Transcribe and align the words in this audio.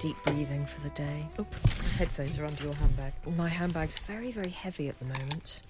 Deep 0.00 0.16
breathing 0.24 0.64
for 0.64 0.80
the 0.80 0.90
day. 0.90 1.28
Oh, 1.38 1.46
headphones 1.98 2.38
are 2.38 2.46
under 2.46 2.64
your 2.64 2.74
handbag. 2.74 3.12
My 3.36 3.48
handbag's 3.50 3.98
very, 3.98 4.32
very 4.32 4.48
heavy 4.48 4.88
at 4.88 4.98
the 4.98 5.04
moment. 5.04 5.60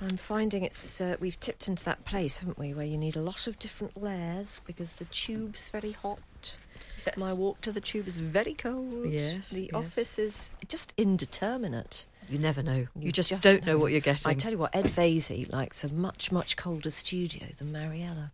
I'm 0.00 0.16
finding 0.16 0.62
it's 0.64 1.00
uh, 1.00 1.16
we've 1.20 1.38
tipped 1.40 1.66
into 1.68 1.84
that 1.84 2.04
place, 2.04 2.38
haven't 2.38 2.58
we, 2.58 2.74
where 2.74 2.86
you 2.86 2.96
need 2.98 3.16
a 3.16 3.20
lot 3.22 3.46
of 3.48 3.58
different 3.58 4.00
layers 4.00 4.60
because 4.66 4.92
the 4.92 5.04
tube's 5.06 5.66
very 5.68 5.92
hot. 5.92 6.56
Yes. 7.04 7.16
My 7.16 7.32
walk 7.32 7.60
to 7.62 7.72
the 7.72 7.80
tube 7.80 8.06
is 8.06 8.18
very 8.20 8.54
cold. 8.54 9.10
Yes, 9.10 9.50
The 9.50 9.62
yes. 9.62 9.70
office 9.74 10.18
is 10.20 10.52
just 10.68 10.94
indeterminate. 10.96 12.06
You 12.28 12.38
never 12.38 12.62
know. 12.62 12.76
You, 12.76 12.88
You 13.00 13.12
just, 13.12 13.30
just 13.30 13.42
don't 13.42 13.66
know 13.66 13.72
know. 13.72 13.78
what 13.78 13.90
you're 13.90 14.00
getting. 14.00 14.30
I 14.30 14.34
tell 14.34 14.52
you 14.52 14.58
what, 14.58 14.74
Ed 14.74 14.84
Vaizey 14.86 15.52
likes 15.52 15.82
a 15.82 15.92
much, 15.92 16.30
much 16.30 16.56
colder 16.56 16.90
studio 16.90 17.48
than 17.58 17.72
Mariella. 17.72 18.32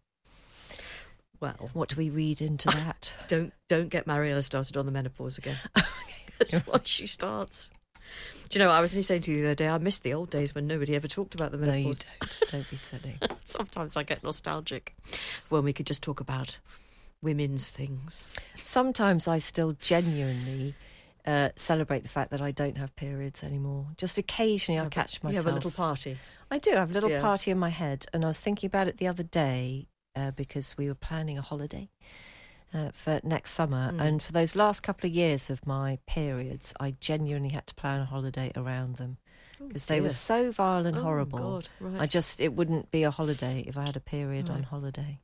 Well, 1.40 1.70
What 1.72 1.88
do 1.90 1.96
we 1.96 2.10
read 2.10 2.40
into 2.40 2.68
that? 2.72 3.14
don't 3.28 3.52
don't 3.68 3.88
get 3.88 4.06
Mariella 4.06 4.42
started 4.42 4.76
on 4.76 4.86
the 4.86 4.92
menopause 4.92 5.38
again. 5.38 5.56
That's 6.38 6.66
once 6.66 6.88
she 6.88 7.06
starts. 7.06 7.70
Do 8.48 8.58
you 8.58 8.64
know? 8.64 8.70
I 8.70 8.80
was 8.80 8.94
only 8.94 9.02
saying 9.02 9.22
to 9.22 9.30
you 9.32 9.42
the 9.42 9.48
other 9.48 9.54
day. 9.54 9.68
I 9.68 9.76
miss 9.78 9.98
the 9.98 10.14
old 10.14 10.30
days 10.30 10.54
when 10.54 10.66
nobody 10.66 10.94
ever 10.96 11.08
talked 11.08 11.34
about 11.34 11.52
the 11.52 11.58
menopause. 11.58 11.84
no, 11.84 11.88
you 11.90 11.94
don't. 11.94 12.50
Don't 12.52 12.70
be 12.70 12.76
silly. 12.76 13.18
Sometimes 13.44 13.96
I 13.96 14.02
get 14.04 14.22
nostalgic 14.22 14.96
when 15.50 15.64
we 15.64 15.72
could 15.74 15.86
just 15.86 16.02
talk 16.02 16.20
about 16.20 16.58
women's 17.20 17.68
things. 17.70 18.26
Sometimes 18.62 19.28
I 19.28 19.38
still 19.38 19.72
genuinely 19.80 20.74
uh, 21.26 21.50
celebrate 21.56 22.04
the 22.04 22.08
fact 22.08 22.30
that 22.30 22.40
I 22.40 22.50
don't 22.52 22.78
have 22.78 22.94
periods 22.96 23.42
anymore. 23.44 23.88
Just 23.98 24.16
occasionally 24.16 24.80
but 24.80 24.90
catch 24.92 25.14
You 25.22 25.28
myself. 25.28 25.44
have 25.44 25.52
a 25.52 25.54
little 25.54 25.70
party. 25.70 26.16
I 26.50 26.58
do. 26.58 26.70
I 26.72 26.76
have 26.76 26.90
a 26.90 26.94
little 26.94 27.10
Yeah. 27.10 27.20
party 27.20 27.50
in 27.50 27.58
my 27.58 27.68
head, 27.68 28.06
and 28.14 28.24
I 28.24 28.28
was 28.28 28.40
thinking 28.40 28.68
about 28.68 28.88
it 28.88 28.96
the 28.96 29.08
other 29.08 29.24
day 29.24 29.88
uh, 30.18 30.30
because 30.32 30.76
we 30.78 30.88
were 30.88 30.94
planning 31.08 31.38
a 31.38 31.42
holiday 31.42 31.88
uh, 32.74 32.90
for 32.92 33.20
next 33.22 33.52
summer, 33.52 33.92
Mm. 33.92 34.00
and 34.06 34.22
for 34.22 34.32
those 34.32 34.54
last 34.64 34.80
couple 34.82 35.08
of 35.08 35.14
years 35.16 35.48
of 35.50 35.66
my 35.66 35.98
periods, 36.06 36.74
I 36.86 36.88
genuinely 37.00 37.50
had 37.50 37.66
to 37.68 37.74
plan 37.74 38.00
a 38.00 38.04
holiday 38.04 38.50
around 38.56 38.96
them 38.96 39.16
because 39.58 39.86
they 39.86 40.00
were 40.00 40.10
so 40.10 40.50
vile 40.52 40.86
and 40.86 40.96
Oh, 40.98 41.02
horrible. 41.02 41.38
God, 41.38 41.68
right. 41.80 42.02
I 42.02 42.06
just 42.06 42.40
it 42.40 42.52
wouldn't 42.54 42.90
be 42.90 43.02
a 43.04 43.10
holiday 43.10 43.64
if 43.66 43.76
I 43.76 43.84
had 43.86 43.96
a 43.96 44.00
period 44.00 44.50
on 44.50 44.62
holiday. 44.64 45.18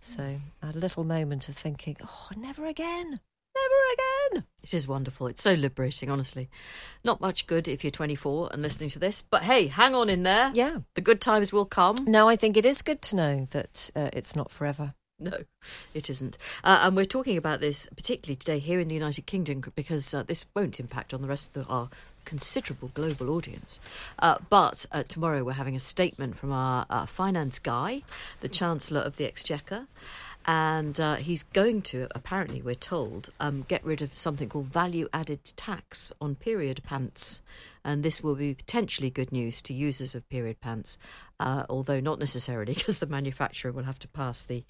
So 0.00 0.22
I 0.62 0.66
had 0.66 0.76
a 0.76 0.78
little 0.78 1.04
moment 1.04 1.48
of 1.48 1.56
thinking, 1.56 1.96
oh, 2.04 2.28
never 2.36 2.66
again, 2.66 3.20
never 3.56 3.74
again. 3.92 4.44
It 4.62 4.74
is 4.74 4.88
wonderful. 4.88 5.26
It's 5.26 5.42
so 5.42 5.54
liberating, 5.54 6.10
honestly. 6.10 6.48
Not 7.02 7.20
much 7.20 7.46
good 7.46 7.68
if 7.68 7.84
you're 7.84 7.90
24 7.90 8.50
and 8.52 8.62
listening 8.62 8.90
to 8.90 8.98
this, 8.98 9.22
but 9.22 9.42
hey, 9.42 9.66
hang 9.66 9.94
on 9.94 10.08
in 10.08 10.22
there. 10.22 10.50
Yeah. 10.54 10.78
The 10.94 11.00
good 11.00 11.20
times 11.20 11.52
will 11.52 11.66
come. 11.66 11.96
No, 12.06 12.28
I 12.28 12.36
think 12.36 12.56
it 12.56 12.64
is 12.64 12.82
good 12.82 13.02
to 13.02 13.16
know 13.16 13.48
that 13.50 13.90
uh, 13.94 14.10
it's 14.12 14.34
not 14.34 14.50
forever. 14.50 14.94
No, 15.20 15.44
it 15.94 16.10
isn't. 16.10 16.36
Uh, 16.64 16.80
and 16.82 16.96
we're 16.96 17.04
talking 17.04 17.36
about 17.36 17.60
this 17.60 17.86
particularly 17.96 18.36
today 18.36 18.58
here 18.58 18.80
in 18.80 18.88
the 18.88 18.94
United 18.94 19.26
Kingdom 19.26 19.62
because 19.76 20.12
uh, 20.12 20.24
this 20.24 20.44
won't 20.56 20.80
impact 20.80 21.14
on 21.14 21.22
the 21.22 21.28
rest 21.28 21.48
of 21.48 21.66
the, 21.66 21.72
our 21.72 21.88
considerable 22.24 22.90
global 22.94 23.30
audience. 23.30 23.78
Uh, 24.18 24.38
but 24.50 24.86
uh, 24.90 25.02
tomorrow 25.04 25.44
we're 25.44 25.52
having 25.52 25.76
a 25.76 25.80
statement 25.80 26.36
from 26.36 26.52
our 26.52 27.06
finance 27.06 27.58
guy, 27.58 28.02
the 28.40 28.48
Chancellor 28.48 29.00
of 29.00 29.16
the 29.16 29.24
Exchequer. 29.24 29.86
And 30.46 31.00
uh, 31.00 31.16
he's 31.16 31.42
going 31.42 31.82
to, 31.82 32.06
apparently, 32.14 32.60
we're 32.60 32.74
told, 32.74 33.30
um, 33.40 33.64
get 33.66 33.84
rid 33.84 34.02
of 34.02 34.16
something 34.16 34.48
called 34.48 34.66
value 34.66 35.08
added 35.12 35.44
tax 35.56 36.12
on 36.20 36.34
period 36.34 36.82
pants. 36.84 37.40
And 37.84 38.02
this 38.02 38.22
will 38.22 38.34
be 38.34 38.54
potentially 38.54 39.10
good 39.10 39.32
news 39.32 39.62
to 39.62 39.74
users 39.74 40.14
of 40.14 40.28
period 40.28 40.60
pants, 40.60 40.98
uh, 41.40 41.64
although 41.70 42.00
not 42.00 42.18
necessarily 42.18 42.74
because 42.74 42.98
the 42.98 43.06
manufacturer 43.06 43.72
will 43.72 43.84
have 43.84 43.98
to 44.00 44.08
pass 44.08 44.44
the 44.44 44.64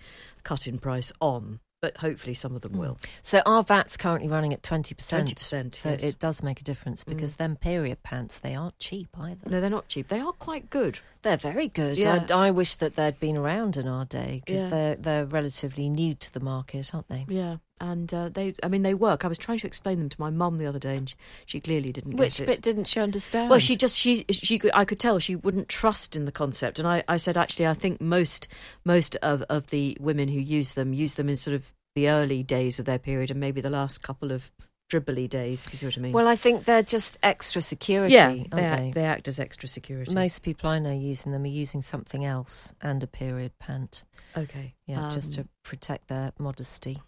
cut 0.45 0.67
in 0.67 0.79
price 0.79 1.13
on. 1.21 1.61
But 1.85 1.99
hopefully, 1.99 2.33
some 2.33 2.57
of 2.57 2.63
them 2.63 2.73
hmm. 2.73 2.79
will. 2.79 2.99
So 3.21 3.43
our 3.45 3.63
VAT's 3.63 3.99
currently 3.99 4.27
running 4.27 4.55
at 4.55 4.63
twenty 4.63 4.95
percent. 4.95 5.35
20%, 5.35 5.75
So 5.75 5.91
yes. 5.91 6.03
it 6.03 6.19
does 6.19 6.43
make 6.43 6.59
a 6.59 6.65
difference 6.65 7.05
mm. 7.05 7.11
because 7.11 7.37
them 7.37 7.57
period 7.57 8.03
pants 8.03 8.39
they 8.39 8.55
aren't 8.55 8.79
cheap 8.79 9.09
either. 9.21 9.51
No, 9.51 9.61
they're 9.61 9.69
not 9.69 9.89
cheap. 9.89 10.09
They 10.09 10.21
are 10.21 10.33
quite 10.33 10.71
good. 10.71 11.01
They're 11.21 11.37
very 11.37 11.69
good. 11.69 11.99
Yeah. 11.99 12.25
I, 12.31 12.47
I 12.47 12.51
wish 12.53 12.77
that 12.77 12.97
they'd 12.97 13.21
been 13.21 13.37
around 13.37 13.77
in 13.77 13.87
our 13.87 14.07
day 14.07 14.41
because 14.47 14.63
Yeah. 14.63 14.69
they're 14.71 14.95
they're 14.95 15.27
relatively 15.27 15.91
new 15.91 16.15
to 16.15 16.33
the 16.33 16.41
market, 16.41 16.95
aren't 16.95 17.09
they? 17.09 17.27
Yeah, 17.29 17.57
and 17.81 18.13
uh, 18.15 18.29
they, 18.29 18.55
I 18.63 18.69
mean, 18.69 18.83
they 18.83 18.95
work. 18.95 19.25
I 19.25 19.29
was 19.29 19.39
trying 19.39 19.59
to 19.59 19.67
explain 19.67 19.99
them 19.99 20.09
to 20.09 20.21
my 20.21 20.31
mum 20.31 20.59
the 20.59 20.67
other 20.67 20.79
day, 20.79 20.97
and 20.97 21.09
she, 21.09 21.17
she 21.47 21.61
clearly 21.61 21.93
didn't 21.93 22.17
Which 22.17 22.39
get 22.39 22.45
it. 22.45 22.47
bit 22.47 22.63
didn't 22.63 22.85
she 22.85 23.01
understand? 23.01 23.51
Well, 23.51 23.59
she 23.59 23.77
just 23.77 23.97
she 23.97 24.25
she 24.31 24.59
could, 24.59 24.71
I 24.75 24.85
could 24.85 25.01
tell 25.01 25.19
she 25.19 25.37
wouldn't 25.37 25.69
trust 25.69 26.15
in 26.17 26.25
the 26.25 26.33
concept, 26.33 26.79
and 26.79 26.87
I, 26.87 27.03
I 27.09 27.17
said 27.17 27.37
actually 27.37 27.67
I 27.67 27.75
think 27.75 28.01
most 28.01 28.47
most 28.85 29.17
of, 29.17 29.43
of 29.43 29.69
the 29.69 29.97
women 30.01 30.29
who 30.29 30.39
use 30.39 30.75
them 30.75 30.93
use 30.93 31.15
them 31.15 31.29
in 31.29 31.37
sort 31.37 31.55
of 31.57 31.73
the 31.95 32.09
early 32.09 32.43
days 32.43 32.79
of 32.79 32.85
their 32.87 32.99
period 32.99 33.31
and 33.31 33.39
maybe 33.41 33.61
the 33.61 33.71
last 33.71 34.03
couple 34.03 34.33
of 34.33 34.51
dribbly 34.93 35.29
days. 35.29 35.65
If 35.67 35.73
you 35.73 35.79
see 35.79 35.87
what 35.87 35.97
I 35.97 36.01
mean? 36.01 36.13
Well, 36.13 36.29
I 36.29 36.37
think 36.37 36.65
they're 36.65 36.83
just 36.83 37.19
extra 37.23 37.63
security, 37.63 38.15
yeah, 38.15 38.27
aren't 38.29 38.51
they 38.51 38.61
they? 38.61 38.67
act, 38.67 38.95
they 38.95 39.05
act 39.05 39.29
as 39.29 39.39
extra 39.41 39.69
security. 39.69 40.13
Most 40.15 40.43
people 40.43 40.69
I 40.71 40.79
know 40.79 40.93
using 40.93 41.33
them 41.33 41.45
are 41.45 41.47
using 41.49 41.81
something 41.83 42.25
else 42.25 42.75
and 42.83 43.03
a 43.03 43.07
period 43.07 43.59
pant. 43.59 44.05
okay, 44.37 44.75
Yeah, 44.87 45.11
just 45.13 45.35
to 45.35 45.41
Um, 45.43 45.49
protect 45.63 46.09
their 46.09 46.33
modesty. 46.39 47.01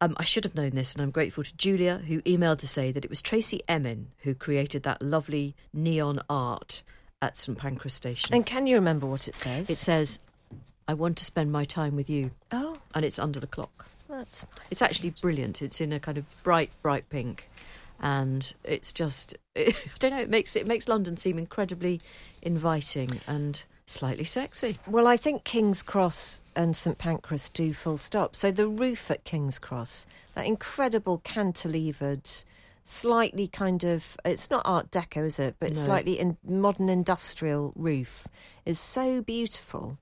Um, 0.00 0.14
I 0.16 0.24
should 0.24 0.44
have 0.44 0.54
known 0.54 0.70
this, 0.70 0.94
and 0.94 1.02
I'm 1.02 1.10
grateful 1.10 1.44
to 1.44 1.56
Julia, 1.56 1.98
who 2.06 2.22
emailed 2.22 2.58
to 2.60 2.68
say 2.68 2.90
that 2.90 3.04
it 3.04 3.10
was 3.10 3.20
Tracey 3.20 3.62
Emin 3.68 4.08
who 4.20 4.34
created 4.34 4.82
that 4.84 5.02
lovely 5.02 5.54
neon 5.74 6.20
art 6.28 6.82
at 7.20 7.36
St 7.36 7.58
Pancras 7.58 7.92
Station. 7.94 8.34
And 8.34 8.46
can 8.46 8.66
you 8.66 8.76
remember 8.76 9.06
what 9.06 9.28
it 9.28 9.34
says? 9.34 9.68
it 9.68 9.76
says, 9.76 10.18
"I 10.88 10.94
want 10.94 11.18
to 11.18 11.24
spend 11.24 11.52
my 11.52 11.64
time 11.64 11.96
with 11.96 12.08
you," 12.08 12.30
oh, 12.50 12.78
and 12.94 13.04
it's 13.04 13.18
under 13.18 13.38
the 13.40 13.46
clock. 13.46 13.86
that's 14.08 14.46
nice. 14.56 14.66
It's 14.70 14.82
actually 14.82 15.10
brilliant. 15.10 15.60
It's 15.60 15.80
in 15.80 15.92
a 15.92 16.00
kind 16.00 16.16
of 16.16 16.24
bright, 16.42 16.70
bright 16.80 17.08
pink, 17.10 17.50
and 18.00 18.54
it's 18.64 18.92
just 18.92 19.36
I 19.56 19.74
don't 19.98 20.12
know. 20.12 20.20
It 20.20 20.30
makes 20.30 20.56
it 20.56 20.66
makes 20.66 20.88
London 20.88 21.18
seem 21.18 21.38
incredibly 21.38 22.00
inviting 22.40 23.08
and 23.26 23.62
slightly 23.90 24.24
sexy. 24.24 24.78
Well, 24.86 25.06
I 25.06 25.16
think 25.16 25.44
King's 25.44 25.82
Cross 25.82 26.42
and 26.54 26.76
St 26.76 26.96
Pancras 26.98 27.50
do 27.50 27.72
full 27.72 27.96
stop. 27.96 28.36
So 28.36 28.50
the 28.50 28.68
roof 28.68 29.10
at 29.10 29.24
King's 29.24 29.58
Cross, 29.58 30.06
that 30.34 30.46
incredible 30.46 31.20
cantilevered, 31.24 32.44
slightly 32.82 33.48
kind 33.48 33.84
of, 33.84 34.16
it's 34.24 34.50
not 34.50 34.62
Art 34.64 34.90
Deco, 34.90 35.24
is 35.26 35.38
it? 35.38 35.56
But 35.58 35.70
No. 35.74 35.76
slightly 35.76 36.18
in, 36.18 36.36
modern 36.44 36.88
industrial 36.88 37.72
roof 37.76 38.26
is 38.64 38.78
so 38.78 39.22
beautiful. 39.22 39.98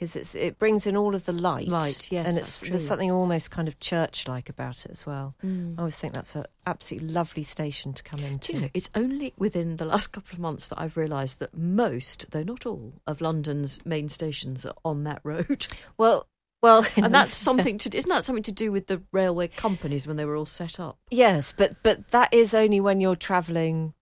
Because 0.00 0.34
it 0.34 0.58
brings 0.58 0.86
in 0.86 0.96
all 0.96 1.14
of 1.14 1.26
the 1.26 1.32
light, 1.34 1.68
Light, 1.68 2.10
yes, 2.10 2.26
and 2.26 2.38
it's 2.38 2.60
there's 2.60 2.86
something 2.86 3.10
almost 3.10 3.50
kind 3.50 3.68
of 3.68 3.78
church-like 3.80 4.48
about 4.48 4.86
it 4.86 4.90
as 4.90 5.04
well. 5.04 5.34
Mm. 5.44 5.74
I 5.76 5.80
always 5.80 5.96
think 5.96 6.14
that's 6.14 6.34
an 6.34 6.46
absolutely 6.66 7.08
lovely 7.10 7.42
station 7.42 7.92
to 7.92 8.02
come 8.02 8.20
into. 8.20 8.54
You 8.54 8.60
know, 8.60 8.68
it's 8.72 8.88
only 8.94 9.34
within 9.36 9.76
the 9.76 9.84
last 9.84 10.06
couple 10.08 10.32
of 10.32 10.38
months 10.38 10.68
that 10.68 10.80
I've 10.80 10.96
realised 10.96 11.38
that 11.40 11.54
most, 11.54 12.30
though 12.30 12.42
not 12.42 12.64
all, 12.64 12.94
of 13.06 13.20
London's 13.20 13.84
main 13.84 14.08
stations 14.08 14.64
are 14.64 14.72
on 14.86 15.04
that 15.04 15.20
road. 15.22 15.66
Well, 15.98 16.26
Well, 16.62 16.86
and 16.96 17.12
that's 17.14 17.34
something 17.48 17.76
to 17.76 17.94
isn't 17.94 18.08
that 18.08 18.24
something 18.24 18.42
to 18.44 18.52
do 18.52 18.72
with 18.72 18.86
the 18.86 19.02
railway 19.12 19.48
companies 19.48 20.06
when 20.06 20.16
they 20.16 20.24
were 20.24 20.36
all 20.36 20.46
set 20.46 20.80
up? 20.80 20.98
yes, 21.10 21.52
but 21.52 21.76
but 21.82 22.08
that 22.08 22.32
is 22.32 22.54
only 22.54 22.80
when 22.80 23.00
you're 23.02 23.16
travelling 23.16 23.92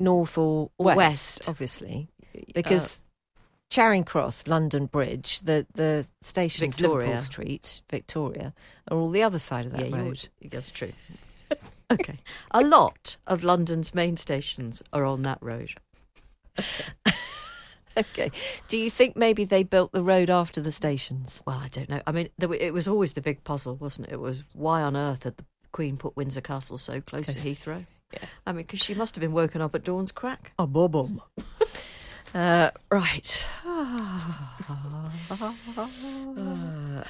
north 0.00 0.38
or 0.38 0.70
west, 0.78 0.96
west. 0.96 1.48
obviously, 1.48 2.08
because 2.54 3.02
Charing 3.72 4.04
Cross, 4.04 4.48
London 4.48 4.84
Bridge, 4.84 5.40
the 5.40 5.66
the 5.72 6.06
stations 6.20 6.76
Victoria. 6.76 7.06
Liverpool 7.06 7.16
Street, 7.16 7.80
Victoria, 7.90 8.52
are 8.90 8.98
all 8.98 9.08
the 9.08 9.22
other 9.22 9.38
side 9.38 9.64
of 9.64 9.72
that 9.72 9.88
yeah, 9.88 9.96
road. 9.96 10.28
that's 10.50 10.70
true. 10.70 10.92
okay, 11.90 12.18
a 12.50 12.62
lot 12.62 13.16
of 13.26 13.42
London's 13.42 13.94
main 13.94 14.18
stations 14.18 14.82
are 14.92 15.06
on 15.06 15.22
that 15.22 15.38
road. 15.40 15.72
Okay. 17.94 18.30
Do 18.68 18.78
you 18.78 18.88
think 18.88 19.16
maybe 19.16 19.44
they 19.44 19.64
built 19.64 19.92
the 19.92 20.02
road 20.02 20.30
after 20.30 20.62
the 20.62 20.72
stations? 20.72 21.42
Well, 21.46 21.58
I 21.62 21.68
don't 21.68 21.90
know. 21.90 22.00
I 22.06 22.12
mean, 22.12 22.30
there, 22.38 22.50
it 22.54 22.72
was 22.72 22.88
always 22.88 23.12
the 23.12 23.20
big 23.20 23.44
puzzle, 23.44 23.74
wasn't 23.74 24.08
it? 24.08 24.14
It 24.14 24.18
was 24.18 24.44
why 24.54 24.80
on 24.80 24.96
earth 24.96 25.24
had 25.24 25.36
the 25.36 25.44
Queen 25.72 25.98
put 25.98 26.16
Windsor 26.16 26.40
Castle 26.40 26.78
so 26.78 27.02
close 27.02 27.26
to 27.26 27.32
Heathrow? 27.32 27.84
Yeah. 28.10 28.24
I 28.46 28.52
mean, 28.52 28.64
because 28.64 28.80
she 28.80 28.94
must 28.94 29.14
have 29.14 29.20
been 29.20 29.32
woken 29.32 29.60
up 29.60 29.74
at 29.74 29.84
dawn's 29.84 30.10
crack. 30.10 30.52
Boom, 30.56 30.90
boom. 30.90 31.22
uh, 32.34 32.70
right. 32.90 33.46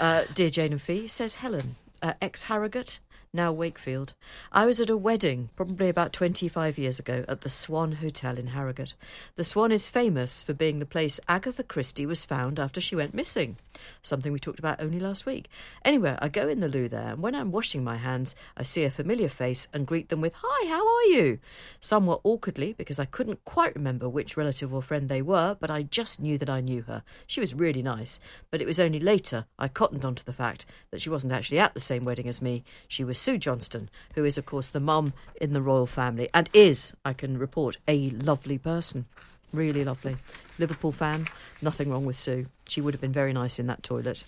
Uh, 0.01 0.25
dear 0.35 0.49
Jane 0.51 0.73
and 0.73 0.83
Fi, 0.83 1.07
says 1.07 1.37
Helen, 1.37 1.77
uh, 2.03 2.15
ex 2.21 2.45
Harrogate, 2.45 2.99
now 3.35 3.51
Wakefield. 3.51 4.13
I 4.53 4.67
was 4.67 4.79
at 4.79 4.91
a 4.91 4.97
wedding, 4.97 5.49
probably 5.57 5.89
about 5.89 6.13
25 6.13 6.77
years 6.77 6.99
ago, 6.99 7.25
at 7.27 7.41
the 7.41 7.49
Swan 7.49 7.93
Hotel 7.93 8.37
in 8.37 8.49
Harrogate. 8.49 8.93
The 9.37 9.45
Swan 9.45 9.73
is 9.73 9.87
famous 9.87 10.43
for 10.43 10.53
being 10.53 10.79
the 10.79 10.87
place 10.87 11.19
Agatha 11.29 11.63
Christie 11.63 12.05
was 12.05 12.27
found 12.27 12.61
after 12.61 12.79
she 12.79 12.95
went 12.95 13.15
missing, 13.15 13.57
something 14.03 14.33
we 14.33 14.39
talked 14.39 14.59
about 14.59 14.83
only 14.83 15.01
last 15.01 15.25
week. 15.25 15.49
Anyway, 15.83 16.15
I 16.21 16.29
go 16.29 16.47
in 16.47 16.61
the 16.61 16.69
loo 16.69 16.91
there, 16.91 17.09
and 17.09 17.23
when 17.23 17.35
I'm 17.35 17.53
washing 17.53 17.83
my 17.83 17.97
hands, 17.97 18.35
I 18.55 18.65
see 18.65 18.85
a 18.85 18.91
familiar 18.91 19.31
face 19.31 19.67
and 19.73 19.87
greet 19.87 20.11
them 20.11 20.21
with, 20.21 20.35
Hi, 20.43 20.69
how 20.69 20.87
are 20.87 21.05
you? 21.05 21.39
Somewhat 21.81 22.21
awkwardly, 22.25 22.75
because 22.75 22.99
I 22.99 23.07
couldn't 23.07 23.47
quite 23.47 23.75
remember 23.75 24.11
which 24.11 24.37
relative 24.37 24.75
or 24.75 24.83
friend 24.83 25.09
they 25.09 25.23
were, 25.23 25.57
but 25.59 25.71
I 25.71 25.85
just 25.85 26.21
knew 26.21 26.37
that 26.37 26.51
I 26.51 26.61
knew 26.61 26.83
her. 26.83 27.03
She 27.27 27.41
was 27.41 27.55
really 27.55 27.83
nice, 27.83 28.21
but 28.51 28.61
it 28.61 28.67
was 28.67 28.79
only 28.79 29.01
later 29.01 29.47
I 29.59 29.69
cottoned 29.69 30.05
onto 30.05 30.23
the 30.23 30.35
fact 30.35 30.67
that 30.91 31.01
she 31.01 31.09
wasn't 31.09 31.33
actually 31.33 31.61
at 31.61 31.73
the 31.73 31.81
same 31.81 32.05
wedding 32.05 32.29
as 32.29 32.43
me. 32.43 32.63
She 32.89 33.05
was 33.05 33.22
Sue 33.23 33.39
Johnston, 33.39 33.89
who 34.17 34.25
is, 34.25 34.37
of 34.37 34.47
course, 34.47 34.69
the 34.69 34.81
mum 34.81 35.13
in 35.41 35.53
the 35.53 35.63
Royle 35.63 35.87
Family 35.87 36.29
and 36.35 36.51
is, 36.53 36.93
I 37.05 37.13
can 37.13 37.39
report, 37.39 37.77
a 37.87 38.11
lovely 38.11 38.59
person. 38.59 39.05
Really 39.53 39.85
lovely. 39.85 40.17
Liverpool 40.59 40.91
fan, 40.91 41.27
nothing 41.61 41.89
wrong 41.89 42.05
with 42.05 42.17
Sue. 42.17 42.47
She 42.69 42.81
would 42.81 42.95
have 42.95 43.01
been 43.01 43.13
very 43.13 43.33
nice 43.33 43.61
in 43.61 43.69
that 43.69 43.85
toilet. 43.85 44.25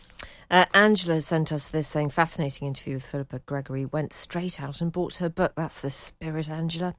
Uh, 0.51 0.67
Angela 0.75 1.21
sent 1.21 1.53
us 1.53 1.69
this 1.69 1.89
saying, 1.89 2.11
fascinating 2.11 2.69
interview 2.69 2.95
with 2.95 3.07
Philippa 3.07 3.41
Gregory. 3.41 3.87
Went 3.87 4.13
straight 4.13 4.61
out 4.61 4.81
and 4.81 4.93
bought 4.93 5.17
her 5.17 5.29
book. 5.29 5.53
That's 5.57 5.81
the 5.81 5.91
spirit, 5.91 6.51
Angela. 6.51 6.95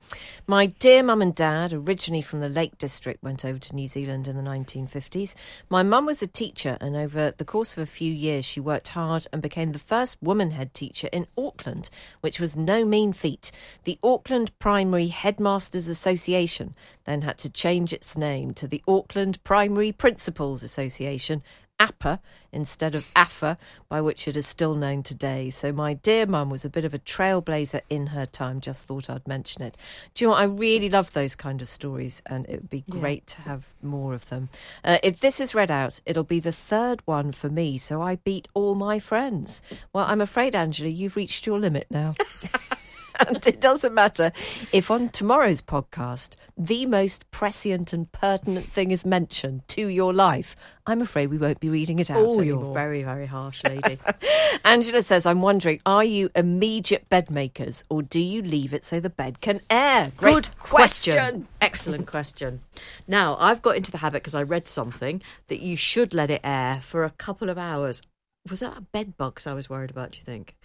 My 0.48 0.66
dear 0.66 1.04
mum 1.04 1.22
and 1.22 1.36
dad, 1.36 1.72
originally 1.72 2.22
from 2.22 2.40
the 2.40 2.50
Lake 2.50 2.78
District, 2.78 3.22
went 3.22 3.46
over 3.46 3.60
to 3.60 3.76
New 3.76 3.88
Zealand 3.88 4.28
in 4.28 4.36
the 4.36 4.42
1950s. 4.42 5.36
My 5.70 5.84
mum 5.84 6.06
was 6.06 6.22
a 6.22 6.28
teacher, 6.28 6.78
and 6.82 6.96
over 6.96 7.32
the 7.32 7.46
course 7.46 7.78
of 7.78 7.84
a 7.84 7.88
few 7.88 8.12
years, 8.12 8.46
she 8.46 8.60
worked 8.60 8.90
hard 8.90 9.28
and 9.32 9.42
became 9.42 9.72
the 9.72 9.80
first 9.80 10.18
woman 10.22 10.52
head 10.52 10.74
teacher 10.74 11.10
in 11.12 11.28
Auckland, 11.38 11.90
which 12.22 12.40
was 12.40 12.58
no 12.58 12.84
mean 12.84 13.14
feat. 13.14 13.52
The 13.84 14.00
Auckland 14.04 14.58
Primary 14.60 15.08
Headmasters 15.08 15.88
Association 15.88 16.74
then 17.06 17.22
had 17.22 17.38
to 17.40 17.50
change 17.50 17.94
its 17.94 18.18
name 18.18 18.54
to 18.56 18.68
the 18.68 18.84
Auckland 18.88 19.44
Primary 19.44 19.92
Principals 19.92 20.64
Association. 20.64 21.44
APA 21.80 22.20
instead 22.52 22.96
of 22.96 23.10
AFA, 23.16 23.58
by 23.90 24.02
which 24.02 24.28
it 24.28 24.38
is 24.38 24.48
still 24.48 24.76
known 24.76 25.04
today. 25.04 25.50
So, 25.50 25.72
my 25.72 25.94
dear 25.94 26.26
mum 26.26 26.50
was 26.50 26.66
a 26.66 26.70
bit 26.70 26.86
of 26.86 26.94
a 26.94 27.00
trailblazer 27.00 27.82
in 27.90 28.08
her 28.08 28.26
time. 28.26 28.62
Just 28.62 28.84
thought 28.86 29.10
I'd 29.10 29.28
mention 29.28 29.64
it. 29.64 29.78
Do 30.14 30.24
you 30.24 30.28
know 30.28 30.32
what? 30.34 30.42
I 30.42 30.46
really 30.46 30.90
love 30.90 31.14
those 31.14 31.36
kind 31.36 31.62
of 31.62 31.68
stories, 31.68 32.22
and 32.26 32.46
it 32.48 32.62
would 32.62 32.70
be 32.70 32.86
great 32.90 33.28
to 33.28 33.42
have 33.42 33.74
more 33.82 34.14
of 34.14 34.30
them. 34.30 34.50
Uh, 34.84 34.98
if 35.04 35.20
this 35.20 35.40
is 35.40 35.56
read 35.56 35.72
out, 35.72 36.00
it'll 36.06 36.24
be 36.24 36.40
the 36.40 36.52
third 36.52 37.02
one 37.06 37.32
for 37.32 37.50
me, 37.50 37.78
so 37.78 38.02
I 38.02 38.16
beat 38.18 38.48
all 38.54 38.76
my 38.76 39.00
friends. 39.00 39.62
Well, 39.94 40.06
I'm 40.08 40.22
afraid, 40.22 40.56
Angela, 40.56 40.90
you've 40.90 41.16
reached 41.16 41.46
your 41.46 41.60
limit 41.60 41.88
now. 41.90 42.14
and 43.28 43.46
it 43.48 43.62
doesn't 43.62 43.94
matter 43.94 44.32
if 44.72 44.92
on 44.92 45.10
tomorrow's 45.10 45.62
podcast 45.62 46.36
the 46.58 46.86
most 46.86 47.30
prescient 47.32 47.94
and 47.94 48.12
pertinent 48.12 48.66
thing 48.66 48.92
is 48.92 49.06
mentioned 49.06 49.68
to 49.70 49.88
your 49.88 50.14
life. 50.14 50.56
I'm 50.88 51.02
afraid 51.02 51.28
we 51.28 51.38
won't 51.40 51.60
be 51.60 51.70
reading 51.70 51.98
it 51.98 52.12
out 52.12 52.18
Oh, 52.20 52.40
anymore. 52.40 52.44
you're 52.66 52.74
very, 52.74 53.02
very 53.02 53.26
harsh, 53.26 53.64
lady. 53.64 53.98
Angela 54.64 55.02
says, 55.02 55.26
"I'm 55.26 55.42
wondering, 55.42 55.82
are 55.86 56.04
you 56.04 56.30
immediate 56.36 57.10
bed 57.10 57.32
makers, 57.32 57.84
or 57.90 58.04
do 58.04 58.20
you 58.20 58.42
leave 58.44 58.72
it 58.74 58.86
so 58.86 59.00
the 59.00 59.10
bed 59.10 59.42
can 59.42 59.62
air?" 59.70 60.12
Great 60.16 60.34
Good 60.34 60.50
question. 60.60 61.48
Excellent 61.60 62.06
question. 62.06 62.60
Now, 63.08 63.36
I've 63.40 63.64
got 63.64 63.76
into 63.78 63.92
the 63.92 63.98
habit 63.98 64.22
because 64.22 64.36
I 64.36 64.44
read 64.44 64.68
something 64.68 65.24
that 65.48 65.60
you 65.60 65.76
should 65.76 66.14
let 66.14 66.30
it 66.30 66.42
air 66.44 66.82
for 66.84 67.04
a 67.04 67.10
couple 67.10 67.50
of 67.50 67.58
hours. 67.58 68.04
Was 68.48 68.60
that 68.60 68.92
bed 68.92 69.18
bugs 69.18 69.48
I 69.48 69.54
was 69.54 69.68
worried 69.70 69.90
about, 69.90 70.12
do 70.12 70.20
you 70.20 70.24
think? 70.24 70.56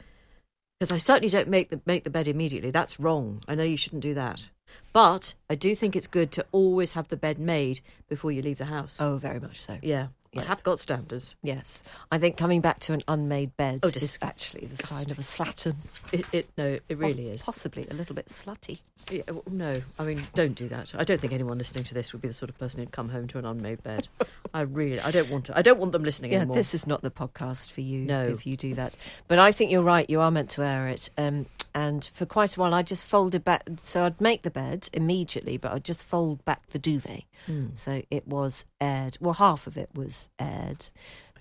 Because 0.81 0.93
I 0.93 0.97
certainly 0.97 1.29
don't 1.29 1.49
make 1.49 1.69
the 1.69 1.79
make 1.85 2.05
the 2.05 2.11
bed 2.11 2.27
immediately. 2.27 2.71
That's 2.71 2.99
wrong. 2.99 3.43
I 3.47 3.55
know 3.55 3.63
you 3.63 3.77
shouldn't 3.77 4.03
do 4.03 4.15
that. 4.15 4.49
But 4.95 5.35
I 5.51 5.55
do 5.55 5.75
think 5.75 5.95
it's 5.95 6.07
good 6.07 6.33
to 6.33 6.47
always 6.53 6.93
have 6.93 7.09
the 7.09 7.19
bed 7.19 7.39
made 7.39 7.81
before 8.09 8.33
you 8.33 8.41
leave 8.41 8.57
the 8.57 8.65
house. 8.65 8.99
Oh, 8.99 9.19
very 9.19 9.41
much 9.41 9.61
so. 9.61 9.77
Yeah. 9.83 10.07
I 10.33 10.39
Yes. 10.41 10.47
have 10.47 10.63
got 10.63 10.79
standards. 10.79 11.35
Yes, 11.43 11.83
I 12.13 12.19
think 12.19 12.37
coming 12.37 12.61
back 12.61 12.79
to 12.81 12.93
an 12.93 13.03
unmade 13.09 13.57
bed 13.57 13.81
Oh, 13.83 13.89
is 13.89 14.17
actually 14.23 14.67
the 14.67 14.77
sign 14.77 15.11
of 15.11 15.19
a 15.19 15.23
slattern. 15.23 15.75
It, 16.13 16.25
it 16.33 16.49
no, 16.57 16.79
it 16.89 16.99
really 16.99 17.31
is. 17.31 17.43
Possibly 17.43 17.87
a 17.91 17.95
little 17.95 18.15
bit 18.15 18.27
slutty. 18.27 18.79
Yeah, 19.11 19.23
well, 19.29 19.43
no, 19.51 19.83
I 19.99 20.05
mean, 20.05 20.29
don't 20.35 20.55
do 20.55 20.69
that. 20.69 20.93
I 20.97 21.03
don't 21.03 21.21
think 21.21 21.33
anyone 21.33 21.59
listening 21.59 21.83
to 21.85 21.95
this 21.95 22.13
would 22.13 22.23
be 22.23 22.29
the 22.29 22.35
sort 22.35 22.49
of 22.49 22.59
person 22.59 22.79
who'd 22.79 22.93
come 22.93 23.09
home 23.09 23.27
to 23.29 23.39
an 23.39 23.45
unmade 23.45 23.83
bed. 23.83 24.07
I 24.55 24.61
really, 24.61 25.01
I 25.01 25.11
don't 25.11 25.31
want 25.31 25.47
to. 25.47 25.59
I 25.59 25.63
don't 25.63 25.81
want 25.81 25.91
them 25.91 26.05
listening 26.05 26.31
Yeah, 26.31 26.39
anymore. 26.43 26.55
this 26.57 26.75
is 26.75 26.87
not 26.87 27.03
the 27.03 27.11
podcast 27.11 27.71
for 27.73 27.81
you 27.81 28.03
No. 28.03 28.23
if 28.23 28.47
you 28.47 28.57
do 28.57 28.75
that. 28.75 28.97
But 29.27 29.41
I 29.41 29.51
think 29.51 29.73
you're 29.73 29.83
right. 29.83 30.09
You 30.09 30.21
are 30.21 30.31
meant 30.31 30.51
to 30.51 30.63
air 30.63 30.87
it. 30.87 31.11
Um, 31.19 31.47
and 31.75 32.05
for 32.05 32.27
quite 32.27 32.57
a 32.57 32.61
while, 32.61 32.75
I 32.75 32.83
just 32.83 33.05
folded 33.05 33.45
back. 33.45 33.69
So 33.83 34.05
I'd 34.05 34.21
make 34.21 34.43
the 34.43 34.51
bed 34.51 34.89
immediately, 34.93 35.57
but 35.57 35.73
I'd 35.73 35.85
just 35.85 36.05
fold 36.05 36.45
back 36.45 36.69
the 36.71 36.79
duvet. 36.79 37.25
Hmm. 37.47 37.69
So 37.75 38.03
it 38.11 38.27
was 38.27 38.65
aired. 38.81 39.19
Well, 39.21 39.35
half 39.35 39.67
of 39.67 39.77
it 39.77 39.91
was 39.95 40.29
aired. 40.39 40.89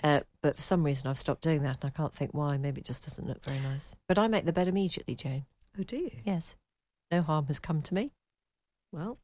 Uh, 0.04 0.22
but 0.42 0.56
for 0.56 0.62
some 0.62 0.84
reason, 0.84 1.08
I've 1.08 1.18
stopped 1.18 1.42
doing 1.42 1.64
that, 1.64 1.84
and 1.84 1.86
I 1.86 1.98
can't 1.98 2.14
think 2.14 2.34
why. 2.34 2.58
Maybe 2.58 2.81
it 2.81 2.88
just 2.88 3.04
doesn't 3.04 3.28
look 3.28 3.44
very 3.44 3.60
nice. 3.60 3.98
But 4.08 4.18
I 4.18 4.28
make 4.28 4.46
the 4.46 4.54
bed 4.54 4.68
immediately, 4.68 5.16
Jane. 5.16 5.46
Oh, 5.78 5.84
do 5.84 5.98
you? 5.98 6.12
Yes. 6.24 6.56
No 7.12 7.21
harm 7.21 7.48
has 7.48 7.59
come 7.59 7.81
to 7.81 7.94
me. 7.94 8.12
Well, 8.92 9.18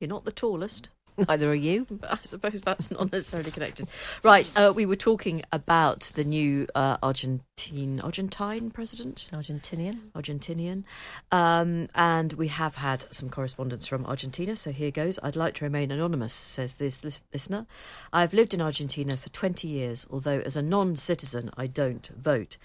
you're 0.00 0.08
not 0.08 0.24
the 0.24 0.32
tallest. 0.32 0.90
Neither 1.26 1.50
are 1.50 1.54
you. 1.54 1.86
But 1.90 2.12
I 2.12 2.18
suppose 2.22 2.62
that's 2.62 2.90
not 2.90 3.12
necessarily 3.12 3.50
connected. 3.50 3.88
Right, 4.22 4.50
uh, 4.56 4.72
we 4.74 4.86
were 4.86 4.96
talking 4.96 5.42
about 5.52 6.12
the 6.14 6.24
new 6.24 6.66
uh, 6.74 6.98
Argentine 7.02 8.00
Argentine 8.00 8.70
president. 8.70 9.26
Argentinian. 9.32 10.10
Argentinian. 10.14 10.84
Um, 11.32 11.88
and 11.94 12.32
we 12.34 12.48
have 12.48 12.76
had 12.76 13.04
some 13.12 13.28
correspondence 13.30 13.86
from 13.86 14.06
Argentina, 14.06 14.56
so 14.56 14.70
here 14.70 14.92
goes. 14.92 15.18
I'd 15.22 15.34
like 15.36 15.54
to 15.54 15.64
remain 15.64 15.90
anonymous, 15.90 16.34
says 16.34 16.76
this 16.76 17.02
lis- 17.02 17.22
listener. 17.32 17.66
I've 18.12 18.32
lived 18.32 18.54
in 18.54 18.60
Argentina 18.60 19.16
for 19.16 19.28
20 19.30 19.66
years, 19.66 20.06
although 20.10 20.40
as 20.40 20.56
a 20.56 20.62
non 20.62 20.94
citizen, 20.96 21.50
I 21.56 21.66
don't 21.66 22.08
vote. 22.16 22.58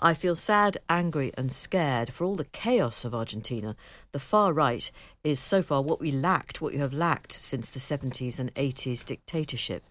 I 0.00 0.14
feel 0.14 0.34
sad, 0.34 0.78
angry, 0.88 1.32
and 1.36 1.52
scared 1.52 2.12
for 2.12 2.24
all 2.24 2.34
the 2.34 2.44
chaos 2.44 3.04
of 3.04 3.14
Argentina. 3.14 3.76
The 4.12 4.18
far 4.18 4.52
right 4.52 4.90
is 5.22 5.38
so 5.38 5.62
far 5.62 5.82
what 5.82 6.00
we 6.00 6.10
lacked, 6.10 6.60
what 6.60 6.72
you 6.72 6.80
have 6.80 6.92
lacked 6.92 7.32
since 7.32 7.68
the 7.68 7.78
70s 7.78 8.38
and 8.38 8.52
80s 8.54 9.04
dictatorship. 9.04 9.84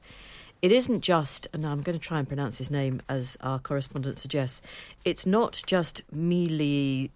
It 0.62 0.74
isn't 0.74 1.02
just, 1.02 1.48
and 1.54 1.66
I'm 1.66 1.82
going 1.82 1.98
to 1.98 2.06
try 2.06 2.20
and 2.20 2.28
pronounce 2.28 2.58
his 2.58 2.70
name 2.70 3.02
as 3.08 3.38
our 3.40 3.60
correspondent 3.60 4.18
suggests, 4.18 4.62
it's 5.06 5.26
not 5.26 5.64
just 5.66 6.02
Milei's 6.14 7.10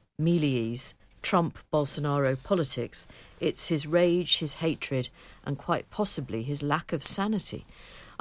Trump 1.22 1.60
Bolsonaro 1.74 2.42
politics, 2.42 3.06
it's 3.42 3.68
his 3.68 3.86
rage, 3.86 4.38
his 4.38 4.56
hatred, 4.56 5.10
and 5.46 5.58
quite 5.58 5.90
possibly 5.90 6.44
his 6.44 6.64
lack 6.64 6.94
of 6.94 7.04
sanity. 7.04 7.66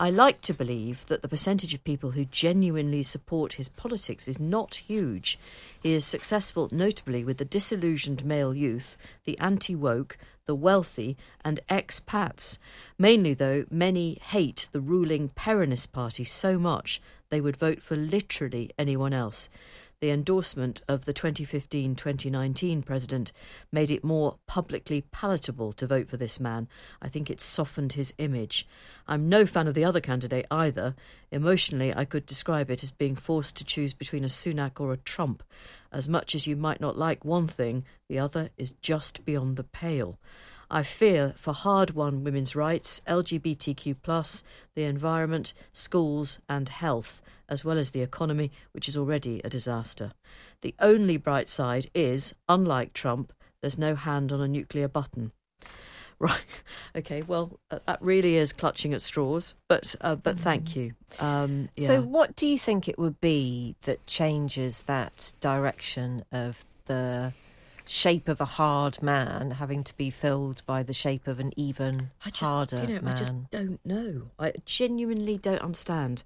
I 0.02 0.10
like 0.10 0.40
to 0.40 0.52
believe 0.52 1.06
that 1.06 1.22
the 1.22 1.28
percentage 1.28 1.74
of 1.74 1.84
people 1.84 2.10
who 2.10 2.24
genuinely 2.24 3.04
support 3.04 3.52
his 3.52 3.68
politics 3.68 4.26
is 4.26 4.40
not 4.40 4.74
huge. 4.88 5.38
He 5.80 5.92
is 5.92 6.04
successful 6.04 6.68
notably 6.72 7.22
with 7.22 7.38
the 7.38 7.44
disillusioned 7.44 8.24
male 8.24 8.52
youth, 8.52 8.96
the 9.22 9.38
anti 9.38 9.76
woke, 9.76 10.18
the 10.44 10.56
wealthy, 10.56 11.16
and 11.44 11.60
expats. 11.68 12.58
Mainly, 12.98 13.32
though, 13.32 13.64
many 13.70 14.18
hate 14.20 14.68
the 14.72 14.80
ruling 14.80 15.28
Peronist 15.28 15.92
party 15.92 16.24
so 16.24 16.58
much 16.58 17.00
they 17.30 17.40
would 17.40 17.56
vote 17.56 17.80
for 17.80 17.94
literally 17.94 18.72
anyone 18.76 19.12
else. 19.12 19.48
The 20.02 20.10
endorsement 20.10 20.82
of 20.88 21.04
the 21.04 21.12
2015 21.12 21.94
2019 21.94 22.82
president 22.82 23.30
made 23.70 23.88
it 23.88 24.02
more 24.02 24.38
publicly 24.48 25.02
palatable 25.12 25.72
to 25.74 25.86
vote 25.86 26.08
for 26.08 26.16
this 26.16 26.40
man. 26.40 26.66
I 27.00 27.08
think 27.08 27.30
it 27.30 27.40
softened 27.40 27.92
his 27.92 28.12
image. 28.18 28.66
I'm 29.06 29.28
no 29.28 29.46
fan 29.46 29.68
of 29.68 29.74
the 29.74 29.84
other 29.84 30.00
candidate 30.00 30.46
either. 30.50 30.96
Emotionally, 31.30 31.94
I 31.94 32.04
could 32.04 32.26
describe 32.26 32.68
it 32.68 32.82
as 32.82 32.90
being 32.90 33.14
forced 33.14 33.54
to 33.58 33.64
choose 33.64 33.94
between 33.94 34.24
a 34.24 34.26
Sunak 34.26 34.80
or 34.80 34.92
a 34.92 34.96
Trump. 34.96 35.44
As 35.92 36.08
much 36.08 36.34
as 36.34 36.48
you 36.48 36.56
might 36.56 36.80
not 36.80 36.98
like 36.98 37.24
one 37.24 37.46
thing, 37.46 37.84
the 38.08 38.18
other 38.18 38.50
is 38.58 38.74
just 38.82 39.24
beyond 39.24 39.54
the 39.54 39.62
pale. 39.62 40.18
I 40.72 40.82
fear 40.82 41.34
for 41.36 41.52
hard 41.52 41.90
won 41.90 42.24
women's 42.24 42.56
rights, 42.56 43.02
LGBTQ, 43.06 44.42
the 44.74 44.84
environment, 44.84 45.52
schools, 45.74 46.38
and 46.48 46.66
health, 46.66 47.20
as 47.46 47.62
well 47.62 47.76
as 47.76 47.90
the 47.90 48.00
economy, 48.00 48.50
which 48.72 48.88
is 48.88 48.96
already 48.96 49.42
a 49.44 49.50
disaster. 49.50 50.12
The 50.62 50.74
only 50.80 51.18
bright 51.18 51.50
side 51.50 51.90
is, 51.94 52.34
unlike 52.48 52.94
Trump, 52.94 53.34
there's 53.60 53.76
no 53.76 53.94
hand 53.94 54.32
on 54.32 54.40
a 54.40 54.48
nuclear 54.48 54.88
button. 54.88 55.32
Right. 56.18 56.62
Okay. 56.94 57.22
Well, 57.22 57.58
uh, 57.68 57.80
that 57.86 58.00
really 58.00 58.36
is 58.36 58.52
clutching 58.52 58.94
at 58.94 59.02
straws. 59.02 59.54
But 59.68 59.96
uh, 60.00 60.14
but 60.14 60.38
thank 60.38 60.76
you. 60.76 60.92
Um, 61.18 61.68
yeah. 61.76 61.88
So, 61.88 62.00
what 62.00 62.36
do 62.36 62.46
you 62.46 62.56
think 62.56 62.88
it 62.88 62.96
would 62.96 63.20
be 63.20 63.74
that 63.82 64.06
changes 64.06 64.82
that 64.82 65.32
direction 65.40 66.24
of 66.30 66.64
the 66.84 67.32
shape 67.86 68.28
of 68.28 68.40
a 68.40 68.44
hard 68.44 69.02
man 69.02 69.52
having 69.52 69.84
to 69.84 69.96
be 69.96 70.10
filled 70.10 70.62
by 70.66 70.82
the 70.82 70.92
shape 70.92 71.26
of 71.26 71.40
an 71.40 71.52
even 71.56 72.10
I 72.24 72.30
just, 72.30 72.50
harder 72.50 72.82
you 72.82 72.94
know, 72.94 73.00
man? 73.02 73.14
I 73.14 73.16
just 73.16 73.50
don't 73.50 73.84
know. 73.84 74.30
I 74.38 74.52
genuinely 74.64 75.38
don't 75.38 75.62
understand 75.62 76.22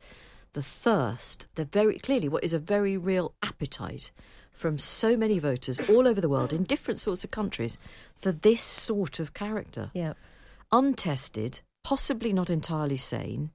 the 0.53 0.63
thirst, 0.63 1.47
the 1.55 1.65
very 1.65 1.99
clearly 1.99 2.29
what 2.29 2.45
is 2.45 2.53
a 2.53 2.59
very 2.59 2.97
real 2.97 3.35
appetite 3.43 4.11
from 4.53 4.79
so 4.79 5.17
many 5.17 5.39
voters 5.39 5.81
all 5.89 6.09
over 6.09 6.21
the 6.21 6.31
world 6.31 6.53
in 6.53 6.65
different 6.65 6.99
sorts 6.99 7.25
of 7.25 7.31
countries 7.31 7.77
for 8.15 8.33
this 8.33 8.63
sort 8.63 9.21
of 9.21 9.35
character. 9.35 9.91
yeah. 9.95 10.15
Untested, 10.73 11.61
possibly 11.85 12.33
not 12.33 12.51
entirely 12.51 12.97
sane, 12.97 13.51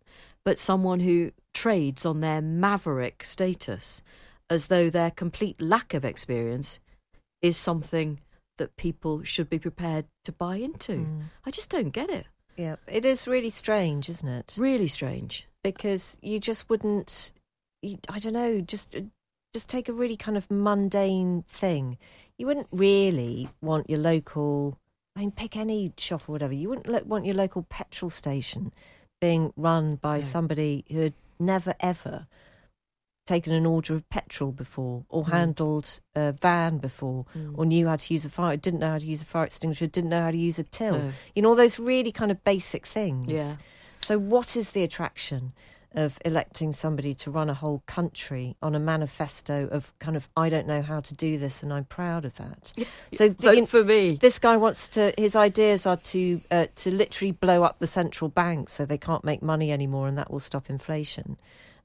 but 0.46 0.60
someone 0.60 1.02
who 1.02 1.32
trades 1.54 2.06
on 2.06 2.22
their 2.22 2.42
maverick 2.42 3.24
status 3.24 4.02
as 4.50 4.68
though 4.68 4.90
their 4.90 5.12
complete 5.12 5.60
lack 5.60 5.94
of 5.94 6.06
experience 6.06 6.80
is 7.42 7.58
something 7.58 8.20
that 8.58 8.76
people 8.76 9.24
should 9.24 9.50
be 9.50 9.60
prepared 9.60 10.06
to 10.26 10.32
buy 10.32 10.58
into. 10.58 10.94
Mm. 10.94 11.24
I 11.46 11.52
just 11.52 11.70
don't 11.70 11.90
get 11.90 12.10
it. 12.10 12.26
Yeah. 12.58 12.76
It 12.88 13.06
is 13.06 13.28
really 13.28 13.50
strange, 13.50 14.08
isn't 14.10 14.28
it? 14.28 14.56
Really 14.60 14.88
strange. 14.88 15.48
because 15.64 16.18
you 16.22 16.40
just 16.40 16.70
wouldn't 16.70 17.32
you, 17.84 17.98
i 18.10 18.18
don't 18.20 18.34
know 18.34 18.62
just 18.62 18.96
just 19.54 19.70
take 19.70 19.88
a 19.90 19.94
really 19.94 20.18
kind 20.18 20.36
of 20.38 20.50
mundane 20.50 21.44
thing 21.48 21.98
you 22.38 22.48
wouldn't 22.48 22.68
really 22.72 23.48
want 23.62 23.88
your 23.90 24.00
local 24.00 24.78
i 25.16 25.20
mean 25.20 25.32
pick 25.32 25.56
any 25.56 25.94
shop 25.98 26.28
or 26.28 26.32
whatever 26.32 26.54
you 26.54 26.68
wouldn't 26.70 26.88
lo- 26.88 27.04
want 27.06 27.26
your 27.26 27.36
local 27.36 27.62
petrol 27.70 28.10
station 28.10 28.74
being 29.20 29.54
run 29.56 29.96
by 29.98 30.20
somebody 30.20 30.84
who 30.92 31.00
had 31.00 31.14
never 31.40 31.74
ever 31.80 32.26
taken 33.34 33.54
an 33.54 33.66
order 33.76 33.94
of 33.98 34.02
petrol 34.18 34.52
before 34.64 34.98
or 35.10 35.24
Mm. 35.24 35.32
handled 35.38 35.88
a 36.16 36.32
van 36.46 36.78
before 36.88 37.22
Mm. 37.36 37.58
or 37.58 37.66
knew 37.66 37.86
how 37.90 37.96
to 38.04 38.14
use 38.16 38.26
a 38.26 38.30
fire 38.30 38.58
didn't 38.58 38.80
know 38.84 38.92
how 38.96 38.98
to 39.06 39.08
use 39.16 39.22
a 39.22 39.26
fire 39.34 39.46
extinguisher 39.46 39.88
didn't 39.88 40.10
know 40.14 40.24
how 40.28 40.32
to 40.32 40.38
use 40.50 40.58
a 40.60 40.64
till 40.80 40.98
No. 40.98 41.12
you 41.36 41.42
know 41.42 41.50
all 41.50 41.56
those 41.64 41.78
really 41.80 42.12
kind 42.12 42.32
of 42.32 42.38
basic 42.44 42.84
things 42.98 43.26
Yeah. 43.28 43.56
so, 44.08 44.14
what 44.34 44.50
is 44.62 44.72
the 44.72 44.84
attraction 44.84 45.54
of 45.94 46.18
electing 46.24 46.72
somebody 46.72 47.14
to 47.14 47.30
run 47.30 47.50
a 47.50 47.54
whole 47.54 47.82
country 47.86 48.56
on 48.62 48.74
a 48.76 48.80
manifesto 48.80 49.68
of 49.78 49.92
kind 50.00 50.16
of, 50.16 50.30
I 50.38 50.48
don't 50.54 50.66
know 50.66 50.82
how 50.82 51.02
to 51.02 51.14
do 51.14 51.38
this 51.38 51.62
and 51.64 51.70
I'm 51.76 51.84
proud 51.84 52.24
of 52.24 52.34
that? 52.36 52.72
So, 53.14 53.28
the- 53.28 53.52
Vote 53.56 53.68
for 53.70 53.84
me. 53.84 54.16
this 54.28 54.40
guy 54.40 54.56
wants 54.66 54.88
to, 54.96 55.14
his 55.18 55.36
ideas 55.36 55.86
are 55.86 55.98
to, 56.14 56.40
uh, 56.50 56.68
to 56.82 56.92
literally 56.92 57.34
blow 57.34 57.64
up 57.64 57.80
the 57.80 57.88
central 57.88 58.30
bank 58.30 58.70
so 58.70 58.86
they 58.86 58.98
can't 58.98 59.26
make 59.26 59.42
money 59.42 59.70
anymore 59.78 60.08
and 60.08 60.18
that 60.18 60.30
will 60.32 60.40
stop 60.52 60.70
inflation. 60.70 61.36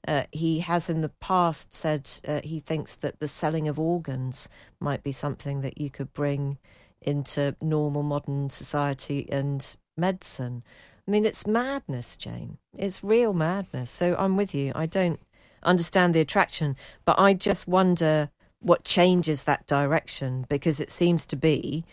Uh, 0.07 0.23
he 0.31 0.59
has 0.59 0.89
in 0.89 1.01
the 1.01 1.11
past 1.19 1.73
said 1.73 2.09
uh, 2.27 2.41
he 2.43 2.59
thinks 2.59 2.95
that 2.95 3.19
the 3.19 3.27
selling 3.27 3.67
of 3.67 3.79
organs 3.79 4.49
might 4.79 5.03
be 5.03 5.11
something 5.11 5.61
that 5.61 5.79
you 5.79 5.89
could 5.89 6.11
bring 6.13 6.57
into 7.01 7.55
normal 7.61 8.03
modern 8.03 8.49
society 8.49 9.27
and 9.31 9.77
medicine. 9.95 10.63
I 11.07 11.11
mean, 11.11 11.25
it's 11.25 11.47
madness, 11.47 12.17
Jane. 12.17 12.57
It's 12.77 13.03
real 13.03 13.33
madness. 13.33 13.91
So 13.91 14.15
I'm 14.17 14.35
with 14.35 14.53
you. 14.53 14.71
I 14.75 14.85
don't 14.85 15.19
understand 15.63 16.13
the 16.13 16.19
attraction, 16.19 16.75
but 17.05 17.19
I 17.19 17.33
just 17.33 17.67
wonder 17.67 18.29
what 18.59 18.83
changes 18.83 19.43
that 19.43 19.67
direction 19.67 20.45
because 20.49 20.79
it 20.79 20.91
seems 20.91 21.25
to 21.27 21.35
be 21.35 21.85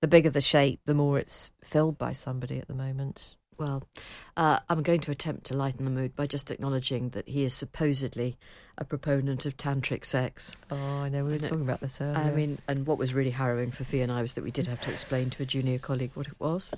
the 0.00 0.08
bigger 0.08 0.30
the 0.30 0.40
shape, 0.40 0.80
the 0.84 0.94
more 0.94 1.18
it's 1.18 1.50
filled 1.62 1.98
by 1.98 2.12
somebody 2.12 2.58
at 2.58 2.68
the 2.68 2.74
moment. 2.74 3.36
Well, 3.58 3.84
uh, 4.36 4.60
I'm 4.68 4.82
going 4.82 5.00
to 5.00 5.10
attempt 5.10 5.44
to 5.46 5.54
lighten 5.54 5.84
the 5.84 5.90
mood 5.90 6.14
by 6.14 6.26
just 6.26 6.50
acknowledging 6.50 7.10
that 7.10 7.28
he 7.28 7.44
is 7.44 7.54
supposedly 7.54 8.36
a 8.78 8.84
proponent 8.84 9.46
of 9.46 9.56
tantric 9.56 10.04
sex. 10.04 10.56
Oh, 10.70 10.76
I 10.76 11.08
know. 11.08 11.24
We 11.24 11.32
were 11.32 11.38
know. 11.38 11.48
talking 11.48 11.64
about 11.64 11.80
this 11.80 12.00
earlier. 12.00 12.18
I 12.18 12.32
mean, 12.32 12.58
and 12.68 12.86
what 12.86 12.98
was 12.98 13.14
really 13.14 13.30
harrowing 13.30 13.70
for 13.70 13.84
Fi 13.84 14.00
and 14.00 14.12
I 14.12 14.20
was 14.20 14.34
that 14.34 14.44
we 14.44 14.50
did 14.50 14.66
have 14.66 14.80
to 14.82 14.90
explain 14.90 15.30
to 15.30 15.42
a 15.42 15.46
junior 15.46 15.78
colleague 15.78 16.10
what 16.14 16.26
it 16.26 16.38
was, 16.38 16.70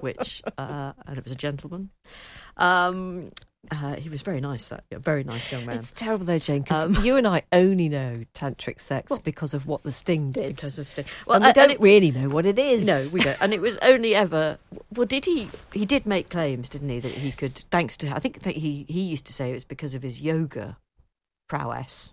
which, 0.00 0.42
uh, 0.58 0.92
and 1.06 1.16
it 1.16 1.24
was 1.24 1.32
a 1.32 1.36
gentleman. 1.36 1.90
Um, 2.58 3.32
uh, 3.70 3.94
he 3.94 4.08
was 4.08 4.22
very 4.22 4.40
nice, 4.40 4.68
that 4.68 4.84
very 4.90 5.22
nice 5.24 5.52
young 5.52 5.64
man. 5.66 5.76
it's 5.76 5.92
terrible 5.92 6.24
though, 6.26 6.38
Jane, 6.38 6.62
because 6.62 6.84
Um, 6.84 7.04
you 7.04 7.16
and 7.16 7.26
I 7.28 7.42
only 7.52 7.88
know 7.88 8.24
tantric 8.34 8.80
sex 8.80 9.16
because 9.18 9.54
of 9.54 9.66
what 9.66 9.82
the 9.84 9.92
sting 9.92 10.32
did. 10.32 10.56
because 10.56 10.78
of 10.78 10.88
Sting. 10.88 11.04
and 11.28 11.44
we 11.44 11.50
uh, 11.50 11.52
don't 11.52 11.70
it- 11.70 11.80
really 11.80 12.10
know 12.10 12.28
what 12.28 12.44
it 12.44 12.58
is. 12.58 12.84
No, 12.86 13.04
we 13.12 13.20
don't. 13.20 13.40
And 13.40 13.54
it 13.54 13.60
was 13.60 13.78
only 13.78 14.14
ever. 14.14 14.58
Well, 14.94 15.06
did 15.06 15.24
he? 15.26 15.48
He 15.72 15.84
did 15.86 16.06
make 16.06 16.28
claims, 16.28 16.68
didn't 16.68 16.88
he, 16.88 16.98
that 17.00 17.12
he 17.12 17.30
could, 17.30 17.54
thanks 17.70 17.96
to. 17.98 18.08
I 18.10 18.18
think 18.18 18.40
that 18.42 18.56
he 18.56 18.84
he 18.88 19.02
used 19.02 19.26
to 19.26 19.32
say 19.32 19.50
it 19.50 19.54
was 19.54 19.64
because 19.64 19.94
of 19.94 20.02
his 20.02 20.20
yoga 20.20 20.76
prowess. 21.48 22.12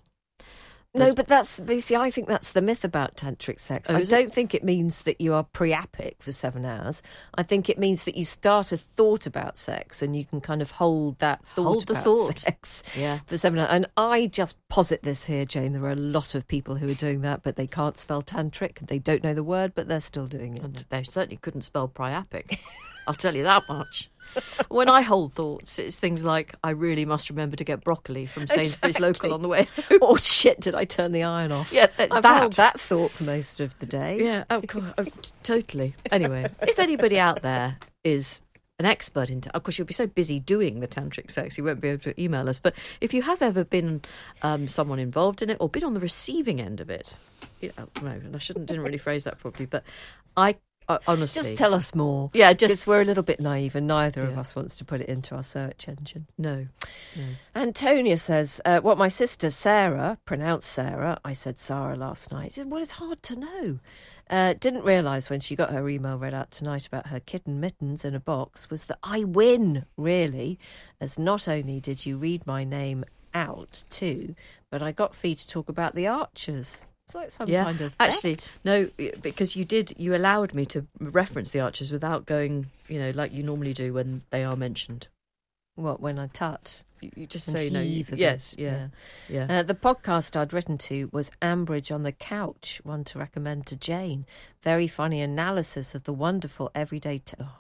No, 0.96 1.14
but 1.14 1.28
that's 1.28 1.60
but 1.60 1.76
you 1.76 1.82
see, 1.82 1.96
I 1.96 2.10
think 2.10 2.28
that's 2.28 2.52
the 2.54 2.64
myth 2.64 2.84
about 2.84 3.16
tantric 3.16 3.60
sex. 3.60 3.92
Oh, 3.92 3.96
I 3.96 4.04
don't 4.04 4.34
think 4.34 4.56
it 4.56 4.64
means 4.64 5.04
that 5.04 5.22
you 5.22 5.36
are 5.36 5.44
priapic 5.44 6.16
for 6.20 6.32
seven 6.32 6.66
hours. 6.66 7.04
I 7.36 7.44
think 7.44 7.70
it 7.70 7.78
means 7.78 8.06
that 8.06 8.18
you 8.18 8.24
start 8.26 8.72
a 8.72 8.78
thought 8.78 9.28
about 9.28 9.60
sex 9.60 10.02
and 10.02 10.16
you 10.16 10.26
can 10.26 10.42
kind 10.42 10.64
of 10.64 10.72
hold 10.72 11.20
that 11.20 11.46
thought 11.46 11.64
Hold 11.64 11.88
the 11.88 11.94
thought. 11.96 12.40
sex 12.40 12.84
Yeah. 12.98 13.20
for 13.28 13.38
seven 13.38 13.60
hours. 13.60 13.70
And 13.72 13.86
I 13.98 14.26
just 14.26 14.58
posit 14.68 15.04
this 15.04 15.26
here, 15.26 15.46
Jane. 15.46 15.74
There 15.74 15.84
are 15.86 15.92
a 15.92 15.96
lot 15.96 16.34
of 16.34 16.48
people 16.48 16.78
who 16.78 16.90
are 16.90 16.96
doing 16.96 17.22
that, 17.22 17.44
but 17.44 17.56
they 17.56 17.68
can't 17.68 17.96
spell 17.96 18.24
tantric. 18.24 18.80
They 18.88 18.98
don't 18.98 19.24
know 19.24 19.36
the 19.36 19.44
word, 19.44 19.74
but 19.76 19.88
they're 19.88 20.00
still 20.00 20.26
doing 20.26 20.58
And 20.58 20.76
it. 20.76 20.86
they 20.90 21.04
certainly 21.04 21.38
couldn't 21.38 21.62
spell 21.62 21.88
priapic. 21.88 22.58
I'll 23.08 23.14
tell 23.14 23.36
you 23.36 23.44
that 23.44 23.64
much. 23.70 24.10
When 24.70 24.90
I 24.90 25.02
hold 25.02 25.34
thoughts, 25.34 25.80
it's 25.80 25.98
things 25.98 26.24
like 26.24 26.54
I 26.64 26.72
really 26.72 27.06
must 27.06 27.30
remember 27.30 27.56
to 27.56 27.64
get 27.64 27.84
broccoli 27.84 28.26
from 28.26 28.46
Sainsbury's 28.48 28.98
Exactly. 28.98 29.30
local 29.30 29.34
on 29.34 29.42
the 29.42 29.48
way. 29.48 29.68
oh 30.02 30.16
shit! 30.18 30.60
Did 30.60 30.76
I 30.76 30.86
turn 30.86 31.12
the 31.12 31.24
iron 31.24 31.52
off? 31.52 31.72
Yeah, 31.74 31.88
that's 31.98 32.12
I've 32.12 32.24
that. 32.24 32.38
held 32.40 32.54
that 32.54 32.80
thought 32.80 33.12
for 33.12 33.24
most 33.24 33.60
of 33.60 33.78
the 33.80 33.86
day. 33.86 34.24
Yeah, 34.24 34.44
oh, 34.50 34.62
oh, 34.98 35.06
totally. 35.44 35.96
Anyway, 36.12 36.46
if 36.62 36.78
anybody 36.80 37.18
out 37.20 37.42
there 37.42 37.78
is 38.04 38.44
an 38.78 38.86
expert 38.86 39.30
in, 39.30 39.44
of 39.54 39.64
course, 39.64 39.78
you'll 39.78 39.88
be 39.88 39.94
so 39.94 40.08
busy 40.08 40.40
doing 40.40 40.80
the 40.80 40.88
tantric 40.88 41.32
sex, 41.32 41.58
you 41.58 41.64
won't 41.64 41.82
be 41.82 41.90
able 41.90 42.02
to 42.04 42.22
email 42.22 42.48
us. 42.48 42.60
But 42.60 42.76
if 43.02 43.14
you 43.14 43.24
have 43.24 43.42
ever 43.42 43.64
been 43.64 44.02
um, 44.42 44.68
someone 44.68 45.00
involved 45.00 45.42
in 45.42 45.50
it 45.50 45.58
or 45.60 45.68
been 45.68 45.84
on 45.84 45.94
the 45.96 46.00
receiving 46.00 46.62
end 46.62 46.80
of 46.80 46.90
it, 46.90 47.14
you 47.60 47.72
know, 47.78 47.88
no, 48.02 48.22
I 48.36 48.38
shouldn't 48.38 48.68
didn't 48.68 48.84
really 48.84 48.98
phrase 48.98 49.24
that 49.26 49.40
properly, 49.40 49.66
but 49.66 49.84
I 50.38 50.56
honestly 51.08 51.42
Just 51.42 51.56
tell 51.56 51.74
us 51.74 51.94
more. 51.94 52.30
Yeah, 52.34 52.54
Because 52.54 52.70
just 52.70 52.88
we're 52.88 53.02
a 53.02 53.06
little 53.06 53.24
bit 53.24 53.40
naive, 53.40 53.76
and 53.76 53.88
neither 53.88 54.24
of 54.24 54.38
us 54.38 54.56
wants 54.56 54.76
to 54.78 54.86
put 54.86 55.02
it 55.02 55.10
into 55.10 55.36
our 55.36 55.44
search 55.44 55.88
engine. 55.88 56.28
no, 56.38 56.68
no. 57.16 57.24
Antonia 57.56 58.18
says, 58.18 58.62
uh, 58.66 58.80
What 58.80 58.98
my 58.98 59.08
sister 59.08 59.50
Sarah, 59.50 60.18
pronounced 60.26 60.72
Sarah, 60.72 61.20
I 61.24 61.34
said 61.34 61.60
Sarah 61.60 61.96
last 61.96 62.32
night. 62.32 62.58
Well, 62.66 62.82
it's 62.82 62.92
hard 62.94 63.22
to 63.24 63.36
know. 63.36 63.80
Uh, 64.30 64.54
didn't 64.60 64.84
realise 64.84 65.30
when 65.30 65.40
she 65.40 65.56
got 65.56 65.72
her 65.72 65.90
email 65.90 66.18
read 66.18 66.36
out 66.36 66.52
tonight 66.52 66.86
about 66.86 67.08
her 67.08 67.20
kitten 67.20 67.60
mittens 67.60 68.06
in 68.06 68.14
a 68.14 68.20
box 68.20 68.70
was 68.70 68.86
that 68.86 69.00
I 69.02 69.24
win, 69.24 69.86
really, 69.98 70.60
as 71.02 71.18
not 71.18 71.48
only 71.48 71.80
did 71.80 72.06
you 72.06 72.16
read 72.18 72.46
my 72.46 72.64
name 72.64 73.06
out 73.34 73.84
too, 73.90 74.36
but 74.70 74.84
I 74.84 74.92
got 74.92 75.16
Fi 75.16 75.34
to 75.34 75.48
talk 75.48 75.68
about 75.68 75.96
the 75.96 76.08
archers. 76.08 76.86
It's 77.10 77.16
like 77.16 77.32
some 77.32 77.50
yeah, 77.50 77.64
kind 77.64 77.82
of 77.82 77.96
actually, 78.00 78.36
bet. 78.36 78.54
no, 78.64 78.88
because 79.24 79.56
you 79.56 79.66
did, 79.66 79.96
you 79.98 80.16
allowed 80.16 80.54
me 80.54 80.64
to 80.68 80.86
reference 81.00 81.50
the 81.50 81.60
archers 81.60 81.92
without 81.92 82.28
going, 82.28 82.68
you 82.88 83.00
know, 83.00 83.10
like 83.16 83.34
you 83.34 83.42
normally 83.42 83.74
do 83.74 83.94
when 83.94 84.22
they 84.30 84.44
are 84.44 84.56
mentioned. 84.56 85.08
What, 85.74 86.00
when 86.00 86.20
I 86.20 86.28
tut? 86.28 86.84
You 87.02 87.26
just 87.28 87.48
And 87.48 87.58
so 87.58 87.64
you 87.64 87.70
know. 87.72 87.80
you- 87.82 87.90
heave 87.96 88.08
a 88.10 88.12
bit, 88.12 88.20
yes, 88.20 88.56
yeah, 88.58 88.88
yeah. 89.30 89.48
Uh, 89.50 89.64
the 89.64 89.76
podcast 89.76 90.36
I'd 90.36 90.54
written 90.54 90.78
to 90.80 91.10
was 91.12 91.32
Ambridge 91.42 91.94
on 91.94 92.04
the 92.04 92.12
Couch, 92.12 92.82
one 92.84 93.04
to 93.06 93.20
recommend 93.20 93.66
to 93.68 93.76
Jane. 93.76 94.26
Very 94.62 94.88
funny 94.88 95.22
analysis 95.22 95.96
of 95.96 96.04
the 96.04 96.14
wonderful 96.14 96.70
everyday. 96.76 97.20
T- 97.20 97.36
oh, 97.42 97.56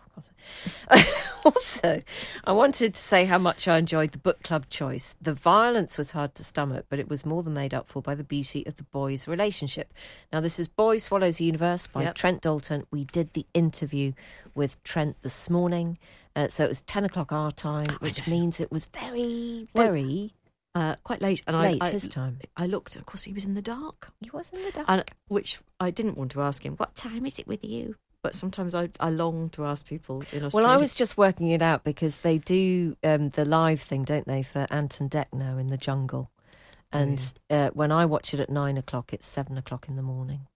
also, 1.46 2.01
I 2.43 2.51
wanted 2.51 2.93
to 2.96 3.00
say 3.00 3.24
how 3.25 3.38
much 3.38 3.67
I 3.67 3.77
enjoyed 3.77 4.12
the 4.12 4.17
book 4.17 4.43
club 4.43 4.67
choice. 4.69 5.15
The 5.22 5.34
violence 5.34 5.98
was 5.98 6.12
hard 6.12 6.36
to 6.36 6.43
stomach, 6.43 6.86
but 6.89 7.00
it 7.00 7.08
was 7.10 7.25
more 7.25 7.41
than 7.43 7.53
made 7.53 7.74
up 7.74 7.88
for 7.88 8.01
by 8.01 8.15
the 8.15 8.24
beauty 8.25 8.65
of 8.67 8.75
the 8.75 8.84
boys' 8.84 9.27
relationship. 9.27 9.93
Now, 10.34 10.41
this 10.41 10.60
is 10.60 10.67
Boy 10.67 10.98
Swallows 10.98 11.38
the 11.38 11.46
Universe 11.46 11.88
by 11.88 12.03
Yep. 12.03 12.15
Trent 12.15 12.41
Dalton. 12.41 12.86
We 12.91 13.05
did 13.05 13.34
the 13.34 13.46
interview 13.53 14.12
with 14.55 14.81
Trent 14.84 15.15
this 15.22 15.50
morning. 15.50 15.98
Uh, 16.36 16.48
so 16.48 16.63
it 16.63 16.67
was 16.67 16.81
10 16.81 17.05
o'clock 17.05 17.31
our 17.31 17.51
time, 17.51 17.86
which 18.00 18.27
means 18.27 18.60
it 18.60 18.72
was 18.72 18.86
very, 18.86 19.22
Very 19.75 20.33
uh, 20.75 20.95
quite 21.03 21.21
late, 21.21 21.41
and 21.48 21.57
late 21.59 21.81
I, 21.81 21.88
I 21.88 21.91
his 21.91 22.07
time. 22.07 22.39
I 22.55 22.67
looked. 22.67 22.95
Of 22.95 23.05
course, 23.05 23.24
he 23.24 23.33
was 23.33 23.43
in 23.45 23.53
the 23.55 23.62
dark, 23.62 24.12
He 24.21 24.29
was 24.31 24.50
in 24.51 24.63
the 24.63 24.71
dark. 24.71 24.86
and 24.89 25.03
which 25.27 25.59
I 25.79 25.89
didn't 25.91 26.17
want 26.17 26.31
to 26.31 26.41
ask 26.41 26.65
him. 26.65 26.75
What 26.75 26.95
time 26.95 27.25
is 27.25 27.39
it 27.39 27.48
with 27.48 27.63
you? 27.63 27.95
But 28.21 28.36
sometimes 28.36 28.75
I, 28.75 28.89
I 29.00 29.09
long 29.12 29.50
to 29.51 29.65
ask 29.65 29.86
people 29.88 30.17
in 30.33 30.43
Australia. 30.43 30.51
Well, 30.53 30.65
I 30.65 30.75
was 30.75 30.93
just 30.93 31.17
working 31.17 31.51
it 31.51 31.62
out 31.62 31.86
because 31.86 32.17
they 32.17 32.38
do 32.38 32.98
um, 33.03 33.29
the 33.29 33.45
live 33.45 33.79
thing, 33.79 34.03
don't 34.03 34.27
they, 34.27 34.43
for 34.43 34.67
Ant 34.69 35.00
and 35.00 35.09
Dec 35.09 35.27
now 35.31 35.57
in 35.57 35.67
the 35.67 35.77
jungle. 35.77 36.29
Oh, 36.91 37.00
And 37.00 37.33
uh, 37.50 37.69
when 37.69 37.93
I 37.93 38.05
watch 38.05 38.33
it 38.33 38.41
at 38.41 38.50
nine 38.50 38.77
o'clock, 38.77 39.13
it's 39.13 39.25
seven 39.25 39.57
o'clock 39.57 39.88
in 39.88 39.95
the 39.95 40.01
morning. 40.01 40.48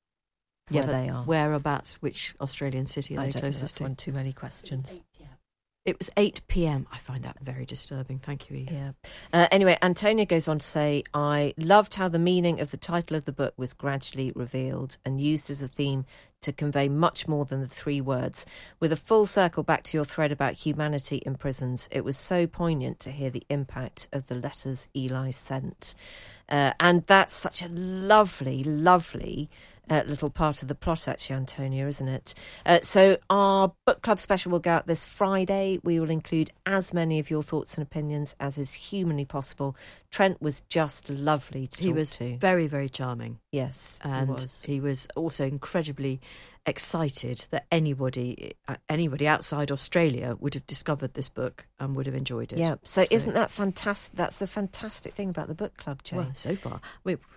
yeah, 0.70 0.86
where 0.86 0.92
they 1.04 1.10
are. 1.10 1.24
whereabouts? 1.24 2.02
Which 2.02 2.36
Australian 2.42 2.86
city 2.86 3.16
are 3.16 3.22
I 3.22 3.30
they 3.30 3.40
closest 3.40 3.78
to? 3.78 3.84
one 3.84 3.96
too 3.96 4.12
many 4.12 4.34
questions. 4.34 5.00
It 5.86 5.98
was 5.98 6.10
eight 6.16 6.40
p.m. 6.48 6.88
I 6.94 6.98
find 6.98 7.26
that 7.26 7.40
very 7.42 7.66
disturbing. 7.66 8.20
Thank 8.20 8.50
you, 8.50 8.56
Eve. 8.56 8.72
Yeah. 8.72 8.92
Uh, 9.34 9.48
anyway, 9.52 9.78
Antonia 9.82 10.26
goes 10.26 10.48
on 10.48 10.60
to 10.60 10.66
say, 10.66 11.04
I 11.14 11.54
loved 11.58 11.96
how 11.96 12.08
the 12.08 12.20
meaning 12.20 12.62
of 12.62 12.72
the 12.72 12.78
title 12.78 13.18
of 13.18 13.26
the 13.26 13.34
book 13.34 13.54
was 13.58 13.74
gradually 13.74 14.32
revealed 14.34 14.98
and 15.04 15.20
used 15.20 15.50
as 15.50 15.62
a 15.62 15.68
theme 15.68 16.06
to 16.40 16.54
convey 16.54 16.88
much 16.88 17.28
more 17.28 17.44
than 17.44 17.60
the 17.60 17.68
three 17.68 18.00
words. 18.00 18.46
With 18.80 18.94
a 18.94 18.98
full 18.98 19.26
circle 19.26 19.64
back 19.64 19.84
to 19.84 19.98
your 19.98 20.06
thread 20.06 20.32
about 20.32 20.54
humanity 20.54 21.18
in 21.18 21.36
prisons, 21.36 21.90
it 21.92 22.06
was 22.06 22.18
so 22.18 22.48
poignant 22.48 23.00
to 23.00 23.12
hear 23.12 23.30
the 23.30 23.44
impact 23.50 24.08
of 24.14 24.28
the 24.28 24.36
letters 24.36 24.88
Eli 24.96 25.32
sent. 25.32 25.96
Uh, 26.48 26.72
and 26.80 27.06
that's 27.08 27.34
such 27.34 27.62
a 27.62 27.68
lovely, 27.68 28.64
lovely 28.64 29.50
uh, 29.90 30.02
little 30.06 30.30
part 30.30 30.62
of 30.62 30.68
the 30.68 30.76
plot, 30.76 31.08
actually, 31.08 31.36
Antonia, 31.36 31.88
isn't 31.88 32.08
it? 32.08 32.34
Uh, 32.66 32.80
so, 32.82 33.18
our 33.30 33.74
book 33.86 34.02
club 34.02 34.20
special 34.20 34.52
will 34.52 34.60
go 34.60 34.72
out 34.72 34.88
this 34.88 35.04
Friday. 35.04 35.80
We 35.84 36.00
will 36.00 36.10
include 36.10 36.52
as 36.66 36.94
many 36.94 37.20
of 37.20 37.30
your 37.30 37.44
thoughts 37.44 37.76
and 37.76 37.84
opinions 37.84 38.36
as 38.40 38.58
is 38.58 38.74
humanly 38.74 39.26
possible. 39.26 39.76
Trent 40.12 40.42
was 40.42 40.62
just 40.70 41.10
lovely 41.10 41.68
to 41.68 41.82
He 41.82 41.90
talk 41.90 41.96
was 41.98 42.12
to. 42.18 42.38
very, 42.38 42.68
very 42.68 42.88
charming. 42.90 43.40
Yes, 43.52 44.00
and 44.04 44.30
he 44.30 44.34
was. 44.34 44.64
he 44.64 44.80
was 44.80 45.08
also 45.16 45.46
incredibly 45.46 46.22
excited 46.66 47.46
that 47.52 47.66
anybody 47.72 48.54
uh, 48.70 48.76
anybody 48.90 49.28
outside 49.28 49.70
Australia 49.70 50.38
would 50.40 50.54
have 50.54 50.66
discovered 50.66 51.14
this 51.14 51.28
book 51.30 51.68
and 51.80 51.96
would 51.96 52.06
have 52.06 52.16
enjoyed 52.16 52.54
it. 52.54 52.60
Yeah. 52.60 52.76
So, 52.84 53.04
So- 53.04 53.16
isn't 53.16 53.34
that 53.34 53.50
fantastic? 53.52 54.16
That's 54.16 54.40
the 54.40 54.48
fantastic 54.48 55.14
thing 55.14 55.30
about 55.30 55.48
the 55.50 55.56
book 55.56 55.76
club, 55.78 56.04
Jane. 56.04 56.20
Well, 56.20 56.32
so 56.34 56.56
far, 56.56 56.80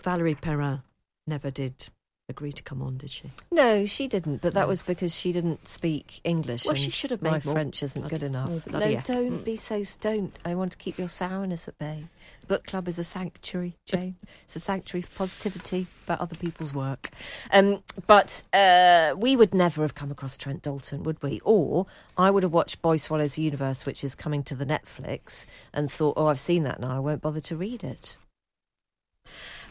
Valerie 0.03 0.35
Perrin 0.37 0.83
never 1.27 1.51
did 1.51 1.89
agree 2.29 2.53
to 2.53 2.63
come 2.63 2.83
on, 2.83 2.97
did 2.99 3.11
she? 3.11 3.31
No, 3.53 3.87
she 3.87 4.09
didn't. 4.09 4.43
But 4.43 4.55
that 4.55 4.63
No. 4.63 4.67
was 4.69 4.83
because 4.83 5.15
she 5.15 5.33
didn't 5.33 5.69
speak 5.69 6.21
English. 6.25 6.65
Well, 6.67 6.75
she 6.75 6.91
should 6.91 7.11
have 7.13 7.23
My 7.23 7.39
French 7.39 7.83
isn't 7.83 8.09
good 8.09 8.23
enough. 8.23 8.67
No, 8.67 8.79
effort. 8.81 9.05
don't 9.05 9.45
be 9.45 9.55
so 9.57 9.83
stoned. 9.85 10.39
I 10.45 10.55
want 10.55 10.73
to 10.73 10.79
keep 10.79 10.99
your 10.99 11.09
sourness 11.09 11.69
at 11.69 11.79
bay. 11.79 12.05
Book 12.49 12.65
club 12.67 12.89
is 12.89 12.99
a 12.99 13.05
sanctuary, 13.05 13.77
Jane. 13.87 14.17
it's 14.45 14.57
a 14.57 14.61
sanctuary 14.61 15.03
for 15.03 15.11
positivity 15.19 15.87
about 16.05 16.21
other 16.21 16.37
people's 16.37 16.75
work. 16.75 17.11
Um, 17.53 17.83
but 18.07 18.43
uh, 18.53 19.15
we 19.17 19.37
would 19.37 19.55
never 19.55 19.83
have 19.83 19.95
come 19.95 20.11
across 20.11 20.37
Trent 20.37 20.63
Dalton, 20.63 21.03
would 21.05 21.23
we? 21.23 21.41
Or 21.45 21.87
I 22.17 22.31
would 22.31 22.43
have 22.43 22.53
watched 22.53 22.83
Boy 22.83 22.97
Swallows 22.97 23.35
the 23.37 23.43
Universe, 23.43 23.87
which 23.87 24.03
is 24.03 24.15
coming 24.15 24.43
to 24.45 24.55
the 24.57 24.67
Netflix, 24.67 25.47
and 25.73 25.91
thought, 25.91 26.15
oh, 26.17 26.27
I've 26.27 26.41
seen 26.41 26.65
that 26.65 26.81
now. 26.81 26.97
I 26.97 26.99
won't 26.99 27.23
bother 27.23 27.41
to 27.41 27.57
read 27.57 27.83
it. 27.85 28.17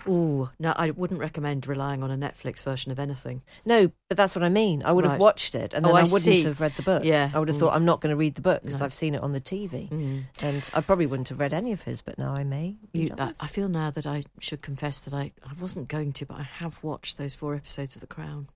Oh, 0.07 0.51
no, 0.59 0.73
I 0.77 0.91
wouldn't 0.91 1.19
recommend 1.19 1.65
relying 1.67 2.03
on 2.03 2.11
a 2.11 2.17
Netflix 2.17 2.63
version 2.63 2.91
of 2.91 2.99
anything. 2.99 3.41
No, 3.65 3.91
but 4.07 4.17
that's 4.17 4.35
what 4.35 4.43
I 4.43 4.49
mean. 4.49 4.83
I 4.83 4.91
would 4.91 5.03
have 5.05 5.19
watched 5.19 5.55
it, 5.55 5.73
and 5.73 5.83
Oh, 5.85 5.89
then 5.89 5.95
I, 5.95 5.99
I 6.01 6.03
wouldn't 6.03 6.21
see. 6.21 6.43
have 6.43 6.59
read 6.61 6.73
the 6.75 6.83
book. 6.83 7.03
Yeah. 7.03 7.31
I 7.33 7.39
would 7.39 7.47
have 7.47 7.57
Mm. 7.57 7.59
thought 7.59 7.75
I'm 7.75 7.85
not 7.85 8.01
going 8.01 8.11
to 8.11 8.15
read 8.15 8.35
the 8.35 8.41
book 8.41 8.61
because 8.63 8.81
No. 8.81 8.85
I've 8.85 8.93
seen 8.93 9.15
it 9.15 9.23
on 9.23 9.33
the 9.33 9.41
TV, 9.41 9.89
Mm. 9.89 10.23
and 10.41 10.69
I 10.73 10.81
probably 10.81 11.07
wouldn't 11.07 11.29
have 11.29 11.39
read 11.39 11.53
any 11.53 11.71
of 11.71 11.83
his. 11.83 12.01
But 12.01 12.17
now 12.19 12.33
I 12.35 12.43
may. 12.43 12.75
You, 12.93 13.09
I. 13.17 13.31
I 13.39 13.47
feel 13.47 13.67
now 13.67 13.89
that 13.89 14.05
I 14.05 14.23
should 14.39 14.61
confess 14.61 14.99
that 14.99 15.13
I, 15.13 15.31
I 15.43 15.53
wasn't 15.59 15.87
going 15.87 16.13
to, 16.13 16.25
but 16.25 16.37
I 16.37 16.43
have 16.43 16.83
watched 16.83 17.17
those 17.17 17.33
four 17.35 17.55
episodes 17.55 17.95
of 17.95 18.01
The 18.01 18.07
Crown. 18.07 18.47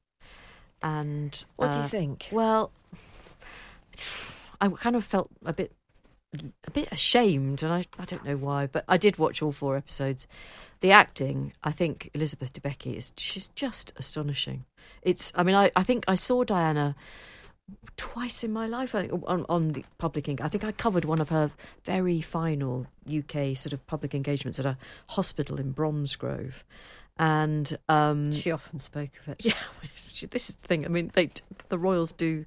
And 0.82 1.44
what 1.56 1.72
do 1.72 1.78
uh, 1.78 1.82
you 1.84 1.88
think? 1.90 2.28
Well, 2.32 2.72
I 4.62 4.68
kind 4.70 4.96
of 4.96 5.04
felt 5.04 5.30
a 5.46 5.54
bit 5.54 5.72
a 6.34 6.72
bit 6.72 6.92
ashamed, 6.92 7.64
and 7.64 7.74
I, 7.74 7.86
I 7.98 8.06
don't 8.06 8.26
know 8.26 8.38
why, 8.38 8.68
but 8.68 8.86
I 8.88 8.98
did 8.98 9.18
watch 9.18 9.42
all 9.42 9.52
four 9.52 9.76
episodes. 9.76 10.28
The 10.80 10.92
acting, 10.92 11.54
I 11.64 11.72
think 11.72 12.10
Elizabeth 12.14 12.54
Debicki 12.54 12.96
is 12.96 13.12
she's 13.18 13.48
just 13.50 13.94
astonishing. 13.98 14.66
It's, 15.02 15.32
I 15.36 15.44
mean, 15.44 15.56
I, 15.56 15.72
I 15.76 15.84
think 15.84 16.06
I 16.08 16.16
saw 16.16 16.44
Diana 16.44 16.96
twice 17.98 18.44
in 18.44 18.52
my 18.52 18.66
life 18.66 18.96
I 18.96 19.08
think, 19.08 19.24
on, 19.28 19.46
on 19.50 19.74
the 19.74 19.84
public. 19.98 20.28
I 20.42 20.48
think 20.48 20.64
I 20.64 20.72
covered 20.72 21.06
one 21.06 21.22
of 21.22 21.30
her 21.30 21.52
very 21.84 22.22
final 22.22 22.88
UK 23.08 23.56
sort 23.56 23.74
of 23.74 23.86
public 23.88 24.14
engagements 24.14 24.60
at 24.60 24.66
a 24.66 24.78
hospital 25.08 25.60
in 25.60 25.72
Bromsgrove, 25.74 26.64
and 27.20 27.78
um, 27.90 28.32
She 28.32 28.50
often 28.52 28.80
spoke 28.80 29.12
of 29.22 29.28
it. 29.34 29.46
yeah, 29.46 29.54
she- 30.12 30.26
this 30.26 30.50
is 30.50 30.56
the 30.56 30.68
thing. 30.68 30.86
I 30.86 30.88
mean, 30.88 31.12
they 31.14 31.30
the 31.68 31.78
royals 31.78 32.12
do, 32.14 32.46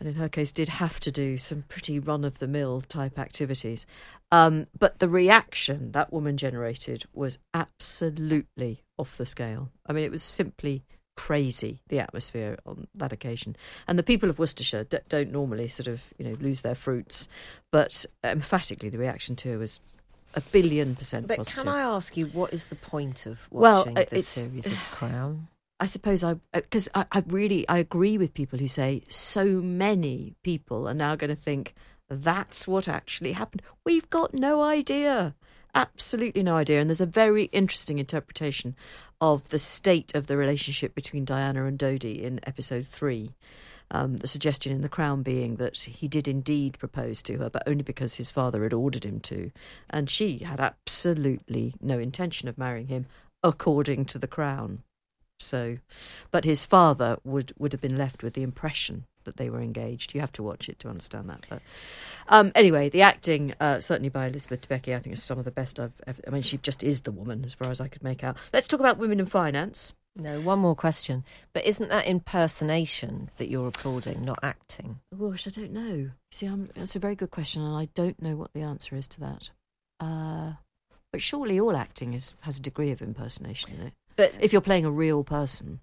and 0.00 0.08
in 0.08 0.14
her 0.14 0.28
case, 0.28 0.52
did 0.52 0.68
have 0.70 0.98
to 1.00 1.10
do 1.10 1.36
some 1.36 1.64
pretty 1.68 1.98
run 1.98 2.24
of 2.24 2.38
the 2.38 2.46
mill 2.48 2.80
type 2.80 3.18
activities. 3.18 3.84
Um, 4.30 4.66
but 4.78 4.98
the 5.00 5.08
reaction 5.08 5.92
that 5.92 6.12
woman 6.12 6.36
generated 6.36 7.04
was 7.12 7.38
absolutely 7.54 8.84
off 8.98 9.16
the 9.16 9.26
scale. 9.26 9.70
I 9.86 9.92
mean, 9.92 10.04
it 10.04 10.10
was 10.10 10.22
simply 10.22 10.84
crazy 11.16 11.80
the 11.88 11.98
atmosphere 11.98 12.56
on 12.64 12.86
that 12.94 13.12
occasion. 13.12 13.56
And 13.88 13.98
the 13.98 14.02
people 14.04 14.30
of 14.30 14.38
Worcestershire 14.38 14.84
d- 14.84 14.98
don't 15.08 15.32
normally 15.32 15.66
sort 15.68 15.88
of 15.88 16.02
you 16.18 16.24
know 16.24 16.36
lose 16.40 16.62
their 16.62 16.74
fruits, 16.76 17.28
but 17.72 18.04
emphatically 18.22 18.88
the 18.88 18.98
reaction 18.98 19.34
to 19.36 19.52
her 19.52 19.58
was 19.58 19.80
a 20.34 20.40
billion 20.40 20.94
percent 20.96 21.26
But 21.26 21.38
positive. 21.38 21.64
can 21.64 21.68
I 21.68 21.80
ask 21.80 22.16
you, 22.16 22.26
what 22.26 22.52
is 22.52 22.66
the 22.66 22.74
point 22.76 23.26
of 23.26 23.48
Well, 23.50 23.80
watching 23.80 23.98
uh, 23.98 24.04
this 24.10 24.28
series 24.28 24.66
of 24.66 24.72
The 24.72 24.78
Crown? 24.92 25.48
I 25.80 25.86
suppose 25.86 26.24
I 26.24 26.36
because 26.52 26.88
I, 26.94 27.04
I 27.12 27.22
really 27.28 27.68
I 27.68 27.78
agree 27.78 28.18
with 28.18 28.34
people 28.34 28.58
who 28.58 28.66
say 28.66 29.02
so 29.08 29.44
many 29.46 30.34
people 30.42 30.88
are 30.88 30.94
now 30.94 31.14
going 31.14 31.30
to 31.30 31.36
think 31.36 31.74
that's 32.10 32.66
what 32.66 32.88
actually 32.88 33.32
happened. 33.32 33.62
We've 33.84 34.10
got 34.10 34.34
no 34.34 34.62
idea, 34.62 35.36
absolutely 35.74 36.42
no 36.42 36.56
idea. 36.56 36.80
And 36.80 36.90
there's 36.90 37.00
a 37.00 37.06
very 37.06 37.44
interesting 37.44 37.98
interpretation 37.98 38.74
of 39.20 39.50
the 39.50 39.58
state 39.58 40.14
of 40.14 40.26
the 40.26 40.36
relationship 40.36 40.94
between 40.94 41.24
Diana 41.24 41.64
and 41.66 41.78
Dodi 41.78 42.22
in 42.22 42.40
episode 42.44 42.86
three. 42.86 43.34
Um, 43.90 44.18
the 44.18 44.26
suggestion 44.26 44.70
in 44.70 44.82
The 44.82 44.88
Crown 44.88 45.22
being 45.22 45.56
that 45.56 45.78
he 45.78 46.08
did 46.08 46.28
indeed 46.28 46.78
propose 46.78 47.22
to 47.22 47.38
her, 47.38 47.48
but 47.48 47.62
only 47.66 47.82
because 47.82 48.16
his 48.16 48.30
father 48.30 48.62
had 48.62 48.74
ordered 48.74 49.04
him 49.04 49.18
to, 49.20 49.50
and 49.88 50.10
she 50.10 50.38
had 50.38 50.60
absolutely 50.60 51.74
no 51.80 51.98
intention 51.98 52.48
of 52.48 52.58
marrying 52.58 52.88
him, 52.88 53.06
according 53.42 54.04
to 54.06 54.18
The 54.18 54.26
Crown. 54.26 54.82
So, 55.40 55.78
but 56.30 56.44
his 56.44 56.64
father 56.64 57.16
would 57.24 57.52
would 57.58 57.72
have 57.72 57.80
been 57.80 57.96
left 57.96 58.22
with 58.22 58.34
the 58.34 58.42
impression 58.42 59.06
that 59.24 59.36
they 59.36 59.50
were 59.50 59.60
engaged. 59.60 60.14
You 60.14 60.20
have 60.20 60.32
to 60.32 60.42
watch 60.42 60.68
it 60.68 60.78
to 60.80 60.88
understand 60.88 61.28
that. 61.28 61.44
But 61.48 61.62
um, 62.28 62.50
anyway, 62.54 62.88
the 62.88 63.02
acting 63.02 63.54
uh, 63.60 63.80
certainly 63.80 64.08
by 64.08 64.26
Elizabeth 64.26 64.68
Debicki, 64.68 64.94
I 64.94 64.98
think, 64.98 65.14
is 65.14 65.22
some 65.22 65.38
of 65.38 65.44
the 65.44 65.50
best 65.50 65.78
I've 65.78 66.00
ever. 66.06 66.20
I 66.26 66.30
mean, 66.30 66.42
she 66.42 66.56
just 66.58 66.82
is 66.82 67.02
the 67.02 67.12
woman 67.12 67.44
as 67.44 67.54
far 67.54 67.70
as 67.70 67.80
I 67.80 67.88
could 67.88 68.02
make 68.02 68.24
out. 68.24 68.36
Let's 68.52 68.68
talk 68.68 68.80
about 68.80 68.98
women 68.98 69.20
in 69.20 69.26
finance. 69.26 69.94
No, 70.18 70.40
one 70.40 70.58
more 70.58 70.74
question. 70.74 71.24
But 71.52 71.64
isn't 71.64 71.88
that 71.90 72.06
impersonation 72.06 73.30
that 73.36 73.48
you're 73.48 73.68
applauding, 73.68 74.24
not 74.24 74.40
acting? 74.42 74.98
Gosh, 75.16 75.46
I 75.46 75.50
don't 75.50 75.72
know. 75.72 76.10
See, 76.32 76.46
I'm, 76.46 76.66
that's 76.74 76.96
a 76.96 76.98
very 76.98 77.14
good 77.14 77.30
question, 77.30 77.62
and 77.62 77.76
I 77.76 77.88
don't 77.94 78.20
know 78.20 78.34
what 78.34 78.52
the 78.52 78.62
answer 78.62 78.96
is 78.96 79.06
to 79.08 79.20
that. 79.20 79.50
Uh, 80.00 80.52
but 81.12 81.22
surely 81.22 81.60
all 81.60 81.76
acting 81.76 82.14
is, 82.14 82.34
has 82.42 82.58
a 82.58 82.62
degree 82.62 82.90
of 82.90 83.00
impersonation 83.00 83.74
in 83.74 83.86
it. 83.86 83.92
But 84.16 84.34
If 84.40 84.52
you're 84.52 84.60
playing 84.60 84.84
a 84.84 84.90
real 84.90 85.22
person, 85.22 85.80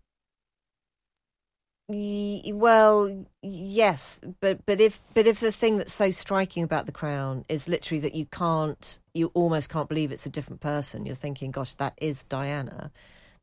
Y- 1.88 2.42
Well, 2.48 3.26
yes, 3.44 4.20
but 4.40 4.66
but 4.66 4.82
if 4.82 5.02
but 5.14 5.28
if 5.28 5.40
the 5.40 5.52
thing 5.52 5.78
that's 5.78 5.94
so 5.94 6.10
striking 6.10 6.64
about 6.64 6.88
the 6.88 6.92
crown 6.92 7.46
is 7.48 7.68
literally 7.68 8.00
that 8.02 8.16
you 8.16 8.26
can't, 8.26 9.00
you 9.14 9.28
almost 9.36 9.70
can't 9.70 9.88
believe 9.88 10.12
it's 10.12 10.26
a 10.26 10.32
different 10.32 10.62
person. 10.62 11.06
You're 11.06 11.14
thinking, 11.14 11.52
"Gosh, 11.52 11.76
that 11.76 11.94
is 11.98 12.24
Diana," 12.24 12.92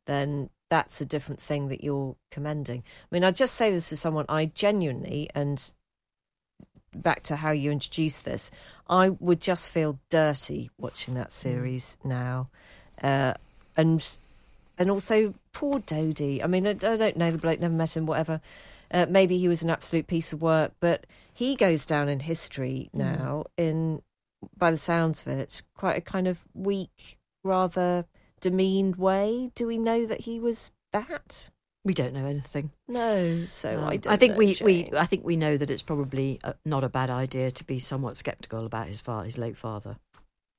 then 0.06 0.50
that's 0.72 1.02
a 1.02 1.04
different 1.04 1.38
thing 1.38 1.68
that 1.68 1.84
you're 1.84 2.16
commending. 2.30 2.82
I 3.02 3.14
mean, 3.14 3.24
I 3.24 3.30
just 3.30 3.56
say 3.56 3.70
this 3.70 3.90
to 3.90 3.96
someone 3.96 4.24
I 4.30 4.46
genuinely 4.46 5.28
and 5.34 5.70
back 6.94 7.22
to 7.24 7.36
how 7.36 7.50
you 7.50 7.70
introduced 7.70 8.24
this, 8.24 8.50
I 8.88 9.10
would 9.10 9.38
just 9.38 9.68
feel 9.68 9.98
dirty 10.08 10.70
watching 10.78 11.12
that 11.12 11.30
series 11.30 11.98
now, 12.02 12.48
uh, 13.02 13.34
and 13.76 14.18
and 14.78 14.90
also 14.90 15.34
poor 15.52 15.80
Dodi. 15.80 16.42
I 16.42 16.46
mean, 16.46 16.66
I, 16.66 16.70
I 16.70 16.96
don't 16.96 17.18
know 17.18 17.30
the 17.30 17.36
bloke, 17.36 17.60
never 17.60 17.74
met 17.74 17.94
him, 17.94 18.06
whatever. 18.06 18.40
Uh, 18.90 19.04
maybe 19.10 19.36
he 19.36 19.48
was 19.48 19.62
an 19.62 19.68
absolute 19.68 20.06
piece 20.06 20.32
of 20.32 20.40
work, 20.40 20.72
but 20.80 21.04
he 21.34 21.54
goes 21.54 21.84
down 21.84 22.08
in 22.08 22.20
history 22.20 22.88
now 22.94 23.44
in, 23.58 24.00
by 24.56 24.70
the 24.70 24.78
sounds 24.78 25.20
of 25.26 25.38
it, 25.38 25.62
quite 25.76 25.98
a 25.98 26.00
kind 26.00 26.26
of 26.26 26.44
weak, 26.54 27.18
rather 27.44 28.06
demeaned 28.42 28.96
way. 28.96 29.50
Do 29.54 29.66
we 29.66 29.78
know 29.78 30.04
that 30.04 30.20
he 30.20 30.38
was 30.38 30.70
that? 30.92 31.50
We 31.84 31.94
don't 31.94 32.12
know 32.12 32.26
anything. 32.26 32.70
No, 32.86 33.44
so 33.46 33.78
Um, 33.78 33.84
I 33.88 33.96
don't. 33.96 34.18
think 34.18 34.32
know, 34.34 34.38
we, 34.38 34.56
we 34.62 34.90
I 34.96 35.06
think 35.06 35.24
we 35.24 35.36
know 35.36 35.56
that 35.56 35.68
it's 35.70 35.82
probably 35.82 36.38
uh, 36.44 36.52
not 36.64 36.84
a 36.84 36.88
bad 36.88 37.08
idea 37.10 37.50
to 37.50 37.64
be 37.64 37.78
somewhat 37.80 38.16
sceptical 38.16 38.66
about 38.66 38.86
his 38.88 39.00
father, 39.00 39.24
his 39.24 39.38
late 39.38 39.56
father. 39.56 39.96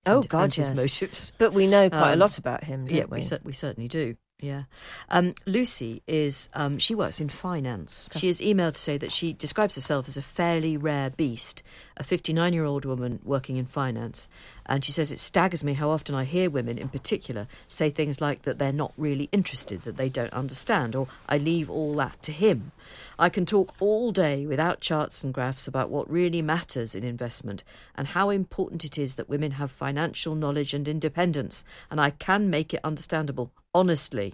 Oh 0.05 0.19
and- 0.21 0.29
God, 0.29 0.43
and 0.43 0.53
his 0.53 0.75
motives. 0.75 1.31
But 1.37 1.53
we 1.53 1.65
know 1.67 1.89
quite 1.89 2.09
a 2.09 2.13
Um, 2.13 2.19
lot 2.19 2.37
about 2.37 2.65
him, 2.65 2.87
don't 2.87 2.97
yeah, 2.97 3.05
we? 3.05 3.19
we 3.19 3.21
cer- 3.21 3.39
we 3.43 3.53
certainly 3.53 3.87
do. 3.87 4.17
Yeah, 4.43 4.63
um, 5.09 5.35
Lucy 5.45 6.03
is 6.05 6.49
um, 6.53 6.77
she 6.77 6.93
works 6.93 7.21
in 7.21 7.29
finance. 7.29 8.09
She 8.17 8.27
has 8.27 8.41
emailed 8.41 8.73
to 8.73 8.79
say 8.79 8.97
that 8.97 9.13
she 9.13 9.31
describes 9.31 9.75
herself 9.75 10.09
as 10.09 10.17
a 10.17 10.21
fairly 10.21 10.75
rare 10.75 11.09
beast, 11.09 11.63
a 11.95 12.03
59 12.03 12.51
year 12.51 12.65
old 12.65 12.83
woman 12.83 13.19
working 13.23 13.55
in 13.55 13.65
finance, 13.65 14.27
and 14.65 14.83
she 14.83 14.91
says 14.91 15.13
it 15.13 15.19
staggers 15.19 15.63
me 15.63 15.75
how 15.75 15.89
often 15.89 16.13
I 16.13 16.25
hear 16.25 16.49
women, 16.49 16.77
in 16.77 16.89
particular, 16.89 17.47
say 17.69 17.89
things 17.89 18.19
like 18.19 18.41
that 18.41 18.59
they're 18.59 18.73
not 18.73 18.91
really 18.97 19.29
interested, 19.31 19.83
that 19.83 19.95
they 19.95 20.09
don't 20.09 20.33
understand, 20.33 20.93
or 20.93 21.07
I 21.29 21.37
leave 21.37 21.69
all 21.69 21.95
that 21.95 22.21
to 22.23 22.33
him. 22.33 22.73
I 23.17 23.29
can 23.29 23.45
talk 23.45 23.75
all 23.79 24.11
day 24.11 24.45
without 24.45 24.81
charts 24.81 25.23
and 25.23 25.33
graphs 25.33 25.67
about 25.67 25.89
what 25.89 26.09
really 26.09 26.41
matters 26.41 26.95
in 26.95 27.03
investment 27.03 27.63
and 27.95 28.09
how 28.09 28.29
important 28.29 28.85
it 28.85 28.97
is 28.97 29.15
that 29.15 29.29
women 29.29 29.51
have 29.51 29.71
financial 29.71 30.35
knowledge 30.35 30.73
and 30.73 30.87
independence, 30.87 31.63
and 31.89 31.99
I 31.99 32.11
can 32.11 32.49
make 32.49 32.73
it 32.73 32.81
understandable, 32.83 33.51
honestly. 33.73 34.33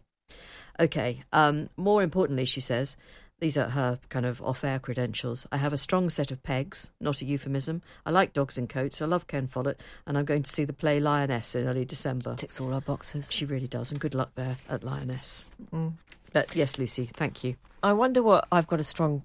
Okay, 0.80 1.24
um, 1.34 1.70
more 1.76 2.02
importantly, 2.02 2.46
she 2.46 2.62
says, 2.62 2.96
these 3.40 3.58
are 3.58 3.70
her 3.70 4.00
kind 4.10 4.26
of 4.26 4.42
off 4.42 4.64
air 4.64 4.80
credentials. 4.80 5.48
I 5.52 5.58
have 5.58 5.72
a 5.72 5.78
strong 5.78 6.10
set 6.10 6.30
of 6.30 6.44
pegs, 6.44 6.92
not 7.00 7.22
a 7.22 7.26
euphemism. 7.26 7.82
I 8.06 8.12
like 8.12 8.34
dogs 8.34 8.58
in 8.58 8.68
coats. 8.68 9.02
I 9.02 9.06
love 9.06 9.28
Ken 9.28 9.48
Follett, 9.48 9.80
and 10.06 10.18
I'm 10.18 10.26
going 10.26 10.44
to 10.44 10.52
see 10.52 10.66
the 10.66 10.74
play 10.74 11.00
Lioness 11.00 11.56
in 11.56 11.68
early 11.68 11.86
December. 11.86 12.36
Ticks 12.36 12.60
all 12.60 12.74
our 12.74 12.82
boxes. 12.82 13.32
She 13.32 13.46
really 13.46 13.68
does, 13.68 13.92
and 13.92 14.00
good 14.00 14.14
luck 14.14 14.32
there 14.36 14.58
at 14.70 14.84
Lioness. 14.84 15.46
Mm. 15.74 15.94
But 16.32 16.56
yes, 16.56 16.78
Lucy, 16.78 17.06
thank 17.12 17.44
you. 17.44 17.56
I 17.82 17.94
wonder 17.94 18.22
what 18.22 18.48
I've 18.52 18.68
got 18.68 18.80
a 18.80 18.84
strong 18.84 19.24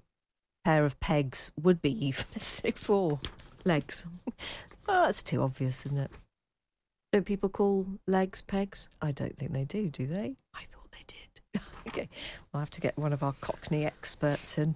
pair 0.63 0.85
of 0.85 0.99
pegs 0.99 1.51
would 1.61 1.81
be 1.81 1.91
euphemistic 1.91 2.77
for. 2.77 3.19
Legs. 3.63 4.05
Oh, 4.87 5.05
that's 5.05 5.23
too 5.23 5.41
obvious, 5.41 5.87
isn't 5.87 5.97
it? 5.97 6.11
Don't 7.11 7.25
people 7.25 7.49
call 7.49 7.87
legs 8.05 8.41
pegs? 8.43 8.87
I 9.01 9.11
don't 9.11 9.35
think 9.35 9.51
they 9.51 9.63
do, 9.63 9.89
do 9.89 10.05
they? 10.05 10.35
I 10.53 10.61
thought 10.69 10.91
they 10.91 11.03
did. 11.07 11.61
Okay, 11.87 12.07
we'll 12.53 12.59
have 12.59 12.69
to 12.71 12.81
get 12.81 12.95
one 12.97 13.11
of 13.11 13.23
our 13.23 13.33
Cockney 13.41 13.83
experts 13.83 14.59
in. 14.59 14.75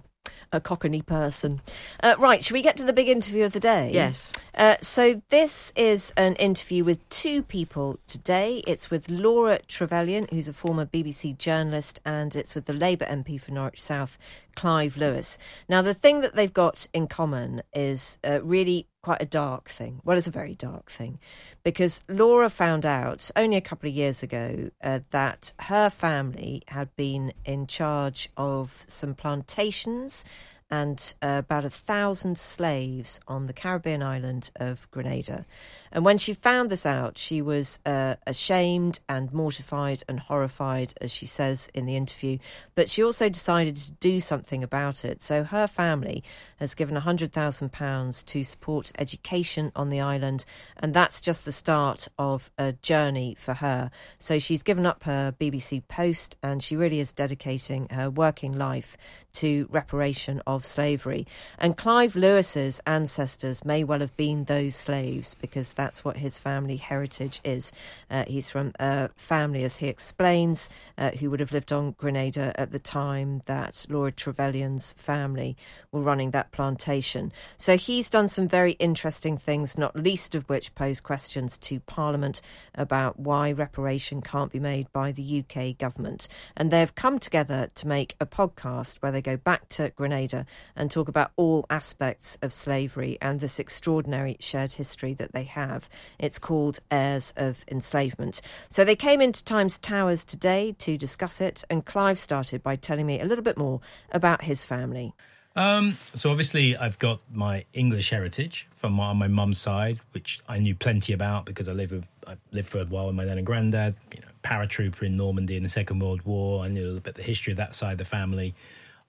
A 0.52 0.60
Cockney 0.60 1.02
person. 1.02 1.60
Uh, 2.02 2.14
right, 2.18 2.44
should 2.44 2.54
we 2.54 2.62
get 2.62 2.76
to 2.78 2.84
the 2.84 2.92
big 2.92 3.08
interview 3.08 3.44
of 3.44 3.52
the 3.52 3.60
day? 3.60 3.90
Yes. 3.92 4.32
Uh, 4.54 4.76
so 4.80 5.22
this 5.28 5.72
is 5.76 6.12
an 6.16 6.34
interview 6.36 6.84
with 6.84 7.08
two 7.08 7.42
people 7.42 7.98
today. 8.06 8.62
It's 8.66 8.90
with 8.90 9.08
Laura 9.08 9.60
Trevelyan, 9.68 10.26
who's 10.30 10.48
a 10.48 10.52
former 10.52 10.86
BBC 10.86 11.38
journalist, 11.38 12.00
and 12.04 12.34
it's 12.34 12.54
with 12.54 12.66
the 12.66 12.72
Labour 12.72 13.06
MP 13.06 13.40
for 13.40 13.52
Norwich 13.52 13.80
South, 13.80 14.18
Clive 14.56 14.96
Lewis. 14.96 15.38
Now, 15.68 15.82
the 15.82 15.94
thing 15.94 16.20
that 16.20 16.34
they've 16.34 16.52
got 16.52 16.86
in 16.92 17.06
common 17.06 17.62
is 17.72 18.18
uh, 18.26 18.42
really 18.42 18.86
quite 19.02 19.22
a 19.22 19.26
dark 19.26 19.68
thing. 19.68 20.00
Well, 20.04 20.18
it's 20.18 20.26
a 20.26 20.32
very 20.32 20.54
dark 20.54 20.90
thing 20.90 21.18
because 21.64 22.04
Laura 22.08 22.50
found 22.50 22.84
out 22.84 23.30
only 23.36 23.56
a 23.56 23.60
couple 23.62 23.88
of 23.88 23.94
years 23.94 24.22
ago 24.22 24.70
uh, 24.82 25.00
that 25.10 25.52
her 25.60 25.88
family 25.90 26.62
had 26.68 26.94
been 26.96 27.32
in 27.44 27.66
charge 27.66 28.28
of 28.36 28.84
some 28.86 29.14
plantations 29.14 30.24
and 30.70 31.14
uh, 31.22 31.36
about 31.38 31.64
a 31.64 31.70
thousand 31.70 32.38
slaves 32.38 33.20
on 33.26 33.46
the 33.46 33.52
Caribbean 33.52 34.02
island 34.02 34.50
of 34.56 34.90
Grenada. 34.90 35.44
And 35.92 36.04
when 36.04 36.18
she 36.18 36.32
found 36.32 36.70
this 36.70 36.86
out, 36.86 37.18
she 37.18 37.42
was 37.42 37.80
uh, 37.84 38.14
ashamed 38.26 39.00
and 39.08 39.32
mortified 39.32 40.02
and 40.08 40.20
horrified, 40.20 40.94
as 41.00 41.10
she 41.10 41.26
says 41.26 41.68
in 41.74 41.86
the 41.86 41.96
interview. 41.96 42.38
But 42.76 42.88
she 42.88 43.02
also 43.02 43.28
decided 43.28 43.76
to 43.76 43.90
do 43.92 44.20
something 44.20 44.62
about 44.62 45.04
it. 45.04 45.22
So 45.22 45.42
her 45.42 45.66
family 45.66 46.22
has 46.60 46.74
given 46.76 46.96
£100,000 46.96 48.24
to 48.24 48.44
support 48.44 48.92
education 48.98 49.72
on 49.74 49.88
the 49.88 50.00
island. 50.00 50.44
And 50.76 50.94
that's 50.94 51.20
just 51.20 51.44
the 51.44 51.52
start 51.52 52.06
of 52.18 52.50
a 52.56 52.72
journey 52.74 53.34
for 53.36 53.54
her. 53.54 53.90
So 54.18 54.38
she's 54.38 54.62
given 54.62 54.86
up 54.86 55.02
her 55.04 55.32
BBC 55.32 55.82
post 55.88 56.36
and 56.42 56.62
she 56.62 56.76
really 56.76 57.00
is 57.00 57.12
dedicating 57.12 57.88
her 57.90 58.08
working 58.08 58.52
life 58.52 58.96
to 59.32 59.66
reparation 59.70 60.40
of 60.46 60.59
slavery. 60.64 61.26
And 61.58 61.76
Clive 61.76 62.16
Lewis's 62.16 62.80
ancestors 62.86 63.64
may 63.64 63.84
well 63.84 64.00
have 64.00 64.16
been 64.16 64.44
those 64.44 64.74
slaves 64.74 65.34
because 65.40 65.72
that's 65.72 66.04
what 66.04 66.18
his 66.18 66.38
family 66.38 66.76
heritage 66.76 67.40
is. 67.44 67.72
Uh, 68.10 68.24
he's 68.26 68.48
from 68.48 68.72
a 68.78 69.08
family, 69.16 69.64
as 69.64 69.78
he 69.78 69.88
explains, 69.88 70.70
uh, 70.98 71.10
who 71.12 71.30
would 71.30 71.40
have 71.40 71.52
lived 71.52 71.72
on 71.72 71.92
Grenada 71.92 72.52
at 72.58 72.72
the 72.72 72.78
time 72.78 73.42
that 73.46 73.86
Laura 73.88 74.12
Trevelyan's 74.12 74.92
family 74.92 75.56
were 75.92 76.00
running 76.00 76.30
that 76.30 76.52
plantation. 76.52 77.32
So 77.56 77.76
he's 77.76 78.10
done 78.10 78.28
some 78.28 78.48
very 78.48 78.72
interesting 78.72 79.36
things, 79.36 79.76
not 79.76 79.96
least 79.96 80.34
of 80.34 80.48
which 80.48 80.74
pose 80.74 81.00
questions 81.00 81.58
to 81.58 81.80
Parliament 81.80 82.40
about 82.74 83.18
why 83.18 83.52
reparation 83.52 84.22
can't 84.22 84.52
be 84.52 84.60
made 84.60 84.92
by 84.92 85.12
the 85.12 85.44
UK 85.44 85.76
government. 85.76 86.28
And 86.56 86.70
they've 86.70 86.94
come 86.94 87.18
together 87.18 87.68
to 87.74 87.88
make 87.88 88.16
a 88.20 88.26
podcast 88.26 88.98
where 88.98 89.12
they 89.12 89.22
go 89.22 89.36
back 89.36 89.68
to 89.70 89.90
Grenada 89.90 90.46
and 90.76 90.90
talk 90.90 91.08
about 91.08 91.32
all 91.36 91.66
aspects 91.70 92.38
of 92.42 92.52
slavery 92.52 93.18
and 93.20 93.40
this 93.40 93.58
extraordinary 93.58 94.36
shared 94.40 94.72
history 94.72 95.14
that 95.14 95.32
they 95.32 95.44
have. 95.44 95.88
It's 96.18 96.38
called 96.38 96.80
Heirs 96.90 97.32
of 97.36 97.64
Enslavement. 97.68 98.40
So 98.68 98.84
they 98.84 98.96
came 98.96 99.20
into 99.20 99.44
Times 99.44 99.78
Towers 99.78 100.24
today 100.24 100.74
to 100.78 100.96
discuss 100.96 101.40
it, 101.40 101.64
and 101.70 101.84
Clive 101.84 102.18
started 102.18 102.62
by 102.62 102.76
telling 102.76 103.06
me 103.06 103.20
a 103.20 103.24
little 103.24 103.44
bit 103.44 103.58
more 103.58 103.80
about 104.12 104.44
his 104.44 104.64
family. 104.64 105.14
Um, 105.56 105.96
so 106.14 106.30
obviously, 106.30 106.76
I've 106.76 106.98
got 106.98 107.20
my 107.32 107.64
English 107.72 108.10
heritage 108.10 108.68
from 108.76 108.92
my, 108.92 109.06
on 109.06 109.18
my 109.18 109.28
mum's 109.28 109.58
side, 109.58 109.98
which 110.12 110.40
I 110.48 110.58
knew 110.58 110.74
plenty 110.74 111.12
about 111.12 111.44
because 111.44 111.68
I 111.68 111.72
lived 111.72 111.92
with, 111.92 112.04
I 112.26 112.36
lived 112.52 112.68
for 112.68 112.78
a 112.78 112.84
while 112.84 113.06
with 113.06 113.16
my 113.16 113.24
dad 113.24 113.36
and 113.36 113.46
granddad. 113.46 113.96
You 114.14 114.20
know, 114.20 114.28
paratrooper 114.42 115.02
in 115.02 115.16
Normandy 115.16 115.56
in 115.56 115.62
the 115.62 115.68
Second 115.68 115.98
World 115.98 116.22
War. 116.22 116.64
I 116.64 116.68
knew 116.68 116.82
a 116.82 116.86
little 116.86 117.00
bit 117.00 117.14
the 117.14 117.22
history 117.22 117.52
of 117.52 117.56
that 117.58 117.74
side 117.74 117.92
of 117.92 117.98
the 117.98 118.04
family. 118.04 118.54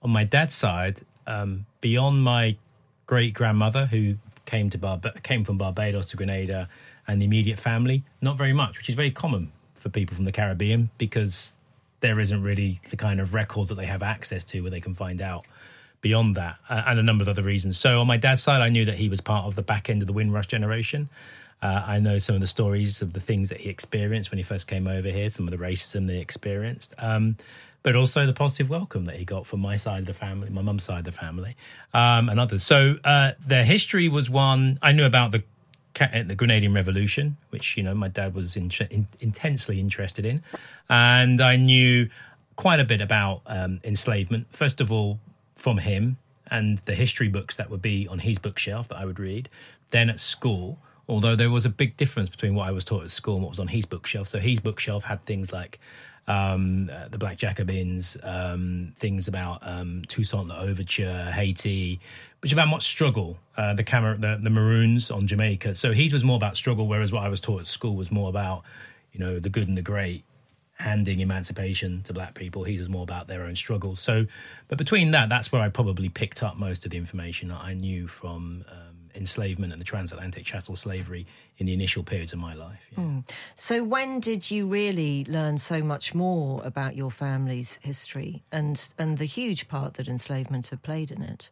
On 0.02 0.10
my 0.10 0.24
dad's 0.24 0.54
side, 0.54 1.00
um, 1.26 1.66
beyond 1.80 2.22
my 2.22 2.56
great 3.06 3.34
grandmother 3.34 3.86
who 3.86 4.16
came 4.44 4.70
to 4.70 4.78
Barb- 4.78 5.22
came 5.22 5.44
from 5.44 5.58
Barbados 5.58 6.06
to 6.06 6.16
Grenada, 6.16 6.68
and 7.06 7.20
the 7.20 7.26
immediate 7.26 7.58
family, 7.58 8.04
not 8.20 8.38
very 8.38 8.52
much, 8.52 8.78
which 8.78 8.88
is 8.88 8.94
very 8.94 9.10
common 9.10 9.50
for 9.74 9.88
people 9.88 10.14
from 10.14 10.24
the 10.24 10.32
Caribbean 10.32 10.90
because 10.98 11.52
there 12.00 12.20
isn't 12.20 12.42
really 12.42 12.80
the 12.90 12.96
kind 12.96 13.20
of 13.20 13.34
records 13.34 13.68
that 13.68 13.76
they 13.76 13.86
have 13.86 14.02
access 14.02 14.44
to 14.44 14.60
where 14.60 14.70
they 14.70 14.80
can 14.80 14.94
find 14.94 15.20
out 15.20 15.44
beyond 16.00 16.34
that, 16.34 16.56
uh, 16.68 16.82
and 16.86 16.98
a 16.98 17.02
number 17.02 17.22
of 17.22 17.28
other 17.28 17.42
reasons. 17.42 17.78
So 17.78 18.00
on 18.00 18.06
my 18.06 18.16
dad's 18.16 18.42
side, 18.42 18.60
I 18.60 18.68
knew 18.68 18.84
that 18.86 18.96
he 18.96 19.08
was 19.08 19.20
part 19.20 19.46
of 19.46 19.54
the 19.54 19.62
back 19.62 19.88
end 19.88 20.02
of 20.02 20.06
the 20.06 20.12
Windrush 20.12 20.48
generation. 20.48 21.08
Uh, 21.62 21.84
I 21.86 22.00
know 22.00 22.18
some 22.18 22.34
of 22.34 22.40
the 22.40 22.48
stories 22.48 23.02
of 23.02 23.12
the 23.12 23.20
things 23.20 23.50
that 23.50 23.60
he 23.60 23.70
experienced 23.70 24.32
when 24.32 24.38
he 24.38 24.42
first 24.42 24.66
came 24.66 24.88
over 24.88 25.08
here, 25.08 25.30
some 25.30 25.46
of 25.46 25.52
the 25.52 25.64
racism 25.64 26.08
they 26.08 26.18
experienced, 26.18 26.92
um, 26.98 27.36
but 27.82 27.96
also 27.96 28.26
the 28.26 28.32
positive 28.32 28.70
welcome 28.70 29.04
that 29.06 29.16
he 29.16 29.24
got 29.24 29.46
from 29.46 29.60
my 29.60 29.76
side 29.76 30.00
of 30.00 30.06
the 30.06 30.12
family, 30.12 30.50
my 30.50 30.62
mum's 30.62 30.84
side 30.84 31.00
of 31.00 31.04
the 31.04 31.12
family, 31.12 31.56
um, 31.92 32.28
and 32.28 32.38
others. 32.38 32.62
So 32.62 32.96
uh, 33.04 33.32
their 33.46 33.64
history 33.64 34.08
was 34.08 34.30
one 34.30 34.78
I 34.82 34.92
knew 34.92 35.04
about 35.04 35.32
the 35.32 35.42
ca- 35.94 36.22
the 36.24 36.36
Grenadian 36.36 36.74
Revolution, 36.74 37.36
which 37.50 37.76
you 37.76 37.82
know 37.82 37.94
my 37.94 38.08
dad 38.08 38.34
was 38.34 38.56
in, 38.56 38.70
in, 38.90 39.06
intensely 39.20 39.80
interested 39.80 40.24
in, 40.24 40.42
and 40.88 41.40
I 41.40 41.56
knew 41.56 42.08
quite 42.56 42.80
a 42.80 42.84
bit 42.84 43.00
about 43.00 43.42
um, 43.46 43.80
enslavement. 43.82 44.46
First 44.50 44.80
of 44.80 44.92
all, 44.92 45.18
from 45.54 45.78
him 45.78 46.18
and 46.50 46.78
the 46.84 46.94
history 46.94 47.28
books 47.28 47.56
that 47.56 47.70
would 47.70 47.80
be 47.82 48.06
on 48.08 48.18
his 48.18 48.38
bookshelf 48.38 48.88
that 48.88 48.98
I 48.98 49.04
would 49.04 49.18
read. 49.18 49.48
Then 49.90 50.10
at 50.10 50.20
school, 50.20 50.78
although 51.08 51.34
there 51.34 51.50
was 51.50 51.64
a 51.64 51.70
big 51.70 51.96
difference 51.96 52.28
between 52.28 52.54
what 52.54 52.68
I 52.68 52.72
was 52.72 52.84
taught 52.84 53.04
at 53.04 53.10
school 53.10 53.36
and 53.36 53.42
what 53.42 53.50
was 53.50 53.58
on 53.58 53.68
his 53.68 53.86
bookshelf. 53.86 54.28
So 54.28 54.38
his 54.38 54.60
bookshelf 54.60 55.04
had 55.04 55.22
things 55.22 55.52
like 55.52 55.80
um, 56.26 56.90
uh, 56.92 57.08
the 57.08 57.18
Black 57.18 57.36
Jacobins, 57.36 58.16
um, 58.22 58.94
things 58.98 59.28
about 59.28 59.58
um, 59.62 60.02
Toussaint 60.06 60.48
L'Ouverture, 60.48 61.30
Haiti, 61.32 62.00
which 62.40 62.52
about 62.52 62.68
much 62.68 62.84
struggle. 62.84 63.38
Uh, 63.56 63.74
the, 63.74 63.84
camera, 63.84 64.16
the 64.16 64.38
the 64.40 64.50
Maroons 64.50 65.10
on 65.10 65.26
Jamaica. 65.26 65.74
So 65.74 65.92
his 65.92 66.12
was 66.12 66.24
more 66.24 66.36
about 66.36 66.56
struggle, 66.56 66.86
whereas 66.86 67.12
what 67.12 67.22
I 67.22 67.28
was 67.28 67.40
taught 67.40 67.60
at 67.60 67.66
school 67.66 67.96
was 67.96 68.10
more 68.10 68.28
about, 68.28 68.62
you 69.12 69.20
know, 69.20 69.38
the 69.38 69.50
good 69.50 69.68
and 69.68 69.76
the 69.76 69.82
great, 69.82 70.24
handing 70.74 71.20
emancipation 71.20 72.02
to 72.04 72.12
black 72.12 72.34
people. 72.34 72.64
His 72.64 72.80
was 72.80 72.88
more 72.88 73.02
about 73.02 73.26
their 73.26 73.42
own 73.42 73.56
struggles. 73.56 74.00
So, 74.00 74.26
but 74.68 74.78
between 74.78 75.10
that, 75.12 75.28
that's 75.28 75.52
where 75.52 75.62
I 75.62 75.68
probably 75.68 76.08
picked 76.08 76.42
up 76.42 76.56
most 76.56 76.84
of 76.84 76.90
the 76.90 76.96
information 76.96 77.48
that 77.48 77.60
I 77.60 77.74
knew 77.74 78.08
from 78.08 78.64
um, 78.70 78.91
enslavement 79.14 79.72
and 79.72 79.80
the 79.80 79.84
transatlantic 79.84 80.44
chattel 80.44 80.76
slavery 80.76 81.26
in 81.58 81.66
the 81.66 81.72
initial 81.72 82.02
periods 82.02 82.32
of 82.32 82.38
my 82.38 82.54
life. 82.54 82.80
Yeah. 82.92 83.04
Mm. 83.04 83.30
So, 83.54 83.84
when 83.84 84.20
did 84.20 84.50
you 84.50 84.66
really 84.66 85.24
learn 85.28 85.58
so 85.58 85.82
much 85.82 86.14
more 86.14 86.62
about 86.64 86.96
your 86.96 87.10
family's 87.10 87.78
history 87.82 88.42
and 88.50 88.94
and 88.98 89.18
the 89.18 89.24
huge 89.24 89.68
part 89.68 89.94
that 89.94 90.08
enslavement 90.08 90.68
had 90.68 90.82
played 90.82 91.10
in 91.10 91.22
it? 91.22 91.50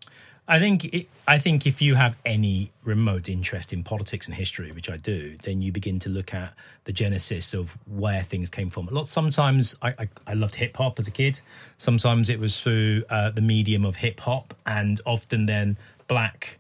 I 0.51 0.59
think 0.59 0.87
it, 0.87 1.07
I 1.29 1.39
think 1.39 1.65
if 1.65 1.81
you 1.81 1.95
have 1.95 2.17
any 2.27 2.73
remote 2.83 3.29
interest 3.29 3.73
in 3.73 3.85
politics 3.85 4.27
and 4.27 4.35
history, 4.35 4.73
which 4.73 4.91
I 4.91 4.97
do, 4.97 5.37
then 5.45 5.63
you 5.63 5.71
begin 5.71 6.01
to 6.01 6.09
look 6.09 6.35
at 6.35 6.55
the 6.85 6.93
genesis 6.93 7.55
of 7.55 7.77
where 7.87 8.25
things 8.25 8.51
came 8.51 8.69
from. 8.69 8.89
A 8.89 8.91
lot. 8.91 9.07
Sometimes 9.07 9.77
I, 9.81 9.95
I, 9.97 10.09
I 10.27 10.35
loved 10.35 10.57
hip 10.57 10.77
hop 10.77 10.99
as 10.99 11.07
a 11.07 11.13
kid. 11.13 11.41
Sometimes 11.77 12.29
it 12.29 12.41
was 12.41 12.61
through 12.61 13.05
uh, 13.11 13.31
the 13.31 13.43
medium 13.43 13.85
of 13.85 13.95
hip 13.95 14.19
hop, 14.19 14.55
and 14.67 15.01
often 15.07 15.47
then 15.47 15.79
black 16.09 16.59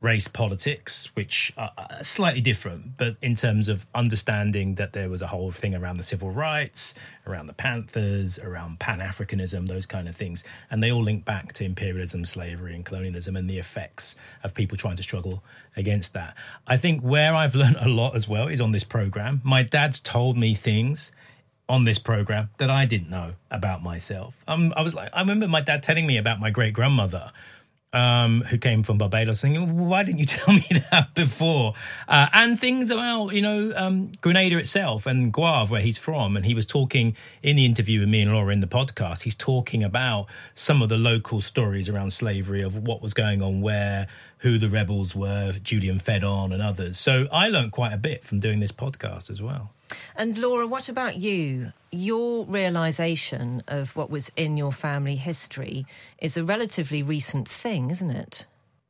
race 0.00 0.28
politics, 0.28 1.14
which 1.14 1.52
are 1.58 1.70
slightly 2.02 2.40
different, 2.40 2.96
but 2.96 3.16
in 3.20 3.34
terms 3.34 3.68
of 3.68 3.86
understanding 3.94 4.76
that 4.76 4.94
there 4.94 5.10
was 5.10 5.20
a 5.20 5.26
whole 5.26 5.50
thing 5.50 5.74
around 5.74 5.96
the 5.96 6.02
civil 6.02 6.30
rights, 6.30 6.94
around 7.26 7.46
the 7.46 7.52
Panthers, 7.52 8.38
around 8.38 8.78
Pan 8.78 9.00
Africanism, 9.00 9.68
those 9.68 9.84
kind 9.84 10.08
of 10.08 10.16
things. 10.16 10.42
And 10.70 10.82
they 10.82 10.90
all 10.90 11.02
link 11.02 11.26
back 11.26 11.52
to 11.54 11.64
imperialism, 11.64 12.24
slavery, 12.24 12.74
and 12.74 12.84
colonialism 12.84 13.36
and 13.36 13.48
the 13.48 13.58
effects 13.58 14.16
of 14.42 14.54
people 14.54 14.78
trying 14.78 14.96
to 14.96 15.02
struggle 15.02 15.44
against 15.76 16.14
that. 16.14 16.34
I 16.66 16.78
think 16.78 17.02
where 17.02 17.34
I've 17.34 17.54
learned 17.60 17.76
a 17.78 17.88
lot 17.88 18.16
as 18.16 18.26
well 18.26 18.48
is 18.48 18.62
on 18.62 18.72
this 18.72 18.84
program. 18.84 19.42
My 19.44 19.62
dad's 19.62 20.00
told 20.00 20.38
me 20.38 20.54
things 20.54 21.12
on 21.68 21.84
this 21.84 21.98
program 21.98 22.48
that 22.56 22.70
I 22.70 22.86
didn't 22.86 23.10
know 23.10 23.34
about 23.50 23.82
myself. 23.82 24.42
Um, 24.48 24.72
I 24.76 24.82
was 24.82 24.94
like, 24.94 25.10
I 25.12 25.20
remember 25.20 25.46
my 25.46 25.60
dad 25.60 25.82
telling 25.82 26.06
me 26.06 26.16
about 26.16 26.40
my 26.40 26.50
great 26.50 26.72
grandmother 26.72 27.32
um, 27.92 28.42
who 28.42 28.58
came 28.58 28.82
from 28.82 28.98
Barbados, 28.98 29.40
thinking, 29.40 29.76
why 29.76 30.04
didn't 30.04 30.18
you 30.18 30.26
tell 30.26 30.54
me 30.54 30.66
that 30.90 31.14
before? 31.14 31.74
Uh, 32.06 32.28
and 32.32 32.58
things 32.58 32.90
about, 32.90 33.30
you 33.30 33.42
know, 33.42 33.72
um, 33.76 34.12
Grenada 34.20 34.58
itself 34.58 35.06
and 35.06 35.32
Gouyave, 35.32 35.70
where 35.70 35.80
he's 35.80 35.98
from. 35.98 36.36
And 36.36 36.44
he 36.44 36.54
was 36.54 36.66
talking 36.66 37.16
in 37.42 37.56
the 37.56 37.66
interview 37.66 38.00
with 38.00 38.08
me 38.08 38.22
and 38.22 38.32
Laura 38.32 38.52
in 38.52 38.60
the 38.60 38.66
podcast, 38.66 39.22
he's 39.22 39.34
talking 39.34 39.82
about 39.82 40.26
some 40.54 40.82
of 40.82 40.88
the 40.88 40.98
local 40.98 41.40
stories 41.40 41.88
around 41.88 42.12
slavery, 42.12 42.62
of 42.62 42.76
what 42.76 43.02
was 43.02 43.14
going 43.14 43.42
on 43.42 43.60
where, 43.60 44.06
who 44.38 44.58
the 44.58 44.68
rebels 44.68 45.14
were, 45.14 45.52
Julien 45.62 45.98
Fedon 45.98 46.52
and 46.52 46.62
others. 46.62 46.98
So 46.98 47.26
I 47.32 47.48
learned 47.48 47.72
quite 47.72 47.92
a 47.92 47.98
bit 47.98 48.24
from 48.24 48.40
doing 48.40 48.60
this 48.60 48.72
podcast 48.72 49.30
as 49.30 49.42
well. 49.42 49.72
And 50.16 50.36
Laura, 50.38 50.66
what 50.66 50.88
about 50.88 51.16
you? 51.16 51.72
Your 51.92 52.44
realization 52.46 53.62
of 53.68 53.96
what 53.96 54.10
was 54.10 54.30
in 54.36 54.56
your 54.56 54.72
family 54.72 55.16
history 55.16 55.86
is 56.18 56.36
a 56.36 56.44
relatively 56.44 57.02
recent 57.02 57.48
thing, 57.48 57.90
isn't 57.90 58.10
it? 58.10 58.46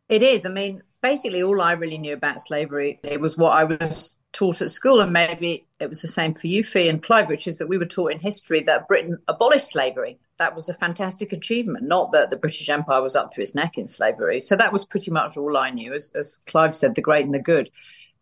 It 0.08 0.22
is. 0.22 0.44
I 0.44 0.50
mean, 0.50 0.82
basically, 1.02 1.42
all 1.42 1.60
I 1.60 1.72
really 1.72 1.98
knew 1.98 2.14
about 2.14 2.40
slavery 2.40 2.98
it 3.02 3.20
was 3.20 3.36
what 3.36 3.52
I 3.52 3.64
was 3.64 4.16
taught 4.32 4.60
at 4.60 4.70
school, 4.70 5.00
and 5.00 5.12
maybe 5.12 5.66
it 5.80 5.88
was 5.88 6.02
the 6.02 6.08
same 6.08 6.34
for 6.34 6.46
you, 6.46 6.62
Fi 6.62 6.88
and 6.88 7.02
Clive, 7.02 7.28
which 7.28 7.46
is 7.46 7.58
that 7.58 7.68
we 7.68 7.78
were 7.78 7.86
taught 7.86 8.12
in 8.12 8.20
history 8.20 8.62
that 8.64 8.86
Britain 8.86 9.18
abolished 9.28 9.70
slavery. 9.70 10.18
That 10.38 10.54
was 10.54 10.68
a 10.68 10.74
fantastic 10.74 11.32
achievement, 11.32 11.84
not 11.84 12.12
that 12.12 12.30
the 12.30 12.36
British 12.36 12.68
Empire 12.68 13.02
was 13.02 13.16
up 13.16 13.32
to 13.34 13.42
its 13.42 13.54
neck 13.54 13.76
in 13.76 13.88
slavery. 13.88 14.40
So 14.40 14.56
that 14.56 14.72
was 14.72 14.86
pretty 14.86 15.10
much 15.10 15.36
all 15.36 15.56
I 15.56 15.70
knew. 15.70 15.92
As, 15.92 16.10
as 16.14 16.38
Clive 16.46 16.74
said, 16.74 16.94
the 16.94 17.02
great 17.02 17.24
and 17.24 17.34
the 17.34 17.40
good. 17.40 17.70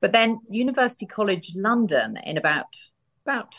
But 0.01 0.13
then 0.13 0.41
University 0.49 1.07
College 1.07 1.53
London, 1.55 2.19
in 2.25 2.37
about 2.37 2.77
about 3.25 3.57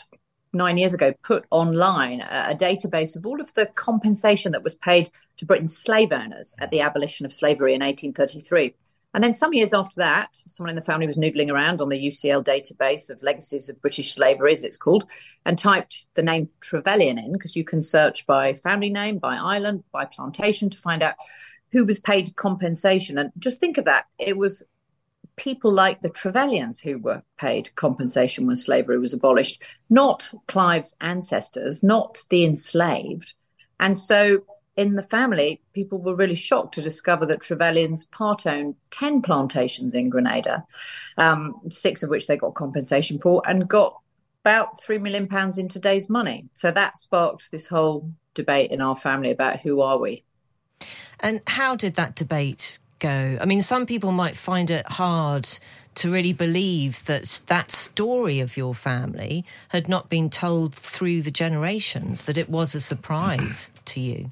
nine 0.54 0.78
years 0.78 0.94
ago, 0.94 1.14
put 1.22 1.46
online 1.52 2.22
a, 2.22 2.48
a, 2.52 2.56
database 2.56 3.16
of 3.16 3.26
all 3.26 3.40
of 3.40 3.54
the 3.54 3.68
compensation 3.68 4.52
that 4.54 4.64
was 4.64 4.74
paid 4.74 5.12
to 5.38 5.46
Britain's 5.46 5.78
slave 5.78 6.12
owners 6.12 6.56
at 6.58 6.72
the 6.72 6.80
mm. 6.80 6.86
abolition 6.86 7.26
of 7.26 7.34
slavery 7.34 7.76
in 7.76 7.82
1833. 7.82 8.74
And 9.14 9.24
then 9.24 9.34
some 9.34 9.54
years 9.54 9.74
after 9.74 9.96
that, 9.98 10.30
someone 10.34 10.70
in 10.70 10.76
the 10.76 10.84
family 10.84 11.08
was 11.08 11.18
noodling 11.18 11.52
around 11.52 11.82
on 11.82 11.90
the 11.90 12.08
UCL 12.08 12.46
database 12.46 13.10
of 13.10 13.24
legacies 13.24 13.68
of 13.68 13.82
British 13.82 14.14
slavery, 14.14 14.54
as 14.54 14.64
it's 14.64 14.78
called, 14.78 15.06
and 15.46 15.58
typed 15.58 16.06
the 16.14 16.22
name 16.22 16.50
Trevelyan 16.62 17.18
in 17.18 17.34
because 17.34 17.56
you 17.56 17.64
can 17.64 17.82
search 17.82 18.28
by 18.28 18.54
family 18.54 18.90
name, 18.90 19.18
by 19.18 19.36
island, 19.36 19.84
by 19.92 20.06
plantation 20.06 20.70
to 20.70 20.78
find 20.78 21.02
out 21.02 21.16
who 21.72 21.86
was 21.86 22.00
paid 22.00 22.36
compensation. 22.36 23.18
And 23.18 23.32
just 23.40 23.60
think 23.60 23.78
of 23.78 23.86
that. 23.86 24.06
It 24.20 24.38
was 24.38 24.64
people 25.40 25.72
like 25.72 26.02
the 26.02 26.10
Trevelyans 26.10 26.82
who 26.82 27.00
were 27.00 27.24
paid 27.38 27.74
compensation 27.76 28.46
when 28.46 28.58
slavery 28.58 29.00
was 29.00 29.14
abolished, 29.14 29.64
not 29.90 30.32
Clive's 30.48 30.94
ancestors, 31.00 31.82
not 31.82 32.20
the 32.30 32.44
enslaved. 32.44 33.34
And 33.80 33.98
so 33.98 34.40
in 34.76 34.96
the 34.96 35.04
family, 35.04 35.62
people 35.74 36.02
were 36.02 36.16
really 36.16 36.36
shocked 36.36 36.76
to 36.76 36.82
discover 36.82 37.26
that 37.26 37.40
Trevelyans 37.40 38.10
part 38.12 38.46
owned 38.46 38.76
10 38.92 39.22
plantations 39.22 39.96
in 39.96 40.10
Grenada, 40.10 40.66
um, 41.18 41.56
six 41.70 42.04
of 42.04 42.10
which 42.10 42.28
they 42.28 42.36
got 42.36 42.54
compensation 42.56 43.18
for, 43.18 43.42
and 43.48 43.68
got 43.68 43.98
about 44.44 44.82
£3 44.82 45.02
million 45.02 45.30
in 45.58 45.70
today's 45.70 46.10
money. 46.10 46.50
So 46.54 46.70
that 46.70 46.98
sparked 46.98 47.50
this 47.50 47.68
whole 47.68 48.12
debate 48.34 48.72
in 48.72 48.82
our 48.82 48.96
family 48.96 49.32
about 49.32 49.62
who 49.62 49.80
are 49.80 49.98
we. 49.98 50.26
And 51.22 51.42
how 51.48 51.78
did 51.78 51.96
that 51.96 52.16
debate 52.16 52.80
go? 53.00 53.38
I 53.40 53.46
mean, 53.46 53.62
some 53.62 53.86
people 53.86 54.12
might 54.12 54.36
find 54.36 54.70
it 54.70 54.86
hard 54.86 55.48
to 55.96 56.12
really 56.12 56.34
believe 56.34 57.06
that 57.06 57.42
that 57.48 57.72
story 57.72 58.40
of 58.40 58.56
your 58.56 58.74
family 58.74 59.44
had 59.70 59.90
not 59.90 60.10
been 60.10 60.30
told 60.30 60.74
through 60.74 61.22
the 61.22 61.32
generations, 61.32 62.24
that 62.24 62.38
it 62.38 62.50
was 62.50 62.76
a 62.76 62.80
surprise 62.80 63.72
to 63.86 64.00
you. 64.00 64.32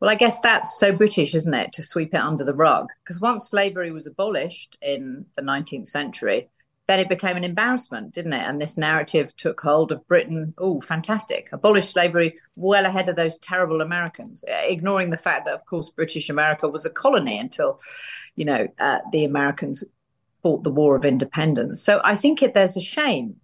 Well, 0.00 0.10
I 0.10 0.16
guess 0.16 0.40
that's 0.40 0.78
so 0.78 0.92
British, 0.92 1.34
isn't 1.34 1.54
it, 1.54 1.72
to 1.74 1.82
sweep 1.82 2.12
it 2.12 2.18
under 2.20 2.44
the 2.44 2.54
rug? 2.54 2.88
Because 3.02 3.20
once 3.20 3.48
slavery 3.48 3.90
was 3.90 4.06
abolished 4.06 4.76
in 4.82 5.24
the 5.36 5.42
19th 5.42 5.88
century, 5.88 6.48
then 6.86 7.00
it 7.00 7.08
became 7.08 7.36
an 7.36 7.44
embarrassment, 7.44 8.12
didn't 8.12 8.34
it? 8.34 8.46
And 8.46 8.60
this 8.60 8.76
narrative 8.76 9.34
took 9.36 9.60
hold 9.60 9.90
of 9.90 10.06
Britain. 10.06 10.52
Oh, 10.58 10.80
fantastic. 10.80 11.48
Abolished 11.52 11.90
slavery 11.90 12.38
well 12.56 12.84
ahead 12.84 13.08
of 13.08 13.16
those 13.16 13.38
terrible 13.38 13.80
Americans, 13.80 14.44
ignoring 14.46 15.10
the 15.10 15.16
fact 15.16 15.46
that, 15.46 15.54
of 15.54 15.64
course, 15.64 15.90
British 15.90 16.28
America 16.28 16.68
was 16.68 16.84
a 16.84 16.90
colony 16.90 17.38
until, 17.38 17.80
you 18.36 18.44
know, 18.44 18.68
uh, 18.78 18.98
the 19.12 19.24
Americans 19.24 19.82
fought 20.42 20.62
the 20.62 20.70
War 20.70 20.94
of 20.94 21.06
Independence. 21.06 21.82
So 21.82 22.02
I 22.04 22.16
think 22.16 22.42
it, 22.42 22.52
there's 22.52 22.76
a 22.76 22.82
shame 22.82 23.36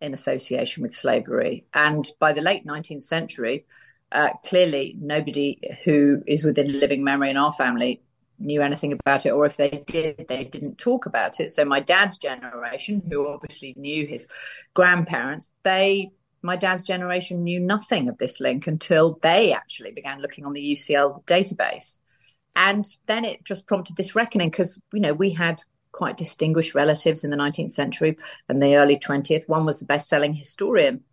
in 0.00 0.12
association 0.12 0.82
with 0.82 0.92
slavery. 0.92 1.64
And 1.72 2.10
by 2.18 2.32
the 2.32 2.40
late 2.40 2.66
19th 2.66 3.04
century, 3.04 3.64
uh, 4.10 4.30
clearly 4.44 4.96
nobody 5.00 5.60
who 5.84 6.22
is 6.26 6.44
within 6.44 6.80
living 6.80 7.04
memory 7.04 7.30
in 7.30 7.36
our 7.36 7.52
family 7.52 8.02
knew 8.38 8.62
anything 8.62 8.92
about 8.92 9.26
it, 9.26 9.30
or 9.30 9.46
if 9.46 9.56
they 9.56 9.82
did, 9.86 10.26
they 10.28 10.44
didn't 10.44 10.78
talk 10.78 11.06
about 11.06 11.40
it. 11.40 11.50
So 11.50 11.64
my 11.64 11.80
dad's 11.80 12.18
generation, 12.18 13.02
who 13.08 13.28
obviously 13.28 13.74
knew 13.76 14.06
his 14.06 14.26
grandparents, 14.74 15.52
they 15.62 16.10
my 16.42 16.56
dad's 16.56 16.82
generation 16.82 17.44
knew 17.44 17.60
nothing 17.60 18.08
of 18.08 18.18
this 18.18 18.40
link 18.40 18.66
until 18.66 19.18
they 19.22 19.52
actually 19.52 19.92
began 19.92 20.20
looking 20.20 20.44
on 20.44 20.52
the 20.52 20.72
UCL 20.72 21.24
database. 21.24 21.98
And 22.56 22.84
then 23.06 23.24
it 23.24 23.44
just 23.44 23.66
prompted 23.66 23.96
this 23.96 24.14
reckoning 24.14 24.50
because, 24.50 24.80
you 24.92 25.00
know, 25.00 25.14
we 25.14 25.30
had 25.30 25.62
quite 25.92 26.16
distinguished 26.16 26.74
relatives 26.74 27.22
in 27.22 27.30
the 27.30 27.36
19th 27.36 27.72
century 27.72 28.16
and 28.48 28.60
the 28.60 28.76
early 28.76 28.98
20th. 28.98 29.48
One 29.48 29.64
was 29.64 29.78
the 29.78 29.86
best 29.86 30.08
selling 30.08 30.34
historian 30.34 31.04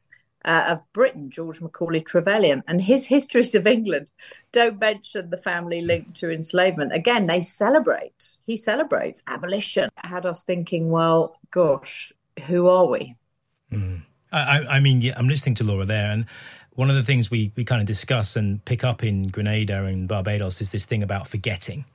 uh, 0.46 0.66
of 0.68 0.92
Britain, 0.94 1.30
George 1.30 1.62
Macaulay 1.62 2.02
Trevelyan, 2.02 2.64
and 2.68 2.82
his 2.82 3.06
histories 3.06 3.56
of 3.56 3.68
England 3.68 4.10
don't 4.52 4.80
mention 4.80 5.30
the 5.30 5.38
family 5.38 5.82
linked 5.82 6.16
to 6.18 6.32
enslavement. 6.32 6.94
Again, 6.94 7.28
they 7.28 7.42
celebrate, 7.42 8.32
he 8.44 8.58
celebrates 8.58 9.22
abolition. 9.28 9.90
Had 9.98 10.26
us 10.26 10.44
thinking, 10.44 10.90
well, 10.90 11.38
gosh, 11.52 12.14
who 12.48 12.68
are 12.68 12.86
we? 12.86 13.16
Mm. 13.72 14.04
I, 14.32 14.60
I, 14.70 14.80
mean, 14.80 15.02
yeah, 15.02 15.14
I'm 15.18 15.28
listening 15.28 15.56
to 15.56 15.64
Laura 15.64 15.86
there, 15.86 16.12
and 16.12 16.26
one 16.76 16.90
of 16.90 16.96
the 16.96 17.04
things 17.04 17.30
we, 17.30 17.52
we 17.56 17.66
kind 17.66 17.82
of 17.82 17.88
discuss 17.88 18.36
and 18.36 18.64
pick 18.64 18.84
up 18.84 19.04
in 19.04 19.24
Grenada 19.24 19.86
and 19.86 20.08
Barbados 20.08 20.62
is 20.62 20.72
this 20.72 20.86
thing 20.86 21.04
about 21.04 21.28
forgetting. 21.28 21.86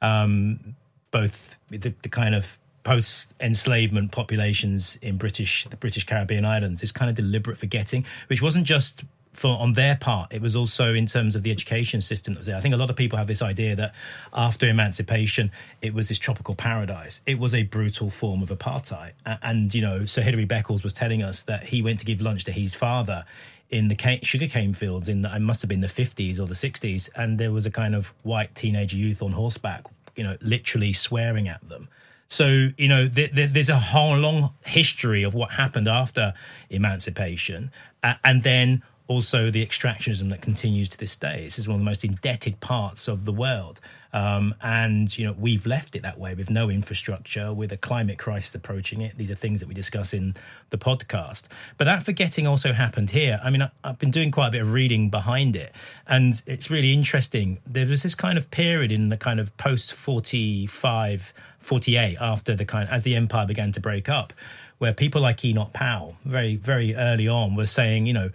Um, 0.00 0.76
both 1.10 1.56
the, 1.70 1.94
the 2.02 2.08
kind 2.08 2.34
of 2.34 2.58
post 2.84 3.32
enslavement 3.40 4.12
populations 4.12 4.96
in 5.02 5.16
British 5.16 5.66
the 5.66 5.76
British 5.76 6.04
Caribbean 6.04 6.44
islands 6.44 6.82
is 6.82 6.92
kind 6.92 7.10
of 7.10 7.16
deliberate 7.16 7.58
forgetting, 7.58 8.04
which 8.28 8.42
wasn't 8.42 8.66
just 8.66 9.04
for 9.32 9.56
on 9.58 9.74
their 9.74 9.96
part. 9.96 10.32
It 10.32 10.42
was 10.42 10.56
also 10.56 10.94
in 10.94 11.06
terms 11.06 11.36
of 11.36 11.42
the 11.42 11.50
education 11.50 12.02
system 12.02 12.34
that 12.34 12.38
was 12.38 12.46
there. 12.48 12.56
I 12.56 12.60
think 12.60 12.74
a 12.74 12.78
lot 12.78 12.90
of 12.90 12.96
people 12.96 13.18
have 13.18 13.28
this 13.28 13.40
idea 13.40 13.76
that 13.76 13.94
after 14.32 14.68
emancipation, 14.68 15.52
it 15.80 15.94
was 15.94 16.08
this 16.08 16.18
tropical 16.18 16.54
paradise. 16.54 17.20
It 17.24 17.38
was 17.38 17.54
a 17.54 17.62
brutal 17.62 18.10
form 18.10 18.42
of 18.42 18.48
apartheid, 18.48 19.12
and 19.24 19.72
you 19.74 19.80
know, 19.80 20.06
Sir 20.06 20.22
Hilary 20.22 20.46
Beckles 20.46 20.82
was 20.82 20.92
telling 20.92 21.22
us 21.22 21.44
that 21.44 21.64
he 21.64 21.82
went 21.82 22.00
to 22.00 22.06
give 22.06 22.20
lunch 22.20 22.44
to 22.44 22.52
his 22.52 22.74
father 22.74 23.24
in 23.70 23.88
the 23.88 23.94
cane, 23.94 24.20
sugarcane 24.22 24.74
fields 24.74 25.08
in 25.08 25.22
the, 25.22 25.34
it 25.34 25.40
must 25.40 25.62
have 25.62 25.68
been 25.68 25.80
the 25.80 25.86
50s 25.86 26.38
or 26.40 26.46
the 26.46 26.54
60s 26.54 27.10
and 27.14 27.38
there 27.38 27.52
was 27.52 27.66
a 27.66 27.70
kind 27.70 27.94
of 27.94 28.14
white 28.22 28.54
teenage 28.54 28.94
youth 28.94 29.20
on 29.20 29.32
horseback 29.32 29.84
you 30.16 30.24
know 30.24 30.36
literally 30.40 30.92
swearing 30.92 31.48
at 31.48 31.66
them 31.68 31.88
So, 32.28 32.68
you 32.76 32.88
know, 32.88 33.08
th- 33.08 33.34
th- 33.34 33.50
there's 33.50 33.68
a 33.70 33.78
whole 33.78 34.16
long 34.16 34.54
history 34.64 35.22
of 35.22 35.34
what 35.34 35.52
happened 35.52 35.88
after 35.88 36.34
emancipation. 36.70 37.70
Uh, 38.02 38.14
and 38.22 38.42
then 38.42 38.82
also 39.08 39.50
the 39.50 39.66
extractionism 39.66 40.30
that 40.30 40.42
continues 40.42 40.88
to 40.90 40.98
this 40.98 41.16
day. 41.16 41.44
This 41.44 41.58
is 41.58 41.66
one 41.66 41.76
of 41.76 41.80
the 41.80 41.84
most 41.84 42.04
indebted 42.04 42.60
parts 42.60 43.08
of 43.08 43.24
the 43.24 43.32
world. 43.32 43.80
Um, 44.12 44.54
and, 44.62 45.16
you 45.18 45.26
know, 45.26 45.34
we've 45.38 45.66
left 45.66 45.96
it 45.96 46.02
that 46.02 46.18
way 46.18 46.34
with 46.34 46.50
no 46.50 46.70
infrastructure, 46.70 47.52
with 47.52 47.72
a 47.72 47.76
climate 47.76 48.18
crisis 48.18 48.54
approaching 48.54 49.00
it. 49.00 49.16
These 49.16 49.30
are 49.30 49.34
things 49.34 49.60
that 49.60 49.66
we 49.66 49.74
discuss 49.74 50.12
in 50.12 50.34
the 50.70 50.78
podcast. 50.78 51.44
But 51.76 51.84
that 51.84 52.02
forgetting 52.02 52.46
also 52.46 52.72
happened 52.72 53.10
here. 53.10 53.40
I 53.42 53.50
mean, 53.50 53.68
I've 53.82 53.98
been 53.98 54.10
doing 54.10 54.30
quite 54.30 54.48
a 54.48 54.50
bit 54.52 54.62
of 54.62 54.72
reading 54.72 55.10
behind 55.10 55.56
it, 55.56 55.72
and 56.06 56.40
it's 56.46 56.70
really 56.70 56.92
interesting. 56.92 57.58
There 57.66 57.86
was 57.86 58.02
this 58.02 58.14
kind 58.14 58.38
of 58.38 58.50
period 58.50 58.92
in 58.92 59.08
the 59.08 59.16
kind 59.16 59.40
of 59.40 59.54
post 59.56 59.92
45, 59.92 61.34
48, 61.58 62.16
after 62.20 62.54
the 62.54 62.64
kind, 62.64 62.88
as 62.88 63.02
the 63.02 63.14
empire 63.14 63.46
began 63.46 63.72
to 63.72 63.80
break 63.80 64.08
up, 64.08 64.32
where 64.78 64.94
people 64.94 65.20
like 65.20 65.44
Enoch 65.44 65.72
Powell, 65.72 66.16
very, 66.24 66.56
very 66.56 66.94
early 66.94 67.28
on, 67.28 67.56
were 67.56 67.66
saying, 67.66 68.06
you 68.06 68.14
know, 68.14 68.30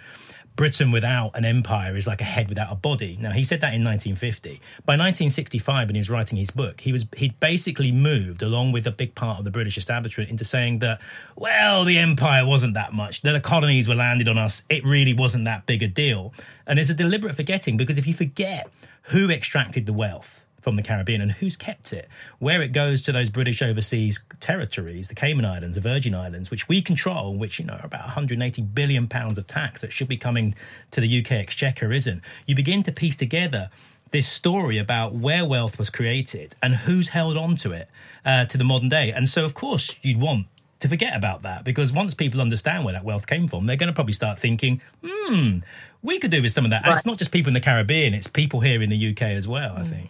Britain 0.55 0.91
without 0.91 1.31
an 1.35 1.45
empire 1.45 1.95
is 1.95 2.05
like 2.05 2.21
a 2.21 2.25
head 2.25 2.47
without 2.47 2.71
a 2.71 2.75
body. 2.75 3.17
Now 3.19 3.31
he 3.31 3.43
said 3.43 3.61
that 3.61 3.73
in 3.73 3.83
1950. 3.83 4.61
By 4.85 4.93
1965, 4.93 5.87
when 5.87 5.95
he 5.95 5.99
was 5.99 6.09
writing 6.09 6.37
his 6.37 6.51
book, 6.51 6.81
he 6.81 6.91
was 6.91 7.05
he'd 7.17 7.39
basically 7.39 7.91
moved 7.91 8.41
along 8.41 8.71
with 8.71 8.85
a 8.85 8.91
big 8.91 9.15
part 9.15 9.39
of 9.39 9.45
the 9.45 9.51
British 9.51 9.77
establishment 9.77 10.29
into 10.29 10.45
saying 10.45 10.79
that 10.79 11.01
well, 11.35 11.85
the 11.85 11.97
empire 11.97 12.45
wasn't 12.45 12.75
that 12.75 12.93
much. 12.93 13.21
That 13.21 13.33
The 13.33 13.41
colonies 13.41 13.87
were 13.87 13.95
landed 13.95 14.29
on 14.29 14.37
us. 14.37 14.63
It 14.69 14.85
really 14.85 15.13
wasn't 15.13 15.45
that 15.45 15.65
big 15.65 15.81
a 15.81 15.87
deal. 15.87 16.33
And 16.67 16.79
it's 16.79 16.89
a 16.89 16.93
deliberate 16.93 17.35
forgetting 17.35 17.77
because 17.77 17.97
if 17.97 18.05
you 18.07 18.13
forget 18.13 18.69
who 19.03 19.29
extracted 19.29 19.85
the 19.85 19.93
wealth 19.93 20.42
from 20.63 20.77
the 20.77 20.81
Caribbean 20.81 21.21
and 21.21 21.31
who's 21.31 21.57
kept 21.57 21.91
it, 21.91 22.07
where 22.39 22.61
it 22.61 22.69
goes 22.69 23.01
to 23.03 23.11
those 23.11 23.29
British 23.29 23.61
overseas 23.61 24.23
territories, 24.39 25.09
the 25.09 25.15
Cayman 25.15 25.45
Islands, 25.45 25.75
the 25.75 25.81
Virgin 25.81 26.15
Islands, 26.15 26.49
which 26.49 26.69
we 26.69 26.81
control, 26.81 27.35
which, 27.35 27.59
you 27.59 27.65
know, 27.65 27.73
are 27.73 27.85
about 27.85 28.03
180 28.03 28.61
billion 28.61 29.07
pounds 29.07 29.37
of 29.37 29.45
tax 29.45 29.81
that 29.81 29.91
should 29.91 30.07
be 30.07 30.17
coming 30.17 30.55
to 30.91 31.01
the 31.01 31.19
UK 31.19 31.33
exchequer 31.33 31.91
isn't. 31.91 32.21
You 32.47 32.55
begin 32.55 32.81
to 32.83 32.91
piece 32.91 33.17
together 33.17 33.69
this 34.11 34.27
story 34.27 34.77
about 34.77 35.13
where 35.13 35.43
wealth 35.43 35.77
was 35.77 35.89
created 35.89 36.55
and 36.61 36.75
who's 36.75 37.09
held 37.09 37.35
on 37.35 37.55
to 37.57 37.71
it 37.71 37.89
uh, 38.23 38.45
to 38.45 38.57
the 38.57 38.63
modern 38.63 38.87
day. 38.87 39.11
And 39.11 39.27
so, 39.27 39.43
of 39.43 39.53
course, 39.53 39.99
you'd 40.01 40.21
want 40.21 40.47
to 40.79 40.87
forget 40.87 41.15
about 41.15 41.41
that 41.41 41.63
because 41.63 41.91
once 41.91 42.13
people 42.13 42.39
understand 42.39 42.85
where 42.85 42.93
that 42.93 43.03
wealth 43.03 43.25
came 43.25 43.47
from, 43.47 43.65
they're 43.65 43.75
going 43.75 43.87
to 43.87 43.93
probably 43.93 44.13
start 44.13 44.37
thinking, 44.39 44.81
hmm, 45.03 45.57
we 46.01 46.19
could 46.19 46.29
do 46.29 46.41
with 46.41 46.51
some 46.51 46.63
of 46.65 46.71
that. 46.71 46.85
And 46.85 46.93
it's 46.93 47.05
not 47.05 47.17
just 47.17 47.31
people 47.31 47.49
in 47.49 47.53
the 47.53 47.59
Caribbean, 47.59 48.13
it's 48.13 48.27
people 48.27 48.59
here 48.59 48.81
in 48.81 48.89
the 48.89 49.11
UK 49.11 49.23
as 49.23 49.47
well, 49.47 49.75
I 49.75 49.83
think. 49.83 50.09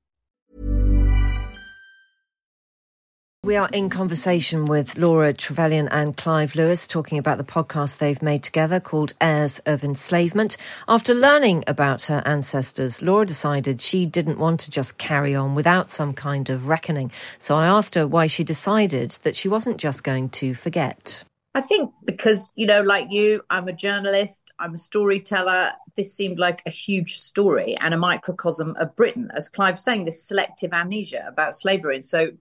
We 3.43 3.55
are 3.55 3.69
in 3.73 3.89
conversation 3.89 4.65
with 4.65 4.99
Laura 4.99 5.33
Trevelyan 5.33 5.87
and 5.87 6.15
Clive 6.15 6.53
Lewis 6.53 6.85
talking 6.85 7.17
about 7.17 7.39
the 7.39 7.43
podcast 7.43 7.97
they've 7.97 8.21
made 8.21 8.43
together 8.43 8.79
called 8.79 9.15
Heirs 9.19 9.57
of 9.65 9.83
Enslavement. 9.83 10.57
After 10.87 11.15
learning 11.15 11.63
about 11.65 12.03
her 12.03 12.21
ancestors, 12.23 13.01
Laura 13.01 13.25
decided 13.25 13.81
she 13.81 14.05
didn't 14.05 14.37
want 14.37 14.59
to 14.59 14.69
just 14.69 14.99
carry 14.99 15.33
on 15.33 15.55
without 15.55 15.89
some 15.89 16.13
kind 16.13 16.51
of 16.51 16.67
reckoning. 16.67 17.11
So 17.39 17.55
I 17.55 17.65
asked 17.65 17.95
her 17.95 18.05
why 18.05 18.27
she 18.27 18.43
decided 18.43 19.09
that 19.23 19.35
she 19.35 19.49
wasn't 19.49 19.77
just 19.77 20.03
going 20.03 20.29
to 20.29 20.53
forget. 20.53 21.23
I 21.55 21.61
think 21.61 21.91
because, 22.05 22.51
you 22.53 22.67
know, 22.67 22.83
like 22.83 23.07
you, 23.09 23.41
I'm 23.49 23.67
a 23.67 23.73
journalist, 23.73 24.51
I'm 24.59 24.75
a 24.75 24.77
storyteller. 24.77 25.71
This 25.95 26.13
seemed 26.13 26.37
like 26.37 26.61
a 26.67 26.69
huge 26.69 27.17
story 27.17 27.75
and 27.81 27.95
a 27.95 27.97
microcosm 27.97 28.75
of 28.79 28.95
Britain, 28.95 29.31
as 29.35 29.49
Clive's 29.49 29.83
saying, 29.83 30.05
this 30.05 30.23
selective 30.23 30.73
amnesia 30.73 31.25
about 31.27 31.55
slavery. 31.55 31.95
And 31.95 32.05
so 32.05 32.33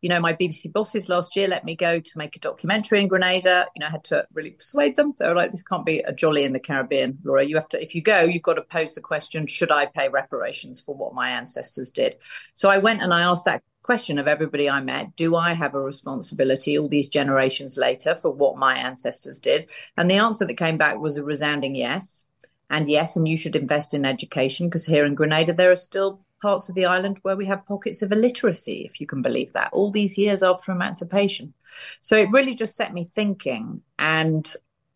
you 0.00 0.08
know, 0.08 0.20
my 0.20 0.32
BBC 0.32 0.72
bosses 0.72 1.08
last 1.08 1.34
year 1.34 1.48
let 1.48 1.64
me 1.64 1.74
go 1.74 1.98
to 1.98 2.18
make 2.18 2.36
a 2.36 2.40
documentary 2.40 3.00
in 3.00 3.08
Grenada. 3.08 3.66
You 3.74 3.80
know, 3.80 3.86
I 3.86 3.90
had 3.90 4.04
to 4.04 4.26
really 4.32 4.52
persuade 4.52 4.94
them. 4.94 5.14
They 5.18 5.26
were 5.26 5.34
like, 5.34 5.50
this 5.50 5.62
can't 5.62 5.84
be 5.84 6.00
a 6.00 6.12
jolly 6.12 6.44
in 6.44 6.52
the 6.52 6.60
Caribbean, 6.60 7.18
Laura. 7.24 7.44
You 7.44 7.56
have 7.56 7.68
to, 7.70 7.82
if 7.82 7.94
you 7.94 8.02
go, 8.02 8.20
you've 8.20 8.42
got 8.42 8.54
to 8.54 8.62
pose 8.62 8.94
the 8.94 9.00
question, 9.00 9.46
should 9.46 9.72
I 9.72 9.86
pay 9.86 10.08
reparations 10.08 10.80
for 10.80 10.94
what 10.94 11.14
my 11.14 11.30
ancestors 11.30 11.90
did? 11.90 12.16
So 12.54 12.70
I 12.70 12.78
went 12.78 13.02
and 13.02 13.12
I 13.12 13.22
asked 13.22 13.44
that 13.46 13.62
question 13.82 14.18
of 14.18 14.28
everybody 14.28 14.68
I 14.68 14.82
met 14.82 15.16
do 15.16 15.34
I 15.34 15.54
have 15.54 15.74
a 15.74 15.80
responsibility 15.80 16.78
all 16.78 16.88
these 16.88 17.08
generations 17.08 17.78
later 17.78 18.14
for 18.16 18.30
what 18.30 18.58
my 18.58 18.76
ancestors 18.76 19.40
did? 19.40 19.68
And 19.96 20.10
the 20.10 20.18
answer 20.18 20.44
that 20.44 20.54
came 20.54 20.76
back 20.76 20.98
was 20.98 21.16
a 21.16 21.24
resounding 21.24 21.74
yes. 21.74 22.24
And 22.70 22.88
yes, 22.88 23.16
and 23.16 23.26
you 23.26 23.36
should 23.36 23.56
invest 23.56 23.94
in 23.94 24.04
education 24.04 24.68
because 24.68 24.84
here 24.84 25.06
in 25.06 25.14
Grenada, 25.14 25.54
there 25.54 25.72
are 25.72 25.76
still 25.76 26.20
parts 26.40 26.68
of 26.68 26.74
the 26.74 26.86
island 26.86 27.18
where 27.22 27.36
we 27.36 27.46
have 27.46 27.66
pockets 27.66 28.02
of 28.02 28.12
illiteracy, 28.12 28.84
if 28.84 29.00
you 29.00 29.06
can 29.06 29.22
believe 29.22 29.52
that, 29.52 29.70
all 29.72 29.90
these 29.90 30.18
years 30.18 30.42
after 30.42 30.72
emancipation. 30.72 31.54
So 32.00 32.16
it 32.16 32.30
really 32.30 32.54
just 32.54 32.76
set 32.76 32.94
me 32.94 33.08
thinking. 33.14 33.82
And 33.98 34.50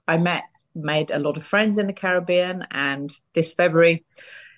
I 0.07 0.19
met, 0.19 0.45
made 0.75 1.11
a 1.11 1.19
lot 1.19 1.37
of 1.37 1.45
friends 1.45 1.79
in 1.79 1.87
the 1.87 1.93
Caribbean. 1.93 2.67
And 2.71 3.13
this 3.35 3.53
February, 3.53 4.05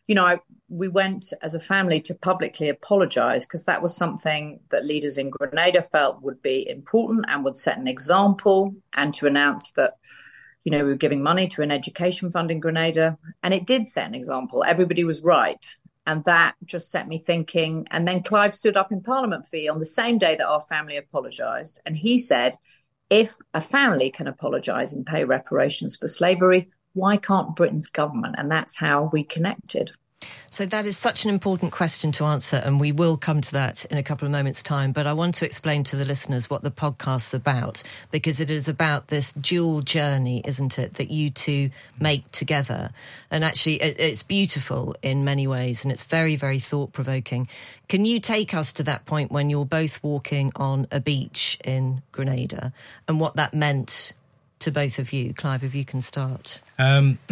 you 0.06 0.14
know, 0.14 0.24
I, 0.24 0.40
we 0.68 0.88
went 0.88 1.32
as 1.42 1.54
a 1.54 1.60
family 1.60 2.00
to 2.02 2.14
publicly 2.14 2.68
apologize 2.68 3.44
because 3.44 3.64
that 3.64 3.82
was 3.82 3.96
something 3.96 4.60
that 4.70 4.84
leaders 4.84 5.18
in 5.18 5.30
Grenada 5.30 5.82
felt 5.82 6.22
would 6.22 6.42
be 6.42 6.68
important 6.68 7.26
and 7.28 7.44
would 7.44 7.58
set 7.58 7.78
an 7.78 7.88
example, 7.88 8.74
and 8.94 9.14
to 9.14 9.26
announce 9.26 9.70
that 9.72 9.96
you 10.64 10.70
know, 10.70 10.82
we 10.82 10.90
were 10.90 10.96
giving 10.96 11.22
money 11.22 11.46
to 11.48 11.62
an 11.62 11.70
education 11.70 12.30
fund 12.30 12.50
in 12.50 12.58
Grenada, 12.58 13.18
and 13.42 13.52
it 13.52 13.66
did 13.66 13.88
set 13.88 14.06
an 14.06 14.14
example. 14.14 14.64
Everybody 14.66 15.04
was 15.04 15.20
right. 15.20 15.62
And 16.06 16.24
that 16.24 16.54
just 16.64 16.90
set 16.90 17.08
me 17.08 17.18
thinking. 17.18 17.86
And 17.90 18.06
then 18.06 18.22
Clive 18.22 18.54
stood 18.54 18.76
up 18.76 18.92
in 18.92 19.02
Parliament 19.02 19.46
for 19.46 19.56
you 19.56 19.72
on 19.72 19.78
the 19.78 19.86
same 19.86 20.18
day 20.18 20.36
that 20.36 20.46
our 20.46 20.60
family 20.60 20.96
apologised. 20.96 21.80
And 21.86 21.96
he 21.96 22.18
said, 22.18 22.58
if 23.10 23.36
a 23.52 23.60
family 23.60 24.10
can 24.10 24.26
apologise 24.26 24.92
and 24.92 25.06
pay 25.06 25.24
reparations 25.24 25.96
for 25.96 26.08
slavery, 26.08 26.70
why 26.92 27.16
can't 27.16 27.56
Britain's 27.56 27.88
government? 27.88 28.36
And 28.38 28.50
that's 28.50 28.76
how 28.76 29.10
we 29.12 29.24
connected. 29.24 29.92
So 30.54 30.66
that 30.66 30.86
is 30.86 30.96
such 30.96 31.24
an 31.24 31.30
important 31.30 31.72
question 31.72 32.12
to 32.12 32.26
answer, 32.26 32.62
and 32.64 32.78
we 32.78 32.92
will 32.92 33.16
come 33.16 33.40
to 33.40 33.52
that 33.54 33.86
in 33.86 33.98
a 33.98 34.04
couple 34.04 34.24
of 34.24 34.30
moments' 34.30 34.62
time. 34.62 34.92
But 34.92 35.04
I 35.04 35.12
want 35.12 35.34
to 35.34 35.44
explain 35.44 35.82
to 35.82 35.96
the 35.96 36.04
listeners 36.04 36.48
what 36.48 36.62
the 36.62 36.70
podcast's 36.70 37.34
about, 37.34 37.82
because 38.12 38.38
it 38.38 38.50
is 38.50 38.68
about 38.68 39.08
this 39.08 39.32
dual 39.32 39.80
journey, 39.80 40.42
isn't 40.44 40.78
it, 40.78 40.94
that 40.94 41.10
you 41.10 41.30
two 41.30 41.70
make 41.98 42.30
together. 42.30 42.92
And 43.32 43.42
actually, 43.42 43.82
it's 43.82 44.22
beautiful 44.22 44.94
in 45.02 45.24
many 45.24 45.48
ways, 45.48 45.82
and 45.82 45.90
it's 45.90 46.04
very, 46.04 46.36
very 46.36 46.60
thought 46.60 46.92
provoking. 46.92 47.48
Can 47.88 48.04
you 48.04 48.20
take 48.20 48.54
us 48.54 48.72
to 48.74 48.84
that 48.84 49.06
point 49.06 49.32
when 49.32 49.50
you're 49.50 49.66
both 49.66 50.04
walking 50.04 50.52
on 50.54 50.86
a 50.92 51.00
beach 51.00 51.58
in 51.64 52.02
Grenada 52.12 52.72
and 53.08 53.18
what 53.18 53.34
that 53.34 53.54
meant 53.54 54.12
to 54.64 54.70
both 54.70 54.98
of 54.98 55.12
you? 55.12 55.32
Clive, 55.32 55.62
if 55.62 55.74
you 55.74 55.84
can 55.84 56.00
start. 56.00 56.60
Um, 56.78 57.18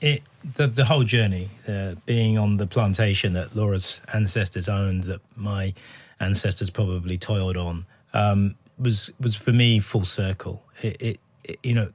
it 0.00 0.22
the 0.56 0.66
the 0.66 0.84
whole 0.84 1.04
journey, 1.04 1.50
uh, 1.68 1.94
being 2.06 2.38
on 2.38 2.56
the 2.56 2.66
plantation 2.66 3.34
that 3.34 3.54
Laura's 3.54 4.00
ancestors 4.12 4.68
owned, 4.68 5.04
that 5.04 5.20
my 5.36 5.74
ancestors 6.20 6.70
probably 6.70 7.18
toiled 7.18 7.56
on, 7.56 7.86
um, 8.14 8.54
was 8.78 9.12
was 9.20 9.36
for 9.36 9.52
me 9.52 9.80
full 9.80 10.04
circle. 10.04 10.62
It, 10.82 10.96
it, 11.00 11.20
it, 11.44 11.58
you 11.62 11.74
know, 11.74 11.90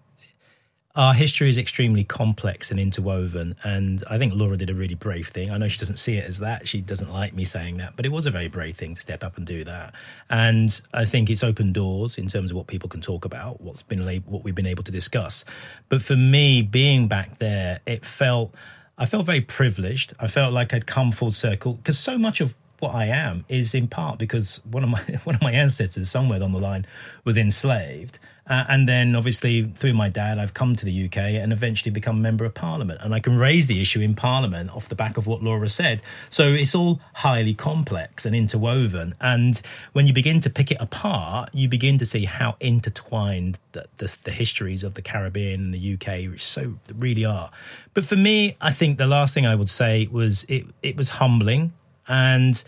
our 0.95 1.13
history 1.13 1.49
is 1.49 1.57
extremely 1.57 2.03
complex 2.03 2.69
and 2.71 2.79
interwoven, 2.79 3.55
and 3.63 4.03
I 4.09 4.17
think 4.17 4.33
Laura 4.35 4.57
did 4.57 4.69
a 4.69 4.73
really 4.73 4.95
brave 4.95 5.29
thing. 5.29 5.49
I 5.49 5.57
know 5.57 5.67
she 5.67 5.79
doesn't 5.79 5.97
see 5.97 6.17
it 6.17 6.25
as 6.25 6.39
that; 6.39 6.67
she 6.67 6.81
doesn't 6.81 7.11
like 7.11 7.33
me 7.33 7.45
saying 7.45 7.77
that, 7.77 7.95
but 7.95 8.05
it 8.05 8.11
was 8.11 8.25
a 8.25 8.31
very 8.31 8.47
brave 8.47 8.75
thing 8.75 8.95
to 8.95 9.01
step 9.01 9.23
up 9.23 9.37
and 9.37 9.45
do 9.45 9.63
that. 9.63 9.95
And 10.29 10.81
I 10.93 11.05
think 11.05 11.29
it's 11.29 11.43
opened 11.43 11.73
doors 11.73 12.17
in 12.17 12.27
terms 12.27 12.51
of 12.51 12.57
what 12.57 12.67
people 12.67 12.89
can 12.89 13.01
talk 13.01 13.25
about, 13.25 13.61
what's 13.61 13.83
been 13.83 14.05
what 14.25 14.43
we've 14.43 14.55
been 14.55 14.65
able 14.65 14.83
to 14.83 14.91
discuss. 14.91 15.45
But 15.89 16.01
for 16.01 16.15
me, 16.15 16.61
being 16.61 17.07
back 17.07 17.39
there, 17.39 17.79
it 17.85 18.05
felt 18.05 18.53
I 18.97 19.05
felt 19.05 19.25
very 19.25 19.41
privileged. 19.41 20.13
I 20.19 20.27
felt 20.27 20.53
like 20.53 20.73
I'd 20.73 20.85
come 20.85 21.11
full 21.11 21.31
circle 21.31 21.73
because 21.73 21.97
so 21.97 22.17
much 22.17 22.41
of 22.41 22.53
what 22.79 22.95
I 22.95 23.05
am 23.05 23.45
is 23.47 23.73
in 23.73 23.87
part 23.87 24.17
because 24.17 24.59
one 24.65 24.83
of 24.83 24.89
my 24.89 24.99
one 25.23 25.35
of 25.35 25.41
my 25.41 25.51
ancestors 25.51 26.09
somewhere 26.09 26.43
on 26.43 26.51
the 26.51 26.59
line 26.59 26.85
was 27.23 27.37
enslaved, 27.37 28.19
uh, 28.47 28.65
and 28.67 28.87
then 28.87 29.15
obviously 29.15 29.63
through 29.63 29.93
my 29.93 30.09
dad, 30.09 30.39
I've 30.39 30.53
come 30.53 30.75
to 30.75 30.85
the 30.85 31.05
UK 31.05 31.17
and 31.17 31.53
eventually 31.53 31.91
become 31.91 32.17
a 32.17 32.21
member 32.21 32.45
of 32.45 32.53
Parliament, 32.53 32.99
and 33.01 33.13
I 33.13 33.19
can 33.19 33.37
raise 33.37 33.67
the 33.67 33.81
issue 33.81 34.01
in 34.01 34.15
Parliament 34.15 34.75
off 34.75 34.89
the 34.89 34.95
back 34.95 35.17
of 35.17 35.27
what 35.27 35.43
Laura 35.43 35.69
said. 35.69 36.01
So 36.29 36.47
it's 36.47 36.75
all 36.75 36.99
highly 37.13 37.53
complex 37.53 38.25
and 38.25 38.35
interwoven, 38.35 39.15
and 39.19 39.61
when 39.93 40.07
you 40.07 40.13
begin 40.13 40.39
to 40.41 40.49
pick 40.49 40.71
it 40.71 40.77
apart, 40.79 41.49
you 41.53 41.67
begin 41.67 41.97
to 41.99 42.05
see 42.05 42.25
how 42.25 42.55
intertwined 42.59 43.59
the, 43.73 43.85
the, 43.97 44.17
the 44.23 44.31
histories 44.31 44.83
of 44.83 44.95
the 44.95 45.01
Caribbean 45.01 45.61
and 45.61 45.73
the 45.73 45.93
UK, 45.93 46.31
which 46.31 46.45
so 46.45 46.75
really 46.93 47.25
are. 47.25 47.51
But 47.93 48.05
for 48.05 48.15
me, 48.15 48.57
I 48.59 48.71
think 48.71 48.97
the 48.97 49.07
last 49.07 49.33
thing 49.33 49.45
I 49.45 49.55
would 49.55 49.69
say 49.69 50.07
was 50.07 50.43
it 50.45 50.65
it 50.81 50.97
was 50.97 51.09
humbling 51.09 51.73
and 52.07 52.63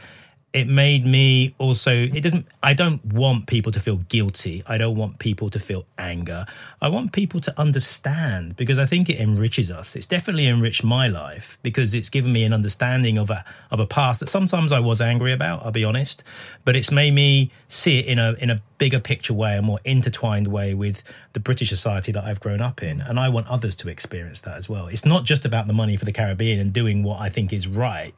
it 0.54 0.68
made 0.68 1.04
me 1.04 1.56
also 1.58 1.92
it 1.92 2.22
doesn't 2.22 2.46
i 2.62 2.74
don't 2.74 3.04
want 3.06 3.48
people 3.48 3.72
to 3.72 3.80
feel 3.80 3.98
guilty. 3.98 4.64
I 4.68 4.78
don't 4.78 4.96
want 4.96 5.18
people 5.18 5.50
to 5.50 5.60
feel 5.60 5.86
anger. 5.98 6.46
I 6.80 6.90
want 6.90 7.12
people 7.12 7.42
to 7.42 7.60
understand 7.60 8.56
because 8.56 8.78
i 8.78 8.86
think 8.86 9.10
it 9.10 9.20
enriches 9.20 9.72
us. 9.72 9.96
It's 9.96 10.06
definitely 10.06 10.48
enriched 10.48 10.84
my 10.84 11.08
life 11.08 11.58
because 11.64 11.94
it's 11.94 12.10
given 12.10 12.32
me 12.32 12.44
an 12.44 12.54
understanding 12.54 13.18
of 13.18 13.30
a 13.32 13.44
of 13.72 13.80
a 13.80 13.88
past 13.88 14.20
that 14.20 14.30
sometimes 14.30 14.72
i 14.72 14.80
was 14.80 15.02
angry 15.02 15.34
about 15.34 15.66
i'll 15.66 15.72
be 15.72 15.84
honest 15.84 16.24
but 16.66 16.76
it's 16.76 16.92
made 16.92 17.14
me 17.14 17.52
see 17.68 18.00
it 18.00 18.06
in 18.06 18.20
a 18.20 18.34
in 18.34 18.50
a 18.50 18.60
bigger 18.78 19.00
picture 19.00 19.34
way 19.34 19.58
a 19.58 19.62
more 19.62 19.80
intertwined 19.84 20.48
way 20.48 20.74
with 20.74 21.04
the 21.34 21.40
british 21.40 21.70
society 21.70 22.12
that 22.12 22.24
i've 22.24 22.40
grown 22.40 22.62
up 22.62 22.84
in. 22.84 23.02
And 23.02 23.20
i 23.20 23.28
want 23.28 23.48
others 23.48 23.76
to 23.76 23.90
experience 23.90 24.42
that 24.42 24.58
as 24.58 24.70
well. 24.70 24.88
It's 24.88 25.06
not 25.06 25.24
just 25.24 25.46
about 25.46 25.68
the 25.68 25.74
money 25.74 25.98
for 25.98 26.06
the 26.06 26.12
caribbean 26.12 26.60
and 26.60 26.72
doing 26.72 27.02
what 27.02 27.20
i 27.20 27.30
think 27.30 27.52
is 27.52 27.68
right 27.68 28.14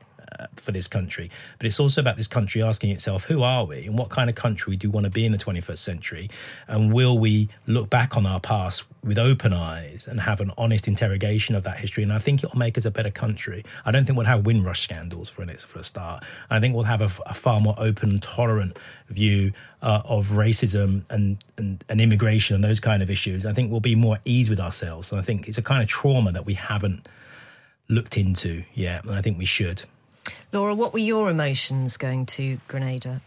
for 0.55 0.71
this 0.71 0.87
country. 0.87 1.29
But 1.57 1.67
it's 1.67 1.79
also 1.79 2.01
about 2.01 2.17
this 2.17 2.27
country 2.27 2.61
asking 2.61 2.91
itself, 2.91 3.25
who 3.25 3.43
are 3.43 3.65
we 3.65 3.85
and 3.85 3.97
what 3.97 4.09
kind 4.09 4.29
of 4.29 4.35
country 4.35 4.75
do 4.75 4.89
we 4.89 4.93
want 4.93 5.05
to 5.05 5.09
be 5.09 5.25
in 5.25 5.31
the 5.31 5.37
21st 5.37 5.77
century? 5.77 6.29
And 6.67 6.93
will 6.93 7.17
we 7.17 7.49
look 7.67 7.89
back 7.89 8.17
on 8.17 8.25
our 8.25 8.39
past 8.39 8.83
with 9.03 9.17
open 9.17 9.53
eyes 9.53 10.07
and 10.07 10.19
have 10.19 10.41
an 10.41 10.51
honest 10.57 10.87
interrogation 10.87 11.55
of 11.55 11.63
that 11.63 11.77
history? 11.77 12.03
And 12.03 12.13
I 12.13 12.19
think 12.19 12.43
it'll 12.43 12.57
make 12.57 12.77
us 12.77 12.85
a 12.85 12.91
better 12.91 13.11
country. 13.11 13.63
I 13.85 13.91
don't 13.91 14.05
think 14.05 14.17
we'll 14.17 14.27
have 14.27 14.45
Windrush 14.45 14.81
scandals 14.81 15.29
for, 15.29 15.43
it, 15.43 15.61
for 15.61 15.79
a 15.79 15.83
start. 15.83 16.23
I 16.49 16.59
think 16.59 16.75
we'll 16.75 16.85
have 16.85 17.01
a, 17.01 17.11
a 17.25 17.33
far 17.33 17.59
more 17.59 17.75
open, 17.77 18.09
and 18.09 18.21
tolerant 18.21 18.77
view 19.09 19.51
uh, 19.81 20.01
of 20.05 20.27
racism 20.27 21.03
and, 21.09 21.37
and, 21.57 21.83
and 21.89 22.01
immigration 22.01 22.55
and 22.55 22.63
those 22.63 22.79
kind 22.79 23.01
of 23.01 23.09
issues. 23.09 23.45
I 23.45 23.53
think 23.53 23.71
we'll 23.71 23.79
be 23.79 23.95
more 23.95 24.15
at 24.15 24.21
ease 24.25 24.49
with 24.49 24.59
ourselves. 24.59 25.11
And 25.11 25.19
I 25.19 25.23
think 25.23 25.47
it's 25.47 25.57
a 25.57 25.61
kind 25.61 25.81
of 25.81 25.87
trauma 25.87 26.31
that 26.31 26.45
we 26.45 26.55
haven't 26.55 27.07
looked 27.87 28.17
into 28.17 28.63
yet, 28.73 29.03
and 29.03 29.13
I 29.13 29.21
think 29.21 29.37
we 29.37 29.45
should. 29.45 29.83
Laura, 30.51 30.73
what 30.75 30.93
were 30.93 30.99
your 30.99 31.29
emotions 31.29 31.97
going 31.97 32.25
to 32.27 32.59
Grenada? 32.67 33.21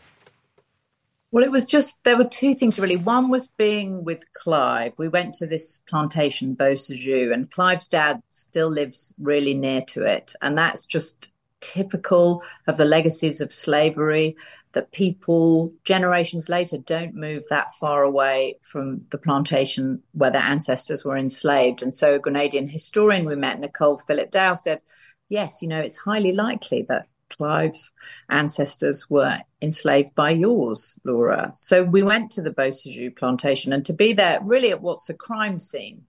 Well, 1.31 1.45
it 1.45 1.51
was 1.51 1.67
just, 1.67 2.03
there 2.05 2.17
were 2.17 2.25
two 2.25 2.55
things 2.55 2.79
really. 2.79 2.97
One 2.97 3.29
was 3.29 3.49
being 3.49 4.03
with 4.03 4.33
Clive. 4.33 4.95
We 4.97 5.09
went 5.09 5.35
to 5.35 5.47
this 5.47 5.83
plantation, 5.89 6.57
Beausejour, 6.57 7.35
and 7.35 7.51
Clive's 7.51 7.89
dad 7.89 8.23
still 8.31 8.71
lives 8.71 9.13
really 9.19 9.53
near 9.53 9.83
to 9.89 10.05
it. 10.05 10.35
And 10.41 10.57
that's 10.57 10.87
just 10.87 11.33
typical 11.61 12.43
of 12.67 12.79
the 12.79 12.87
legacies 12.87 13.43
of 13.43 13.53
slavery 13.53 14.37
that 14.73 14.93
people 14.93 15.73
generations 15.85 16.49
later 16.49 16.79
don't 16.79 17.15
move 17.15 17.43
that 17.51 17.75
far 17.75 18.03
away 18.05 18.59
from 18.63 19.05
the 19.11 19.19
plantation 19.19 20.03
where 20.13 20.31
their 20.31 20.43
ancestors 20.43 21.05
were 21.05 21.17
enslaved. 21.17 21.83
And 21.83 21.93
so, 21.93 22.15
a 22.15 22.19
Grenadian 22.19 22.69
historian 22.69 23.27
we 23.27 23.35
met, 23.35 23.61
Nicole 23.61 23.99
Phillip-Dowe, 23.99 24.55
said, 24.55 24.81
Yes, 25.29 25.61
you 25.63 25.69
know, 25.69 25.81
it's 25.81 25.97
highly 25.97 26.33
likely 26.33 26.83
that 26.89 27.07
Clive's 27.29 27.93
ancestors 28.31 29.09
were 29.11 29.39
enslaved 29.61 30.15
by 30.15 30.31
yours, 30.31 30.99
Laura. 31.05 31.53
So 31.55 31.85
we 31.85 32.03
went 32.03 32.31
to 32.33 32.43
the 32.43 32.51
Beausejour 32.51 33.17
plantation 33.17 33.73
and 33.73 33.85
to 33.87 33.93
be 33.93 34.13
there 34.13 34.41
really 34.43 34.71
at 34.71 34.81
what's 34.81 35.11
a 35.11 35.15
crime 35.15 35.59
scene. 35.59 36.05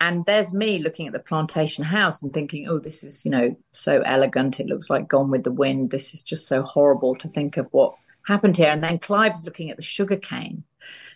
And 0.00 0.24
there's 0.26 0.52
me 0.52 0.78
looking 0.78 1.08
at 1.08 1.12
the 1.12 1.18
plantation 1.18 1.84
house 1.84 2.22
and 2.22 2.32
thinking, 2.32 2.68
oh, 2.68 2.78
this 2.78 3.02
is, 3.02 3.24
you 3.24 3.30
know, 3.32 3.56
so 3.72 4.00
elegant. 4.02 4.60
It 4.60 4.66
looks 4.66 4.88
like 4.88 5.08
Gone 5.08 5.30
with 5.30 5.42
the 5.42 5.52
Wind. 5.52 5.90
This 5.90 6.14
is 6.14 6.22
just 6.22 6.46
so 6.46 6.62
horrible 6.62 7.16
to 7.16 7.28
think 7.28 7.56
of 7.56 7.66
what 7.72 7.94
happened 8.24 8.56
here. 8.56 8.70
And 8.70 8.82
then 8.82 9.00
Clive's 9.00 9.44
looking 9.44 9.70
at 9.70 9.76
the 9.76 9.82
sugar 9.82 10.16
cane. 10.16 10.62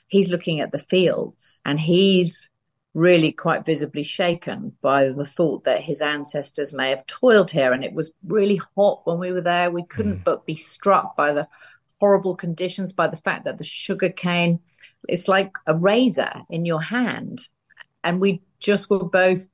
He's 0.08 0.30
looking 0.30 0.60
at 0.60 0.72
the 0.72 0.80
fields 0.80 1.60
and 1.64 1.78
he's 1.78 2.50
really 2.94 3.32
quite 3.32 3.64
visibly 3.64 4.02
shaken 4.02 4.72
by 4.82 5.08
the 5.08 5.24
thought 5.24 5.64
that 5.64 5.80
his 5.80 6.00
ancestors 6.00 6.72
may 6.72 6.90
have 6.90 7.06
toiled 7.06 7.50
here. 7.50 7.72
And 7.72 7.84
it 7.84 7.94
was 7.94 8.12
really 8.26 8.60
hot 8.76 9.02
when 9.04 9.18
we 9.18 9.32
were 9.32 9.40
there. 9.40 9.70
We 9.70 9.84
couldn't 9.84 10.18
mm. 10.18 10.24
but 10.24 10.46
be 10.46 10.54
struck 10.54 11.16
by 11.16 11.32
the 11.32 11.48
horrible 12.00 12.36
conditions, 12.36 12.92
by 12.92 13.06
the 13.06 13.16
fact 13.16 13.44
that 13.44 13.58
the 13.58 13.64
sugar 13.64 14.10
cane, 14.10 14.60
it's 15.08 15.28
like 15.28 15.56
a 15.66 15.76
razor 15.76 16.32
in 16.50 16.64
your 16.64 16.82
hand. 16.82 17.48
And 18.04 18.20
we 18.20 18.42
just 18.58 18.90
were 18.90 19.04
both 19.04 19.48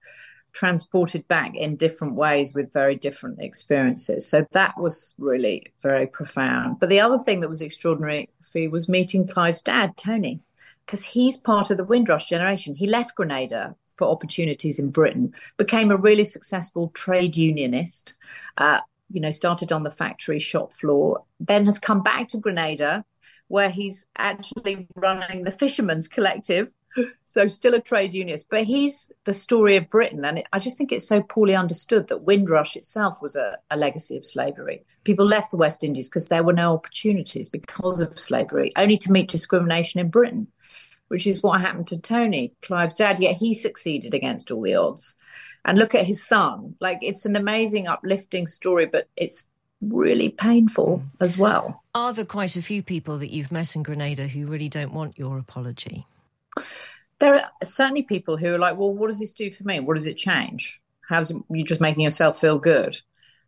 transported 0.53 1.28
back 1.28 1.55
in 1.55 1.76
different 1.76 2.14
ways 2.14 2.55
with 2.55 2.72
very 2.72 2.97
different 2.97 3.41
experiences. 3.41 4.26
So 4.26 4.47
that 4.53 4.80
was 4.80 5.14
really 5.18 5.72
very 5.80 6.07
profound. 6.07 6.80
But 6.80 6.89
the 6.89 7.01
other 7.01 7.18
thing 7.18 7.41
that 7.41 7.49
was 7.49 7.61
extraordinary 7.61 8.30
for 8.43 8.59
me 8.59 8.68
was 8.68 8.89
meeting 8.89 9.28
Clive's 9.28 9.62
dad, 9.62 9.97
Tony 9.97 10.41
because 10.89 11.05
he's 11.05 11.36
part 11.36 11.70
of 11.70 11.76
the 11.76 11.84
Windrush 11.84 12.30
generation. 12.30 12.74
He 12.74 12.86
left 12.86 13.14
Grenada 13.14 13.76
for 13.97 14.09
opportunities 14.09 14.78
in 14.78 14.91
Britain, 14.91 15.34
became 15.59 15.91
a 15.91 15.97
really 15.99 16.24
successful 16.24 16.89
trade 16.95 17.36
unionist, 17.36 18.14
uh, 18.57 18.80
you 19.11 19.20
know, 19.20 19.30
started 19.30 19.70
on 19.70 19.82
the 19.82 19.91
factory 19.91 20.39
shop 20.39 20.72
floor, 20.72 21.24
then 21.41 21.66
has 21.66 21.78
come 21.78 22.03
back 22.03 22.28
to 22.28 22.39
Grenada, 22.39 23.05
where 23.49 23.68
he's 23.68 24.07
actually 24.16 24.89
running 24.95 25.45
the 25.45 25.51
Fishermen's 25.51 26.09
Collective. 26.09 26.68
So, 27.26 27.47
still 27.47 27.74
a 27.74 27.80
trade 27.80 28.14
unionist, 28.14 28.49
but 28.51 28.64
he's 28.64 29.12
the 29.24 29.34
story 29.34 29.76
of 29.76 29.91
Britain. 29.91 30.24
And 30.24 30.39
it, 30.39 30.47
I 30.53 30.59
just 30.59 30.76
think 30.76 30.91
it's 30.91 31.07
so 31.07 31.22
poorly 31.22 31.55
understood 31.55 32.09
that 32.09 32.22
Windrush 32.24 32.74
itself 32.74 33.22
was 33.22 33.36
a, 33.36 33.59
a 33.70 33.76
legacy 33.76 34.16
of 34.16 34.24
slavery. 34.24 34.84
People 35.05 35.26
left 35.26 35.53
the 35.53 35.59
West 35.59 35.84
Indies 35.84 36.09
because 36.09 36.26
there 36.26 36.43
were 36.43 36.55
no 36.55 36.72
opportunities 36.72 37.49
because 37.51 38.01
of 38.01 38.18
slavery, 38.18 38.72
only 38.76 38.97
to 38.99 39.12
meet 39.12 39.28
discrimination 39.28 40.01
in 40.01 40.09
Britain 40.09 40.49
which 41.09 41.26
is 41.26 41.42
what 41.42 41.61
happened 41.61 41.88
to 41.88 42.00
Tony, 42.00 42.54
Clive's 42.62 42.94
dad. 42.94 43.18
Yet 43.18 43.36
he 43.36 43.54
succeeded 43.54 44.14
against 44.14 44.50
all 44.50 44.62
the 44.62 44.74
odds. 44.74 45.14
And 45.64 45.78
look 45.78 45.94
at 45.94 46.06
his 46.06 46.24
son. 46.24 46.76
Like 46.80 46.98
it's 47.02 47.26
an 47.26 47.36
amazing, 47.36 47.88
uplifting 47.88 48.46
story, 48.46 48.86
but 48.86 49.09
it's 49.16 49.46
really 49.80 50.28
painful 50.30 51.02
mm. 51.04 51.24
as 51.24 51.36
well. 51.36 51.82
Are 51.94 52.12
there 52.12 52.24
quite 52.24 52.56
a 52.56 52.62
few 52.62 52.82
people 52.82 53.18
that 53.18 53.30
you've 53.30 53.52
met 53.52 53.76
in 53.76 53.82
Grenada 53.82 54.28
who 54.28 54.46
really 54.46 54.68
don't 54.68 54.92
want 54.92 55.18
your 55.18 55.38
apology? 55.38 56.06
There 57.18 57.34
are 57.34 57.50
certainly 57.64 58.02
people 58.02 58.36
who 58.36 58.54
are 58.54 58.59
like, 58.59 58.76
well, 58.76 58.92
what 58.92 59.09
does 59.09 59.18
this 59.18 59.32
do 59.32 59.50
for 59.50 59.64
me? 59.64 59.80
What 59.80 59.96
does 59.96 60.06
it 60.06 60.16
change? 60.16 60.80
How's 61.09 61.30
it, 61.30 61.36
you 61.50 61.64
just 61.64 61.80
making 61.80 62.02
yourself 62.02 62.40
feel 62.40 62.59
good? 62.59 63.00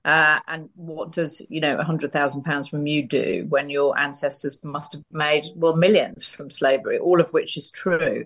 Uh, 0.05 0.41
and 0.49 0.71
what 0.77 1.13
does 1.13 1.43
you 1.51 1.61
know 1.61 1.77
a 1.77 1.85
hundred 1.85 2.11
thousand 2.11 2.43
pounds 2.43 2.69
from 2.69 2.87
you 2.87 3.07
do 3.07 3.45
when 3.51 3.69
your 3.69 3.99
ancestors 3.99 4.57
must 4.63 4.93
have 4.95 5.03
made 5.11 5.45
well 5.55 5.77
millions 5.77 6.25
from 6.25 6.51
slavery, 6.51 6.99
all 6.99 7.21
of 7.21 7.33
which 7.33 7.57
is 7.57 7.71
true. 7.71 8.25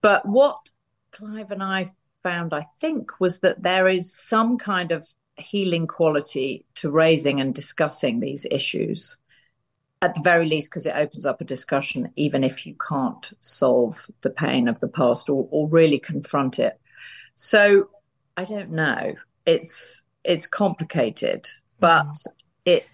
But 0.00 0.26
what 0.26 0.58
Clive 1.10 1.50
and 1.50 1.62
I 1.62 1.88
found, 2.22 2.54
I 2.54 2.66
think, 2.80 3.20
was 3.20 3.40
that 3.40 3.62
there 3.62 3.88
is 3.88 4.14
some 4.14 4.58
kind 4.58 4.92
of 4.92 5.06
healing 5.36 5.86
quality 5.86 6.66
to 6.76 6.90
raising 6.90 7.40
and 7.40 7.54
discussing 7.54 8.20
these 8.20 8.46
issues. 8.50 9.16
At 10.02 10.14
the 10.14 10.20
very 10.20 10.46
least 10.46 10.70
because 10.70 10.86
it 10.86 10.96
opens 10.96 11.26
up 11.26 11.40
a 11.40 11.44
discussion 11.44 12.10
even 12.16 12.42
if 12.42 12.66
you 12.66 12.74
can't 12.74 13.32
solve 13.38 14.08
the 14.22 14.30
pain 14.30 14.66
of 14.66 14.80
the 14.80 14.88
past 14.88 15.30
or, 15.30 15.46
or 15.50 15.68
really 15.68 15.98
confront 15.98 16.58
it. 16.58 16.80
So 17.34 17.88
i 18.36 18.44
don't 18.44 18.70
know. 18.70 19.14
It's 19.46 20.02
it's 20.24 20.46
complicated 20.46 21.46
but 21.80 22.06
mm. 22.06 22.26
it 22.64 22.88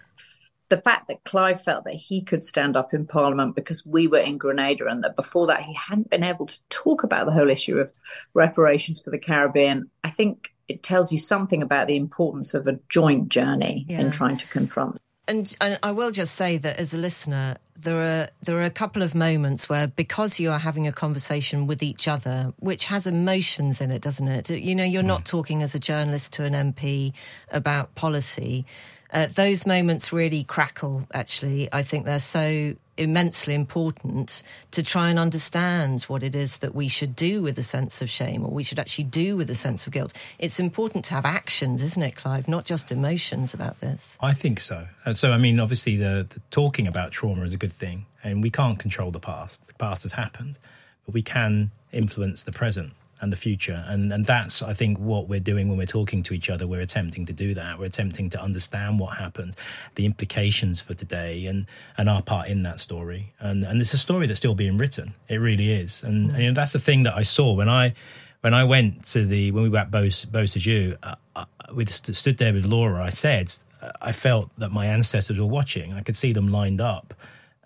the 0.69 0.77
fact 0.77 1.07
that 1.07 1.23
Clive 1.23 1.61
felt 1.61 1.83
that 1.85 1.95
he 1.95 2.21
could 2.21 2.45
stand 2.45 2.77
up 2.77 2.93
in 2.93 3.05
Parliament 3.05 3.55
because 3.55 3.85
we 3.85 4.07
were 4.07 4.19
in 4.19 4.37
Grenada 4.37 4.85
and 4.85 5.03
that 5.03 5.15
before 5.15 5.47
that 5.47 5.63
he 5.63 5.73
hadn't 5.73 6.11
been 6.11 6.23
able 6.23 6.45
to 6.45 6.59
talk 6.69 7.03
about 7.03 7.25
the 7.25 7.31
whole 7.31 7.49
issue 7.49 7.79
of 7.79 7.91
reparations 8.35 9.01
for 9.01 9.09
the 9.09 9.17
Caribbean, 9.17 9.89
I 10.03 10.11
think 10.11 10.53
it 10.67 10.83
tells 10.83 11.11
you 11.11 11.17
something 11.17 11.63
about 11.63 11.87
the 11.87 11.95
importance 11.95 12.53
of 12.53 12.67
a 12.67 12.79
joint 12.87 13.29
journey 13.29 13.87
yeah. 13.89 13.99
in 13.99 14.11
trying 14.11 14.37
to 14.37 14.47
confront. 14.47 14.99
And, 15.29 15.55
and 15.61 15.79
I 15.83 15.91
will 15.91 16.11
just 16.11 16.35
say 16.35 16.57
that 16.57 16.77
as 16.77 16.93
a 16.93 16.97
listener, 16.97 17.57
there 17.75 18.01
are 18.01 18.27
there 18.43 18.57
are 18.57 18.63
a 18.63 18.69
couple 18.69 19.01
of 19.01 19.15
moments 19.15 19.69
where 19.69 19.87
because 19.87 20.37
you 20.37 20.51
are 20.51 20.59
having 20.59 20.85
a 20.85 20.91
conversation 20.91 21.65
with 21.65 21.81
each 21.81 22.09
other, 22.09 22.53
which 22.57 22.85
has 22.85 23.07
emotions 23.07 23.79
in 23.79 23.89
it, 23.91 24.01
doesn't 24.01 24.27
it? 24.27 24.49
You 24.49 24.75
know, 24.75 24.83
you're 24.83 25.01
not 25.01 25.21
mm. 25.21 25.25
talking 25.25 25.63
as 25.63 25.73
a 25.75 25.79
journalist 25.79 26.33
to 26.33 26.43
an 26.43 26.53
MP 26.53 27.13
about 27.51 27.95
policy 27.95 28.65
uh, 29.11 29.27
those 29.27 29.65
moments 29.65 30.13
really 30.13 30.43
crackle, 30.43 31.07
actually. 31.13 31.67
I 31.71 31.81
think 31.81 32.05
they're 32.05 32.19
so 32.19 32.75
immensely 32.99 33.53
important 33.53 34.43
to 34.71 34.83
try 34.83 35.09
and 35.09 35.17
understand 35.17 36.03
what 36.03 36.21
it 36.21 36.35
is 36.35 36.57
that 36.57 36.75
we 36.75 36.87
should 36.87 37.15
do 37.15 37.41
with 37.41 37.57
a 37.57 37.63
sense 37.63 38.01
of 38.01 38.09
shame 38.09 38.45
or 38.45 38.51
we 38.51 38.63
should 38.63 38.77
actually 38.77 39.05
do 39.05 39.37
with 39.37 39.49
a 39.49 39.55
sense 39.55 39.87
of 39.87 39.93
guilt. 39.93 40.13
It's 40.37 40.59
important 40.59 41.05
to 41.05 41.13
have 41.13 41.25
actions, 41.25 41.81
isn't 41.81 42.03
it, 42.03 42.15
Clive? 42.15 42.47
Not 42.47 42.65
just 42.65 42.91
emotions 42.91 43.53
about 43.53 43.79
this. 43.79 44.17
I 44.21 44.33
think 44.33 44.59
so. 44.59 44.87
So, 45.13 45.31
I 45.31 45.37
mean, 45.37 45.59
obviously, 45.59 45.95
the, 45.95 46.27
the 46.29 46.41
talking 46.51 46.85
about 46.85 47.11
trauma 47.11 47.43
is 47.43 47.53
a 47.53 47.57
good 47.57 47.73
thing, 47.73 48.05
and 48.23 48.43
we 48.43 48.51
can't 48.51 48.77
control 48.77 49.11
the 49.11 49.19
past. 49.19 49.65
The 49.67 49.73
past 49.75 50.03
has 50.03 50.11
happened, 50.11 50.59
but 51.05 51.13
we 51.13 51.21
can 51.21 51.71
influence 51.91 52.43
the 52.43 52.51
present 52.51 52.93
and 53.21 53.31
the 53.31 53.37
future. 53.37 53.83
And 53.87 54.11
and 54.11 54.25
that's 54.25 54.61
I 54.61 54.73
think 54.73 54.97
what 54.97 55.27
we're 55.27 55.39
doing 55.39 55.69
when 55.69 55.77
we're 55.77 55.85
talking 55.85 56.23
to 56.23 56.33
each 56.33 56.49
other. 56.49 56.67
We're 56.67 56.81
attempting 56.81 57.25
to 57.27 57.33
do 57.33 57.53
that. 57.53 57.79
We're 57.79 57.85
attempting 57.85 58.29
to 58.31 58.41
understand 58.41 58.99
what 58.99 59.17
happened, 59.17 59.55
the 59.95 60.05
implications 60.05 60.81
for 60.81 60.93
today, 60.93 61.45
and 61.45 61.65
and 61.97 62.09
our 62.09 62.21
part 62.21 62.47
in 62.47 62.63
that 62.63 62.79
story. 62.79 63.33
And 63.39 63.63
and 63.63 63.79
it's 63.79 63.93
a 63.93 63.97
story 63.97 64.27
that's 64.27 64.39
still 64.39 64.55
being 64.55 64.77
written. 64.77 65.13
It 65.27 65.37
really 65.37 65.71
is. 65.71 66.03
And, 66.03 66.31
and 66.31 66.39
you 66.39 66.47
know, 66.47 66.53
that's 66.53 66.73
the 66.73 66.79
thing 66.79 67.03
that 67.03 67.15
I 67.15 67.23
saw 67.23 67.53
when 67.53 67.69
I 67.69 67.93
when 68.41 68.53
I 68.53 68.63
went 68.63 69.05
to 69.09 69.25
the 69.25 69.51
when 69.51 69.63
we 69.63 69.69
were 69.69 69.79
at 69.79 69.91
Beau 69.91 70.03
Beausejour, 70.03 70.97
uh, 71.03 71.15
uh, 71.35 71.45
we 71.73 71.85
stood 71.85 72.37
there 72.37 72.53
with 72.53 72.65
Laura. 72.65 73.03
I 73.03 73.09
said 73.09 73.53
I 74.01 74.11
felt 74.11 74.49
that 74.57 74.71
my 74.71 74.85
ancestors 74.85 75.39
were 75.39 75.45
watching. 75.45 75.93
I 75.93 76.01
could 76.01 76.15
see 76.15 76.33
them 76.33 76.47
lined 76.47 76.81
up 76.81 77.13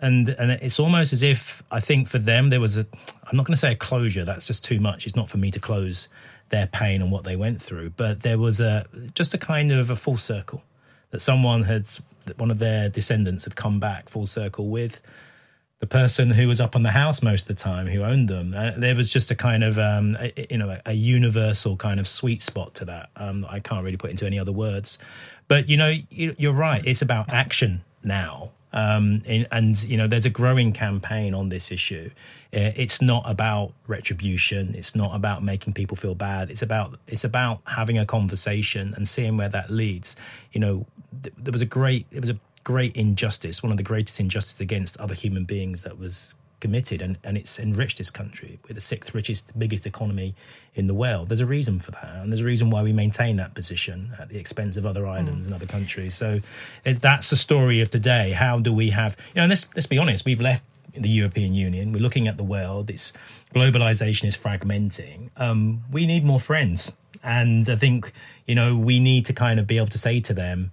and 0.04 0.30
and 0.30 0.51
it's 0.51 0.80
almost 0.80 1.14
as 1.14 1.24
if 1.24 1.64
I 1.72 1.80
think 1.80 2.10
for 2.10 2.20
them 2.20 2.49
there 2.49 2.60
was 2.60 2.78
a 2.78 2.86
I'm 3.26 3.38
not 3.38 3.45
going 3.45 3.56
to 3.56 3.60
say 3.60 3.72
a 3.72 3.76
closure 3.76 4.26
that's 4.26 4.45
just 4.45 4.64
too 4.64 4.80
much. 4.80 5.08
It's 5.08 5.16
not 5.16 5.30
for 5.30 5.38
me 5.38 5.49
to 5.51 5.60
close 5.60 6.10
their 6.49 6.68
pain 6.68 7.01
and 7.01 7.12
what 7.12 7.24
they 7.24 7.36
went 7.36 7.62
through. 7.62 7.91
But 7.91 8.22
there 8.22 8.38
was 8.38 8.60
a 8.60 8.86
just 9.16 9.34
a 9.34 9.38
kind 9.38 9.72
of 9.72 9.89
a 9.89 9.95
full 9.95 10.18
circle 10.18 10.62
that 11.12 11.22
someone 11.22 11.64
had 11.64 11.86
that 12.26 12.38
one 12.38 12.51
of 12.51 12.60
their 12.60 12.89
descendants 12.89 13.45
had 13.45 13.56
come 13.56 13.80
back 13.80 14.10
full 14.10 14.28
circle 14.28 14.68
with 14.68 15.01
the 15.80 15.88
person 15.88 16.30
who 16.30 16.47
was 16.47 16.62
up 16.62 16.76
on 16.76 16.84
the 16.84 16.91
house 16.91 17.22
most 17.22 17.49
of 17.49 17.56
the 17.56 17.62
time 17.62 17.88
who 17.88 18.04
owned 18.04 18.30
them. 18.30 18.54
Uh, 18.54 18.72
there 18.78 18.95
was 18.95 19.10
just 19.10 19.32
a 19.32 19.36
kind 19.36 19.64
of 19.64 19.80
um, 19.80 20.18
a, 20.20 20.47
you 20.49 20.58
know 20.58 20.70
a, 20.70 20.82
a, 20.86 20.93
universal 20.93 21.78
kind 21.78 21.99
of 21.99 22.08
sweet 22.08 22.41
spot 22.41 22.74
to 22.76 22.86
that. 22.86 23.10
Um, 23.16 23.45
I 23.49 23.60
can't 23.62 23.84
really 23.86 23.97
put 23.97 24.12
into 24.12 24.26
any 24.26 24.38
other 24.38 24.51
words. 24.51 24.97
But 25.47 25.70
you 25.70 25.78
know 25.78 25.93
you're 26.10 26.54
right. 26.54 26.86
It's 26.86 27.01
about 27.01 27.32
action 27.32 27.84
now 28.04 28.51
um, 28.74 29.22
and 29.28 29.84
you 29.84 29.98
know, 29.98 30.08
there's 30.08 30.26
a 30.26 30.32
growing 30.32 30.74
campaign 30.74 31.34
on 31.34 31.50
this 31.50 31.72
issue. 31.72 32.10
Uh, 32.54 32.74
it's 32.76 33.02
not 33.02 33.24
about 33.26 33.74
retribution. 33.88 34.74
It's 34.76 34.96
not 34.96 35.16
about 35.16 35.44
making 35.44 35.74
people 35.74 35.96
feel 35.96 36.16
bad. 36.16 36.50
It's 36.50 36.64
about 36.64 37.00
it's 37.08 37.24
about 37.24 37.62
having 37.68 38.00
a 38.00 38.06
conversation 38.06 38.94
and 38.96 39.08
seeing 39.08 39.38
where 39.38 39.50
that 39.50 39.70
leads. 39.70 40.16
You 40.52 40.60
know, 40.60 40.86
th- 41.22 41.36
there 41.38 41.52
was 41.52 41.62
a 41.62 41.68
great 41.68 42.08
it 42.12 42.22
was 42.22 42.32
a 42.32 42.40
great 42.64 42.96
injustice, 42.96 43.62
one 43.62 43.72
of 43.72 43.78
the 43.78 43.84
greatest 43.84 44.20
injustices 44.20 44.60
against 44.60 44.98
other 44.98 45.14
human 45.14 45.44
beings 45.46 45.84
that 45.84 46.00
was 46.00 46.34
committed 46.64 47.01
and, 47.01 47.18
and 47.26 47.38
it's 47.38 47.59
enriched 47.59 47.97
this 47.97 48.09
country. 48.09 48.57
We're 48.64 48.76
the 48.76 48.88
sixth 48.93 49.14
richest, 49.14 49.43
biggest 49.59 49.86
economy 49.86 50.34
in 50.74 50.88
the 50.88 50.93
world. 50.93 51.28
There's 51.28 51.45
a 51.49 51.51
reason 51.57 51.80
for 51.80 51.91
that. 51.91 52.16
And 52.22 52.32
there's 52.32 52.39
a 52.39 52.45
reason 52.53 52.70
why 52.70 52.82
we 52.82 52.93
maintain 52.93 53.36
that 53.36 53.53
position 53.53 54.14
at 54.18 54.30
the 54.30 54.39
expense 54.39 54.78
of 54.78 54.86
other 54.86 55.05
islands 55.05 55.41
mm. 55.41 55.45
and 55.47 55.53
other 55.53 55.68
countries. 55.68 56.16
So 56.16 56.39
that's 56.86 57.30
the 57.30 57.36
story 57.36 57.82
of 57.82 57.89
today. 57.89 58.32
How 58.32 58.59
do 58.59 58.72
we 58.74 58.91
have, 58.91 59.18
you 59.36 59.41
know, 59.41 59.47
let's, 59.47 59.68
let's 59.76 59.88
be 59.88 59.97
honest, 59.97 60.26
we've 60.26 60.41
left 60.41 60.64
the 60.95 61.09
European 61.09 61.53
Union. 61.53 61.91
We're 61.91 62.05
looking 62.07 62.28
at 62.28 62.38
the 62.38 62.43
world. 62.43 62.89
It's 62.89 63.11
globalization 63.53 64.26
is 64.30 64.38
fragmenting. 64.38 65.30
Um, 65.36 65.84
we 65.91 66.05
need 66.05 66.24
more 66.24 66.39
friends. 66.39 66.93
And 67.22 67.68
I 67.70 67.76
think, 67.76 68.11
you 68.47 68.55
know, 68.55 68.78
we 68.78 68.99
need 68.99 69.26
to 69.26 69.34
kind 69.34 69.59
of 69.59 69.68
be 69.68 69.78
able 69.78 69.88
to 69.88 69.97
say 69.97 70.22
to 70.22 70.34
them, 70.34 70.72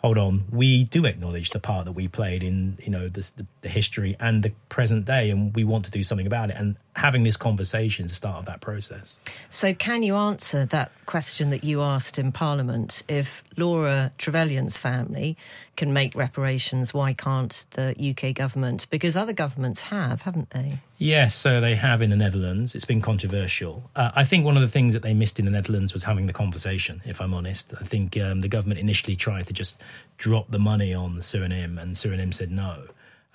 hold 0.00 0.16
on, 0.16 0.44
we 0.50 0.84
do 0.84 1.04
acknowledge 1.04 1.50
the 1.50 1.58
part 1.58 1.84
that 1.84 1.92
we 1.92 2.08
played 2.08 2.42
in, 2.42 2.78
you 2.80 2.90
know, 2.90 3.08
the, 3.08 3.28
the, 3.36 3.46
the, 3.62 3.68
history 3.68 4.16
and 4.20 4.42
the 4.42 4.52
present 4.68 5.04
day, 5.04 5.30
and 5.30 5.54
we 5.54 5.64
want 5.64 5.84
to 5.84 5.90
do 5.90 6.02
something 6.04 6.26
about 6.26 6.50
it. 6.50 6.56
And 6.56 6.76
having 6.98 7.22
this 7.22 7.36
conversation 7.36 8.04
is 8.04 8.10
the 8.10 8.16
start 8.16 8.38
of 8.38 8.44
that 8.46 8.60
process. 8.60 9.18
So, 9.48 9.72
can 9.72 10.02
you 10.02 10.16
answer 10.16 10.66
that 10.66 10.90
question 11.06 11.50
that 11.50 11.64
you 11.64 11.80
asked 11.80 12.18
in 12.18 12.32
Parliament? 12.32 13.02
If 13.08 13.44
Laura 13.56 14.12
Trevelyan's 14.18 14.76
family 14.76 15.36
can 15.76 15.92
make 15.92 16.14
reparations, 16.14 16.92
why 16.92 17.14
can't 17.14 17.64
the 17.70 17.94
UK 17.98 18.34
government? 18.34 18.86
Because 18.90 19.16
other 19.16 19.32
governments 19.32 19.82
have, 19.82 20.22
haven't 20.22 20.50
they? 20.50 20.80
Yes, 20.98 21.34
so 21.34 21.60
they 21.60 21.76
have 21.76 22.02
in 22.02 22.10
the 22.10 22.16
Netherlands. 22.16 22.74
It's 22.74 22.84
been 22.84 23.00
controversial. 23.00 23.88
Uh, 23.94 24.10
I 24.16 24.24
think 24.24 24.44
one 24.44 24.56
of 24.56 24.62
the 24.62 24.68
things 24.68 24.94
that 24.94 25.04
they 25.04 25.14
missed 25.14 25.38
in 25.38 25.44
the 25.44 25.52
Netherlands 25.52 25.92
was 25.92 26.02
having 26.02 26.26
the 26.26 26.32
conversation, 26.32 27.00
if 27.04 27.20
I'm 27.20 27.32
honest. 27.32 27.72
I 27.80 27.84
think 27.84 28.18
um, 28.18 28.40
the 28.40 28.48
government 28.48 28.80
initially 28.80 29.14
tried 29.14 29.46
to 29.46 29.52
just 29.52 29.80
drop 30.16 30.50
the 30.50 30.58
money 30.58 30.92
on 30.92 31.18
Suriname, 31.18 31.80
and 31.80 31.94
Suriname 31.94 32.34
said 32.34 32.50
no. 32.50 32.88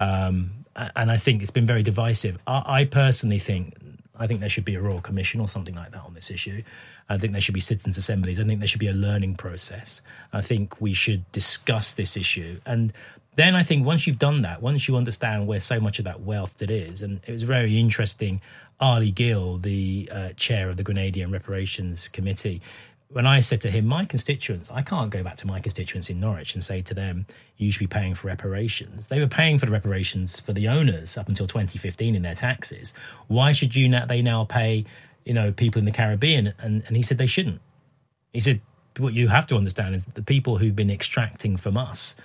Um, 0.04 0.66
and 0.96 1.12
I 1.12 1.18
think 1.18 1.42
it's 1.42 1.52
been 1.52 1.66
very 1.66 1.84
divisive. 1.84 2.38
I, 2.48 2.82
I, 2.82 2.86
personally 2.86 3.40
think 3.40 3.76
I 4.18 4.28
think 4.28 4.40
there 4.40 4.50
should 4.50 4.66
be 4.66 4.76
a 4.76 4.82
royal 4.82 5.02
commission 5.02 5.40
or 5.40 5.48
something 5.48 5.76
like 5.76 5.92
that 5.92 6.02
on 6.02 6.14
this 6.14 6.30
issue. 6.32 6.64
I 7.10 7.18
think 7.18 7.32
there 7.32 7.42
should 7.42 7.54
be 7.54 7.62
citizens' 7.62 7.98
assemblies. 7.98 8.40
I 8.40 8.44
think 8.44 8.60
there 8.60 8.68
should 8.68 8.80
be 8.80 8.88
a 8.88 8.94
learning 8.94 9.36
process. 9.36 10.02
I 10.32 10.42
think 10.42 10.82
we 10.82 10.94
should 10.94 11.32
discuss 11.32 11.94
this 11.94 12.18
issue. 12.18 12.60
And 12.66 12.92
then 13.36 13.56
I 13.56 13.64
think 13.64 13.86
once 13.86 14.06
you've 14.08 14.20
done 14.20 14.42
that, 14.44 14.62
once 14.62 14.88
you 14.88 14.96
understand 14.96 15.48
where 15.48 15.60
so 15.60 15.80
much 15.80 16.00
of 16.00 16.06
that 16.06 16.22
wealth 16.22 16.62
it 16.62 16.72
is, 16.72 17.02
and 17.02 17.22
it 17.26 17.32
was 17.32 17.44
very 17.44 17.80
interesting. 17.80 18.42
Arley 18.80 19.12
Gill, 19.12 19.58
the 19.58 20.10
uh, 20.12 20.30
chair 20.36 20.70
of 20.70 20.78
the 20.78 20.84
Grenadian 20.84 21.32
Reparations 21.32 22.08
Committee, 22.08 22.62
when 23.14 23.28
I 23.28 23.42
said 23.42 23.62
to 23.62 23.70
him, 23.70 23.86
my 23.86 24.06
constituents, 24.06 24.70
I 24.72 24.82
can't 24.82 25.12
go 25.12 25.24
back 25.24 25.38
to 25.38 25.48
my 25.48 25.60
constituents 25.60 26.10
in 26.10 26.20
Norwich 26.20 26.56
and 26.56 26.64
say 26.64 26.82
to 26.82 26.96
them, 26.96 27.28
you 27.58 27.72
should 27.72 27.80
be 27.80 27.88
paying 27.88 28.16
for 28.16 28.28
reparations. 28.28 29.08
They 29.08 29.20
were 29.20 29.28
paying 29.28 29.60
for 29.60 29.68
the 29.68 29.72
reparations 29.72 30.40
for 30.40 30.52
the 30.52 30.68
owners 30.68 31.16
up 31.16 31.30
until 31.30 31.46
2015 31.46 32.16
in 32.16 32.24
their 32.24 32.34
taxes. 32.34 32.92
Why 33.28 33.52
should 33.52 33.76
you 33.76 33.88
now, 33.88 34.06
they 34.08 34.24
now 34.24 34.46
pay, 34.46 34.86
you 35.26 35.34
know, 35.34 35.52
people 35.52 35.78
in 35.78 35.86
the 35.86 35.92
Caribbean? 35.92 36.54
And, 36.58 36.84
and 36.88 36.98
he 36.98 37.04
said 37.04 37.20
they 37.20 37.28
shouldn't. 37.28 37.62
He 38.34 38.40
said, 38.40 38.62
what 38.98 39.14
you 39.14 39.28
have 39.28 39.46
to 39.48 39.56
understand 39.56 39.94
is 39.94 40.06
that 40.06 40.16
the 40.16 40.24
people 40.24 40.58
who've 40.58 40.76
been 40.76 40.92
extracting 40.92 41.56
from 41.56 41.78
us 41.78 42.16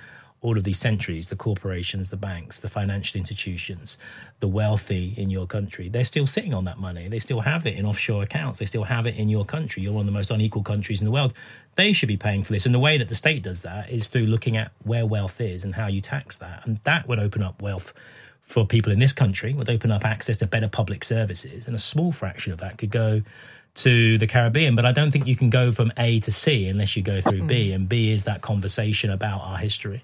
all 0.41 0.57
of 0.57 0.64
these 0.64 0.78
centuries, 0.78 1.28
the 1.28 1.36
corporations, 1.36 2.11
the 2.11 2.16
banks, 2.16 2.61
the 2.61 2.68
financial 2.68 3.18
institutions, 3.18 3.99
the 4.39 4.47
wealthy 4.47 5.14
in 5.16 5.30
your 5.30 5.47
country, 5.47 5.89
they're 5.89 6.05
still 6.05 6.26
sitting 6.26 6.55
on 6.55 6.64
that 6.64 6.78
money. 6.78 7.09
They 7.09 7.18
still 7.18 7.41
have 7.41 7.66
it 7.66 7.74
in 7.74 7.84
offshore 7.84 8.22
accounts. 8.22 8.59
They 8.59 8.64
still 8.64 8.84
have 8.84 9.07
it 9.07 9.16
in 9.16 9.28
your 9.28 9.45
country. 9.45 9.82
You're 9.82 9.93
one 9.93 10.03
of 10.03 10.07
the 10.07 10.12
most 10.12 10.30
unequal 10.30 10.62
countries 10.62 11.01
in 11.01 11.07
the 11.07 11.11
world. 11.11 11.34
They 11.74 11.93
should 11.93 12.09
be 12.09 12.16
paying 12.16 12.45
for 12.45 12.53
this. 12.53 12.66
And 12.66 12.74
the 12.74 12.78
way 12.78 12.99
that 12.99 13.09
the 13.09 13.16
state 13.16 13.43
does 13.43 13.62
that 13.62 13.91
is 13.91 14.07
through 14.07 14.26
looking 14.26 14.57
at 14.57 14.70
where 14.84 15.07
wealth 15.07 15.41
is 15.41 15.64
and 15.64 15.74
how 15.74 15.89
you 15.89 16.01
tax 16.01 16.36
that. 16.36 16.64
And 16.64 16.78
that 16.84 17.09
would 17.09 17.18
open 17.18 17.43
up 17.43 17.61
wealth 17.61 17.93
for 18.43 18.64
people 18.64 18.93
in 18.93 18.99
this 18.99 19.12
country, 19.12 19.53
would 19.53 19.68
open 19.68 19.91
up 19.91 20.05
access 20.05 20.39
to 20.39 20.47
better 20.47 20.68
public 20.68 21.05
services. 21.05 21.66
And 21.66 21.74
a 21.74 21.80
small 21.80 22.12
fraction 22.12 22.53
of 22.53 22.61
that 22.61 22.78
could 22.78 22.91
go 22.91 23.22
to 23.82 24.18
the 24.18 24.26
Caribbean, 24.26 24.74
but 24.74 24.84
I 24.84 24.92
don't 24.92 25.10
think 25.10 25.26
you 25.26 25.36
can 25.36 25.50
go 25.50 25.70
from 25.70 25.92
A 25.96 26.20
to 26.20 26.32
C 26.32 26.68
unless 26.68 26.96
you 26.96 27.02
go 27.02 27.20
through 27.20 27.42
B, 27.42 27.66
mm-hmm. 27.66 27.74
and 27.74 27.88
B 27.88 28.12
is 28.12 28.24
that 28.24 28.40
conversation 28.40 29.10
about 29.10 29.40
our 29.40 29.58
history. 29.58 30.02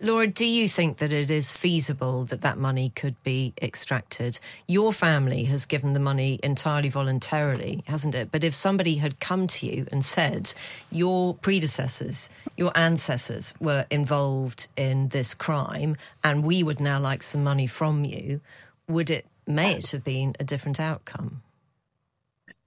Laura, 0.00 0.26
do 0.26 0.44
you 0.44 0.68
think 0.68 0.98
that 0.98 1.12
it 1.12 1.30
is 1.30 1.56
feasible 1.56 2.24
that 2.24 2.42
that 2.42 2.58
money 2.58 2.92
could 2.94 3.20
be 3.24 3.54
extracted? 3.62 4.38
Your 4.68 4.92
family 4.92 5.44
has 5.44 5.64
given 5.64 5.94
the 5.94 6.00
money 6.00 6.38
entirely 6.42 6.90
voluntarily, 6.90 7.82
hasn't 7.86 8.14
it? 8.14 8.30
But 8.30 8.44
if 8.44 8.54
somebody 8.54 8.96
had 8.96 9.20
come 9.20 9.46
to 9.46 9.66
you 9.66 9.86
and 9.90 10.04
said, 10.04 10.52
your 10.90 11.34
predecessors, 11.34 12.28
your 12.56 12.72
ancestors 12.76 13.54
were 13.58 13.86
involved 13.90 14.68
in 14.76 15.08
this 15.08 15.34
crime, 15.34 15.96
and 16.22 16.44
we 16.44 16.62
would 16.62 16.80
now 16.80 17.00
like 17.00 17.22
some 17.22 17.42
money 17.42 17.66
from 17.66 18.04
you, 18.04 18.40
would 18.86 19.10
it, 19.10 19.24
may 19.46 19.76
it 19.76 19.90
have 19.92 20.04
been 20.04 20.36
a 20.38 20.44
different 20.44 20.78
outcome? 20.78 21.42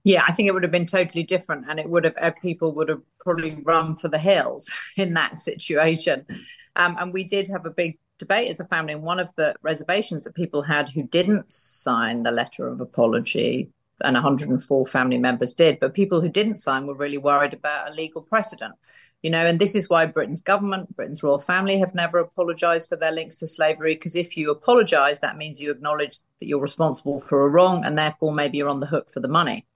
Yeah, 0.04 0.22
I 0.26 0.32
think 0.32 0.48
it 0.48 0.52
would 0.52 0.62
have 0.62 0.72
been 0.72 0.86
totally 0.86 1.22
different, 1.22 1.66
and 1.68 1.78
it 1.78 1.88
would 1.88 2.04
have 2.04 2.14
uh, 2.20 2.30
people 2.40 2.74
would 2.74 2.88
have 2.88 3.02
probably 3.20 3.58
run 3.62 3.96
for 3.96 4.08
the 4.08 4.18
hills 4.18 4.70
in 4.96 5.14
that 5.14 5.36
situation. 5.36 6.24
Um, 6.76 6.96
and 6.98 7.12
we 7.12 7.24
did 7.24 7.48
have 7.48 7.66
a 7.66 7.70
big 7.70 7.98
debate 8.18 8.48
as 8.48 8.60
a 8.60 8.64
family, 8.64 8.92
and 8.92 9.02
one 9.02 9.18
of 9.18 9.34
the 9.36 9.54
reservations 9.62 10.24
that 10.24 10.34
people 10.34 10.62
had 10.62 10.88
who 10.88 11.02
didn't 11.02 11.52
sign 11.52 12.22
the 12.22 12.30
letter 12.30 12.68
of 12.68 12.80
apology, 12.80 13.70
and 14.00 14.14
104 14.14 14.86
family 14.86 15.18
members 15.18 15.54
did, 15.54 15.80
but 15.80 15.94
people 15.94 16.20
who 16.20 16.28
didn't 16.28 16.56
sign 16.56 16.86
were 16.86 16.94
really 16.94 17.18
worried 17.18 17.52
about 17.52 17.90
a 17.90 17.94
legal 17.94 18.22
precedent. 18.22 18.74
You 19.22 19.30
know, 19.30 19.44
and 19.44 19.58
this 19.58 19.74
is 19.74 19.88
why 19.88 20.06
Britain's 20.06 20.40
government, 20.40 20.94
Britain's 20.94 21.24
royal 21.24 21.40
family 21.40 21.80
have 21.80 21.92
never 21.92 22.18
apologized 22.18 22.88
for 22.88 22.94
their 22.94 23.10
links 23.10 23.34
to 23.36 23.48
slavery, 23.48 23.94
because 23.94 24.14
if 24.14 24.36
you 24.36 24.52
apologize, 24.52 25.18
that 25.20 25.36
means 25.36 25.60
you 25.60 25.72
acknowledge 25.72 26.20
that 26.38 26.46
you're 26.46 26.60
responsible 26.60 27.18
for 27.18 27.44
a 27.44 27.48
wrong 27.48 27.84
and 27.84 27.98
therefore 27.98 28.32
maybe 28.32 28.58
you're 28.58 28.68
on 28.68 28.78
the 28.78 28.86
hook 28.86 29.10
for 29.10 29.18
the 29.18 29.26
money. 29.26 29.66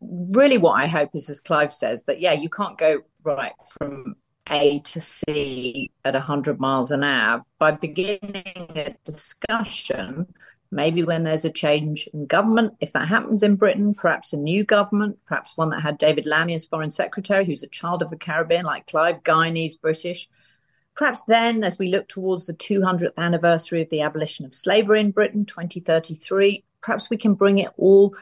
Really 0.00 0.58
what 0.58 0.80
I 0.80 0.86
hope 0.86 1.14
is, 1.14 1.28
as 1.30 1.40
Clive 1.40 1.72
says, 1.72 2.04
that 2.04 2.20
yeah, 2.20 2.32
you 2.32 2.48
can't 2.48 2.78
go 2.78 3.00
right 3.22 3.52
from 3.78 4.16
A 4.48 4.80
to 4.80 5.00
C 5.00 5.90
at 6.04 6.14
100 6.14 6.58
miles 6.58 6.90
an 6.90 7.04
hour 7.04 7.44
by 7.58 7.72
beginning 7.72 8.42
a 8.76 8.96
discussion 9.04 10.26
Maybe 10.72 11.02
when 11.02 11.24
there's 11.24 11.44
a 11.44 11.50
change 11.50 12.08
in 12.14 12.26
government, 12.26 12.74
if 12.78 12.92
that 12.92 13.08
happens 13.08 13.42
in 13.42 13.56
Britain, 13.56 13.92
perhaps 13.92 14.32
a 14.32 14.36
new 14.36 14.62
government, 14.62 15.18
perhaps 15.26 15.56
one 15.56 15.70
that 15.70 15.80
had 15.80 15.98
David 15.98 16.26
Lammy 16.26 16.54
as 16.54 16.64
foreign 16.64 16.92
secretary, 16.92 17.44
who's 17.44 17.64
a 17.64 17.68
child 17.68 18.02
of 18.02 18.08
the 18.08 18.16
Caribbean, 18.16 18.64
like 18.64 18.86
Clive, 18.86 19.24
Guyanese, 19.24 19.80
British. 19.80 20.28
Perhaps 20.94 21.24
then, 21.24 21.64
as 21.64 21.78
we 21.78 21.88
look 21.88 22.06
towards 22.06 22.46
the 22.46 22.54
200th 22.54 23.16
anniversary 23.16 23.82
of 23.82 23.90
the 23.90 24.02
abolition 24.02 24.44
of 24.44 24.54
slavery 24.54 25.00
in 25.00 25.10
Britain, 25.10 25.44
2033, 25.44 26.62
perhaps 26.82 27.10
we 27.10 27.16
can 27.16 27.34
bring 27.34 27.58
it 27.58 27.70
all 27.76 28.14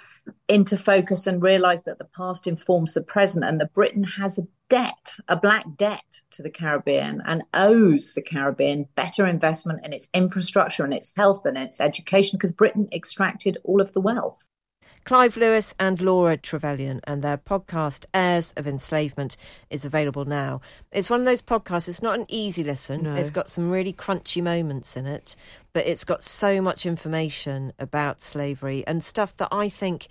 into 0.49 0.77
focus 0.77 1.27
and 1.27 1.43
realize 1.43 1.85
that 1.85 1.99
the 1.99 2.09
past 2.17 2.47
informs 2.47 2.95
the 2.95 3.03
present 3.03 3.45
and 3.45 3.61
that 3.61 3.73
Britain 3.73 4.05
has 4.05 4.39
a 4.39 4.43
debt, 4.69 5.17
a 5.29 5.37
black 5.37 5.65
debt 5.77 6.23
to 6.31 6.43
the 6.43 6.51
Caribbean 6.51 7.23
and 7.27 7.43
owes 7.55 8.13
the 8.15 8.23
Caribbean 8.23 8.87
better 8.95 9.27
investment 9.27 9.85
in 9.85 9.93
its 9.93 10.09
infrastructure 10.13 10.85
and 10.85 10.93
its 10.93 11.13
health 11.17 11.45
and 11.47 11.57
its 11.57 11.81
education 11.81 12.37
because 12.37 12.53
Britain 12.53 12.89
extracted 12.93 13.59
all 13.65 13.81
of 13.81 13.93
the 13.93 14.01
wealth. 14.01 14.49
Clive 15.05 15.37
Lewis 15.37 15.75
and 15.79 16.01
Laura 16.01 16.37
Trevelyan 16.37 17.01
and 17.05 17.23
their 17.23 17.39
podcast 17.39 18.05
Heirs 18.13 18.53
of 18.57 18.67
Enslavement 18.67 19.37
is 19.71 19.85
available 19.85 20.25
now. 20.25 20.61
It's 20.93 21.09
one 21.11 21.21
of 21.21 21.27
those 21.27 21.43
podcasts, 21.43 21.89
it's 21.89 22.03
not 22.03 22.19
an 22.19 22.27
easy 22.29 22.63
listen. 22.63 23.03
No. 23.03 23.15
It's 23.15 23.31
got 23.31 23.49
some 23.49 23.71
really 23.71 23.93
crunchy 23.93 24.43
moments 24.43 24.97
in 24.97 25.07
it, 25.07 25.35
but 25.73 25.87
it's 25.87 26.05
got 26.05 26.23
so 26.23 26.61
much 26.61 26.85
information 26.85 27.73
about 27.79 28.21
slavery 28.21 28.85
and 28.87 29.03
stuff 29.03 29.37
that 29.39 29.49
I 29.51 29.69
think 29.69 30.09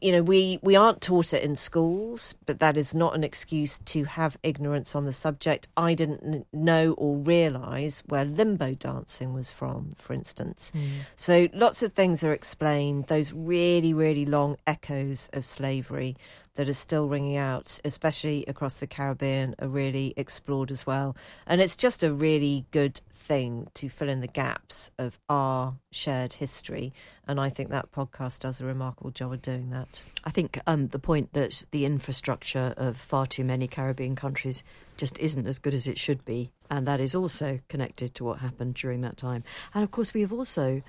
you 0.00 0.12
know, 0.12 0.22
we, 0.22 0.58
we 0.62 0.76
aren't 0.76 1.00
taught 1.00 1.32
it 1.32 1.42
in 1.42 1.56
schools, 1.56 2.34
but 2.46 2.60
that 2.60 2.76
is 2.76 2.94
not 2.94 3.14
an 3.14 3.24
excuse 3.24 3.80
to 3.80 4.04
have 4.04 4.38
ignorance 4.42 4.94
on 4.94 5.04
the 5.04 5.12
subject. 5.12 5.68
I 5.76 5.94
didn't 5.94 6.46
know 6.52 6.92
or 6.92 7.16
realise 7.16 8.02
where 8.06 8.24
limbo 8.24 8.74
dancing 8.74 9.34
was 9.34 9.50
from, 9.50 9.92
for 9.96 10.12
instance. 10.12 10.72
Mm. 10.74 10.88
So 11.16 11.48
lots 11.52 11.82
of 11.82 11.92
things 11.92 12.22
are 12.22 12.32
explained, 12.32 13.06
those 13.08 13.32
really, 13.32 13.92
really 13.92 14.24
long 14.24 14.56
echoes 14.66 15.28
of 15.32 15.44
slavery 15.44 16.16
that 16.54 16.68
are 16.68 16.74
still 16.74 17.08
ringing 17.08 17.36
out, 17.36 17.80
especially 17.84 18.44
across 18.46 18.76
the 18.76 18.86
Caribbean, 18.86 19.54
are 19.58 19.68
really 19.68 20.12
explored 20.16 20.70
as 20.70 20.86
well. 20.86 21.16
And 21.46 21.60
it's 21.60 21.76
just 21.76 22.02
a 22.02 22.12
really 22.12 22.66
good 22.70 23.00
thing 23.14 23.68
to 23.74 23.88
fill 23.88 24.08
in 24.08 24.20
the 24.20 24.26
gaps 24.26 24.90
of 24.98 25.18
our 25.28 25.76
shared 25.90 26.34
history. 26.34 26.92
And 27.26 27.40
I 27.40 27.48
think 27.48 27.70
that 27.70 27.92
podcast 27.92 28.40
does 28.40 28.60
a 28.60 28.64
remarkable 28.64 29.10
job 29.10 29.32
of 29.32 29.42
doing 29.42 29.70
that. 29.70 30.02
I 30.24 30.30
think 30.30 30.60
um, 30.66 30.88
the 30.88 30.98
point 30.98 31.32
that 31.32 31.64
the 31.70 31.84
infrastructure 31.84 32.74
of 32.76 32.96
far 32.96 33.26
too 33.26 33.44
many 33.44 33.68
Caribbean 33.68 34.16
countries 34.16 34.62
just 34.96 35.18
isn't 35.18 35.46
as 35.46 35.58
good 35.58 35.74
as 35.74 35.86
it 35.86 35.98
should 35.98 36.24
be. 36.24 36.50
And 36.70 36.86
that 36.86 37.00
is 37.00 37.14
also 37.14 37.60
connected 37.68 38.14
to 38.16 38.24
what 38.24 38.38
happened 38.38 38.74
during 38.74 39.00
that 39.02 39.16
time. 39.16 39.44
And 39.74 39.84
of 39.84 39.90
course, 39.90 40.12
we 40.12 40.22
have 40.22 40.32
also 40.32 40.82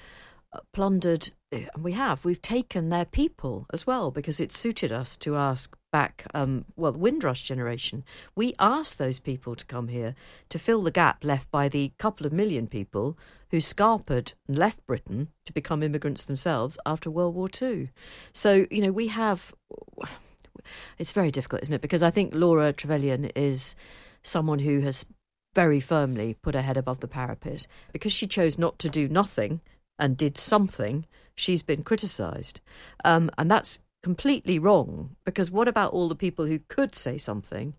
plundered, 0.73 1.31
and 1.51 1.83
we 1.83 1.93
have, 1.93 2.25
we've 2.25 2.41
taken 2.41 2.89
their 2.89 3.05
people 3.05 3.65
as 3.73 3.87
well 3.87 4.11
because 4.11 4.39
it 4.39 4.51
suited 4.51 4.91
us 4.91 5.15
to 5.17 5.35
ask 5.35 5.75
back, 5.91 6.25
um, 6.33 6.65
well, 6.75 6.91
the 6.91 6.97
Windrush 6.97 7.43
generation. 7.43 8.03
We 8.35 8.55
asked 8.59 8.97
those 8.97 9.19
people 9.19 9.55
to 9.55 9.65
come 9.65 9.87
here 9.87 10.15
to 10.49 10.59
fill 10.59 10.81
the 10.81 10.91
gap 10.91 11.23
left 11.23 11.49
by 11.51 11.69
the 11.69 11.93
couple 11.97 12.25
of 12.25 12.33
million 12.33 12.67
people 12.67 13.17
who 13.51 13.57
scarpered 13.57 14.33
and 14.47 14.57
left 14.57 14.85
Britain 14.87 15.29
to 15.45 15.53
become 15.53 15.83
immigrants 15.83 16.25
themselves 16.25 16.77
after 16.85 17.11
World 17.11 17.35
War 17.35 17.49
II. 17.61 17.89
So, 18.33 18.65
you 18.71 18.81
know, 18.81 18.91
we 18.91 19.07
have. 19.09 19.53
It's 20.97 21.11
very 21.11 21.29
difficult, 21.29 21.63
isn't 21.63 21.73
it? 21.73 21.81
Because 21.81 22.03
I 22.03 22.09
think 22.09 22.33
Laura 22.33 22.71
Trevelyan 22.71 23.25
is 23.35 23.75
someone 24.23 24.59
who 24.59 24.79
has 24.79 25.05
very 25.53 25.79
firmly 25.79 26.35
put 26.41 26.55
her 26.55 26.61
head 26.61 26.77
above 26.77 26.99
the 26.99 27.07
parapet 27.07 27.67
because 27.91 28.11
she 28.11 28.25
chose 28.27 28.57
not 28.57 28.79
to 28.79 28.89
do 28.89 29.07
nothing 29.07 29.61
and 29.99 30.17
did 30.17 30.37
something, 30.37 31.05
she's 31.35 31.63
been 31.63 31.83
criticised. 31.83 32.61
Um, 33.03 33.29
and 33.37 33.49
that's 33.49 33.79
completely 34.01 34.59
wrong 34.59 35.15
because 35.25 35.49
what 35.49 35.67
about 35.67 35.93
all 35.93 36.09
the 36.09 36.15
people 36.15 36.45
who 36.45 36.59
could 36.67 36.95
say 36.95 37.17
something 37.17 37.73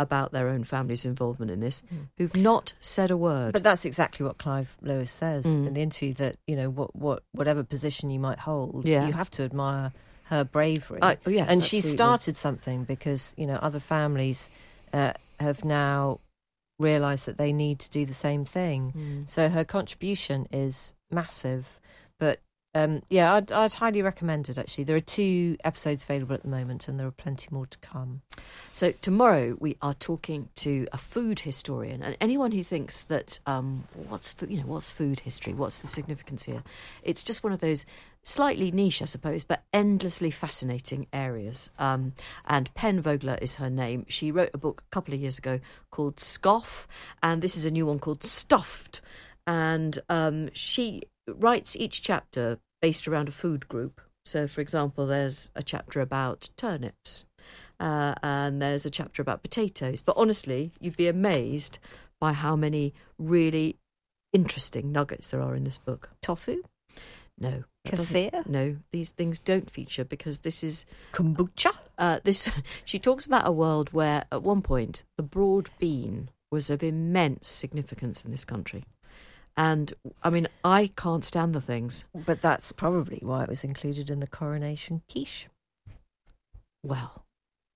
about 0.00 0.32
their 0.32 0.48
own 0.48 0.62
family's 0.64 1.04
involvement 1.04 1.50
in 1.50 1.60
this 1.60 1.82
mm. 1.92 2.06
who've 2.16 2.36
not 2.36 2.72
said 2.80 3.10
a 3.10 3.16
word? 3.16 3.52
But 3.52 3.62
that's 3.62 3.84
exactly 3.84 4.24
what 4.24 4.38
Clive 4.38 4.76
Lewis 4.80 5.10
says 5.10 5.44
mm. 5.46 5.66
in 5.66 5.74
the 5.74 5.80
interview 5.80 6.14
that, 6.14 6.36
you 6.46 6.56
know, 6.56 6.70
what, 6.70 6.94
what, 6.94 7.22
whatever 7.32 7.64
position 7.64 8.10
you 8.10 8.20
might 8.20 8.38
hold, 8.38 8.86
yeah. 8.86 9.06
you 9.06 9.12
have 9.12 9.30
to 9.32 9.42
admire 9.42 9.92
her 10.24 10.44
bravery. 10.44 11.00
Uh, 11.00 11.16
yes, 11.26 11.48
and 11.48 11.58
absolutely. 11.58 11.68
she 11.68 11.80
started 11.80 12.36
something 12.36 12.84
because, 12.84 13.34
you 13.36 13.46
know, 13.46 13.56
other 13.56 13.80
families 13.80 14.50
uh, 14.92 15.12
have 15.40 15.64
now 15.64 16.20
realised 16.78 17.26
that 17.26 17.38
they 17.38 17.52
need 17.52 17.80
to 17.80 17.90
do 17.90 18.04
the 18.04 18.14
same 18.14 18.44
thing. 18.44 18.92
Mm. 18.96 19.28
So 19.28 19.48
her 19.48 19.64
contribution 19.64 20.46
is 20.52 20.94
massive. 21.10 21.80
But 22.18 22.40
um, 22.74 23.02
yeah, 23.08 23.34
I'd, 23.34 23.50
I'd 23.50 23.72
highly 23.72 24.02
recommend 24.02 24.48
it 24.48 24.58
actually. 24.58 24.84
There 24.84 24.96
are 24.96 25.00
two 25.00 25.56
episodes 25.64 26.02
available 26.02 26.34
at 26.34 26.42
the 26.42 26.48
moment, 26.48 26.86
and 26.86 27.00
there 27.00 27.06
are 27.06 27.12
plenty 27.12 27.48
more 27.50 27.66
to 27.66 27.78
come. 27.78 28.20
So, 28.72 28.92
tomorrow 28.92 29.56
we 29.58 29.76
are 29.80 29.94
talking 29.94 30.50
to 30.56 30.86
a 30.92 30.98
food 30.98 31.40
historian, 31.40 32.02
and 32.02 32.16
anyone 32.20 32.52
who 32.52 32.62
thinks 32.62 33.04
that 33.04 33.40
um, 33.46 33.84
what's 34.08 34.34
you 34.46 34.58
know 34.58 34.66
what's 34.66 34.90
food 34.90 35.20
history, 35.20 35.54
what's 35.54 35.78
the 35.78 35.86
significance 35.86 36.44
here? 36.44 36.62
It's 37.02 37.24
just 37.24 37.42
one 37.42 37.52
of 37.52 37.60
those 37.60 37.86
slightly 38.22 38.70
niche, 38.70 39.00
I 39.00 39.06
suppose, 39.06 39.44
but 39.44 39.62
endlessly 39.72 40.30
fascinating 40.30 41.06
areas. 41.12 41.70
Um, 41.78 42.12
and 42.44 42.72
Pen 42.74 43.00
Vogler 43.00 43.38
is 43.40 43.54
her 43.54 43.70
name. 43.70 44.04
She 44.08 44.30
wrote 44.30 44.50
a 44.52 44.58
book 44.58 44.82
a 44.86 44.90
couple 44.90 45.14
of 45.14 45.20
years 45.20 45.38
ago 45.38 45.58
called 45.90 46.20
Scoff, 46.20 46.86
and 47.22 47.40
this 47.40 47.56
is 47.56 47.64
a 47.64 47.70
new 47.70 47.86
one 47.86 47.98
called 47.98 48.22
Stuffed 48.22 49.00
and 49.48 49.98
um, 50.10 50.50
she 50.52 51.04
writes 51.26 51.74
each 51.74 52.02
chapter 52.02 52.58
based 52.82 53.08
around 53.08 53.28
a 53.28 53.32
food 53.32 53.66
group. 53.66 54.02
So, 54.26 54.46
for 54.46 54.60
example, 54.60 55.06
there's 55.06 55.50
a 55.56 55.62
chapter 55.62 56.02
about 56.02 56.50
turnips, 56.58 57.24
uh, 57.80 58.14
and 58.22 58.60
there's 58.60 58.84
a 58.84 58.90
chapter 58.90 59.22
about 59.22 59.42
potatoes. 59.42 60.02
But 60.02 60.18
honestly, 60.18 60.72
you'd 60.80 60.98
be 60.98 61.08
amazed 61.08 61.78
by 62.20 62.34
how 62.34 62.56
many 62.56 62.92
really 63.18 63.78
interesting 64.34 64.92
nuggets 64.92 65.28
there 65.28 65.40
are 65.40 65.54
in 65.54 65.64
this 65.64 65.78
book. 65.78 66.10
Tofu? 66.20 66.62
No. 67.38 67.64
Kefir? 67.86 68.46
No, 68.46 68.76
these 68.92 69.10
things 69.10 69.38
don't 69.38 69.70
feature 69.70 70.04
because 70.04 70.40
this 70.40 70.62
is 70.62 70.84
kombucha. 71.14 71.74
Uh, 71.96 72.20
this 72.22 72.50
she 72.84 72.98
talks 72.98 73.24
about 73.24 73.48
a 73.48 73.52
world 73.52 73.94
where, 73.94 74.26
at 74.30 74.42
one 74.42 74.60
point, 74.60 75.04
the 75.16 75.22
broad 75.22 75.70
bean 75.78 76.28
was 76.50 76.68
of 76.68 76.82
immense 76.82 77.48
significance 77.48 78.26
in 78.26 78.30
this 78.30 78.44
country. 78.44 78.84
And 79.58 79.92
I 80.22 80.30
mean, 80.30 80.46
I 80.62 80.92
can't 80.96 81.24
stand 81.24 81.52
the 81.52 81.60
things. 81.60 82.04
But 82.14 82.40
that's 82.40 82.70
probably 82.70 83.18
why 83.22 83.42
it 83.42 83.48
was 83.48 83.64
included 83.64 84.08
in 84.08 84.20
the 84.20 84.28
coronation 84.28 85.02
quiche. 85.10 85.48
Well, 86.84 87.24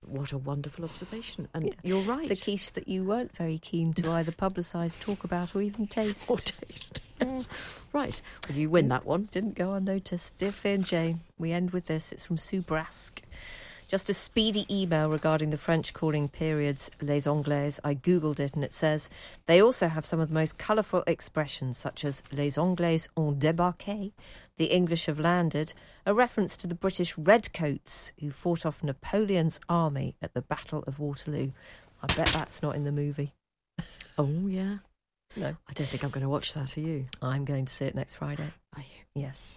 what 0.07 0.31
a 0.31 0.37
wonderful 0.37 0.85
observation. 0.85 1.49
And 1.53 1.67
yeah. 1.67 1.73
you're 1.83 2.01
right. 2.03 2.29
The 2.29 2.37
quiche 2.37 2.69
that 2.69 2.87
you 2.87 3.03
weren't 3.03 3.35
very 3.35 3.57
keen 3.57 3.93
to 3.95 4.11
either 4.13 4.31
publicise, 4.31 4.97
talk 4.97 5.25
about, 5.25 5.55
or 5.55 5.61
even 5.61 5.85
taste. 5.85 6.31
Or 6.31 6.37
taste. 6.37 7.01
Yes. 7.19 7.81
right. 7.91 8.21
Well, 8.47 8.57
you 8.57 8.69
win 8.69 8.87
that 8.87 9.05
one. 9.05 9.27
Didn't 9.31 9.55
go 9.55 9.73
unnoticed. 9.73 10.37
Dear 10.37 10.53
and 10.63 10.85
Jane, 10.85 11.19
we 11.37 11.51
end 11.51 11.71
with 11.71 11.87
this. 11.87 12.13
It's 12.13 12.23
from 12.23 12.37
Sue 12.37 12.61
Brask. 12.61 13.19
Just 13.93 14.09
a 14.09 14.13
speedy 14.15 14.65
email 14.75 15.07
regarding 15.07 15.51
the 15.51 15.55
French 15.55 15.93
calling 15.93 16.27
periods 16.27 16.89
les 16.99 17.27
Anglais. 17.27 17.73
I 17.83 17.93
googled 17.93 18.39
it 18.39 18.55
and 18.55 18.63
it 18.63 18.73
says 18.73 19.07
they 19.45 19.61
also 19.61 19.87
have 19.87 20.03
some 20.03 20.19
of 20.19 20.29
the 20.29 20.33
most 20.33 20.57
colourful 20.57 21.03
expressions, 21.05 21.77
such 21.77 22.03
as 22.03 22.23
les 22.31 22.57
Anglais 22.57 23.07
ont 23.15 23.37
débarqué, 23.37 24.11
the 24.57 24.73
English 24.73 25.05
have 25.05 25.19
landed, 25.19 25.75
a 26.07 26.13
reference 26.15 26.57
to 26.57 26.65
the 26.65 26.73
British 26.73 27.15
redcoats 27.19 28.13
who 28.19 28.31
fought 28.31 28.65
off 28.65 28.83
Napoleon's 28.83 29.59
army 29.69 30.15
at 30.23 30.33
the 30.33 30.41
Battle 30.41 30.83
of 30.87 30.97
Waterloo. 30.97 31.51
I 32.01 32.07
bet 32.15 32.29
that's 32.29 32.63
not 32.63 32.75
in 32.75 32.85
the 32.85 32.91
movie. 32.91 33.35
oh, 34.17 34.47
yeah. 34.47 34.77
No. 35.35 35.47
I 35.47 35.73
don't 35.73 35.87
think 35.87 36.03
I'm 36.03 36.11
going 36.11 36.23
to 36.23 36.29
watch 36.29 36.53
that. 36.53 36.77
Are 36.77 36.81
you? 36.81 37.05
I'm 37.21 37.45
going 37.45 37.65
to 37.65 37.73
see 37.73 37.85
it 37.85 37.95
next 37.95 38.15
Friday. 38.15 38.51
Are 38.75 38.81
you? 38.81 39.03
Yes. 39.15 39.51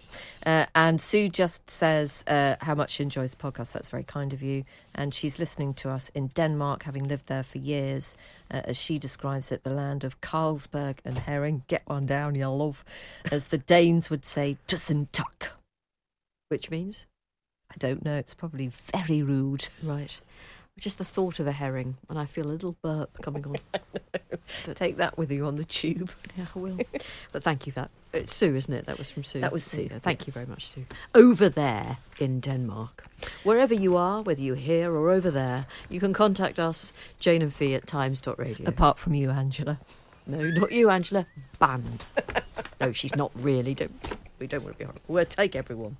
Uh, 0.45 0.65
and 0.75 1.01
Sue 1.01 1.29
just 1.29 1.69
says 1.69 2.23
uh, 2.27 2.55
how 2.61 2.75
much 2.75 2.91
she 2.91 3.03
enjoys 3.03 3.31
the 3.31 3.37
podcast. 3.37 3.71
That's 3.71 3.89
very 3.89 4.03
kind 4.03 4.33
of 4.33 4.43
you. 4.43 4.63
And 4.93 5.13
she's 5.13 5.39
listening 5.39 5.73
to 5.75 5.89
us 5.89 6.09
in 6.09 6.27
Denmark, 6.27 6.83
having 6.83 7.07
lived 7.07 7.27
there 7.27 7.43
for 7.43 7.57
years. 7.57 8.17
Uh, 8.51 8.61
as 8.65 8.77
she 8.77 8.99
describes 8.99 9.51
it, 9.51 9.63
the 9.63 9.71
land 9.71 10.03
of 10.03 10.21
Carlsberg 10.21 10.97
and 11.05 11.17
herring. 11.17 11.63
Get 11.67 11.83
one 11.85 12.05
down, 12.05 12.35
you 12.35 12.47
love. 12.47 12.83
As 13.31 13.47
the 13.47 13.57
Danes 13.57 14.09
would 14.09 14.25
say, 14.25 14.57
tusen 14.67 15.07
tuck. 15.11 15.51
Which 16.49 16.69
means? 16.69 17.05
I 17.71 17.75
don't 17.77 18.05
know. 18.05 18.15
It's 18.15 18.33
probably 18.33 18.67
very 18.67 19.21
rude. 19.21 19.69
Right. 19.83 20.19
Just 20.77 20.99
the 20.99 21.05
thought 21.05 21.39
of 21.39 21.47
a 21.47 21.51
herring, 21.51 21.97
and 22.07 22.19
I 22.19 22.25
feel 22.25 22.45
a 22.45 22.53
little 22.53 22.77
burp 22.83 23.21
coming 23.21 23.45
on. 23.45 23.55
Take 24.75 24.97
that 24.97 25.17
with 25.17 25.31
you 25.31 25.45
on 25.47 25.55
the 25.55 25.63
tube. 25.65 26.11
Yeah, 26.37 26.45
I 26.55 26.59
will. 26.59 26.79
but 27.31 27.41
thank 27.43 27.65
you 27.65 27.71
that. 27.73 27.89
It's 28.13 28.33
Sue, 28.33 28.55
isn't 28.55 28.73
it? 28.73 28.85
That 28.85 28.97
was 28.97 29.09
from 29.09 29.23
Sue. 29.23 29.41
That 29.41 29.51
was 29.51 29.63
Sue, 29.63 29.87
Yeah, 29.91 29.99
thank 29.99 30.27
you 30.27 30.33
very 30.33 30.45
much, 30.45 30.67
Sue. 30.67 30.85
Over 31.15 31.49
there 31.49 31.97
in 32.19 32.39
Denmark. 32.39 33.05
Wherever 33.43 33.73
you 33.73 33.97
are, 33.97 34.21
whether 34.21 34.41
you're 34.41 34.55
here 34.55 34.93
or 34.93 35.09
over 35.09 35.31
there, 35.31 35.65
you 35.89 35.99
can 35.99 36.13
contact 36.13 36.59
us, 36.59 36.91
Jane 37.19 37.41
and 37.41 37.53
Fi 37.53 37.73
at 37.73 37.87
times.radio. 37.87 38.67
Apart 38.67 38.99
from 38.99 39.13
you, 39.15 39.31
Angela. 39.31 39.79
No, 40.27 40.41
not 40.41 40.71
you, 40.71 40.89
Angela. 40.89 41.25
Banned. 41.59 42.03
no, 42.81 42.91
she's 42.91 43.15
not 43.15 43.31
really. 43.35 43.73
Don't 43.73 43.91
we 44.39 44.47
don't 44.47 44.63
want 44.63 44.75
to 44.75 44.79
be 44.79 44.85
horrible. 44.85 45.01
We'll 45.07 45.25
take 45.25 45.55
everyone. 45.55 45.97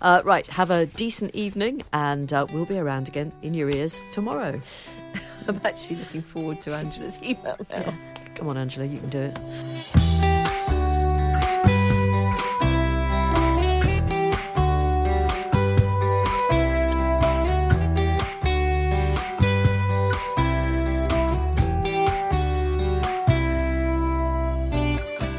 Uh, 0.00 0.22
right, 0.24 0.46
have 0.48 0.70
a 0.70 0.86
decent 0.86 1.34
evening, 1.34 1.82
and 1.92 2.32
uh, 2.32 2.46
we'll 2.52 2.64
be 2.64 2.78
around 2.78 3.08
again 3.08 3.32
in 3.42 3.54
your 3.54 3.70
ears 3.70 4.02
tomorrow. 4.10 4.60
I'm 5.48 5.60
actually 5.64 5.96
looking 5.96 6.22
forward 6.22 6.60
to 6.62 6.74
Angela's 6.74 7.18
email 7.22 7.56
now. 7.70 7.94
Come 8.34 8.48
on, 8.48 8.56
Angela, 8.58 8.86
you 8.86 8.98
can 8.98 9.10
do 9.10 9.20
it. 9.20 10.25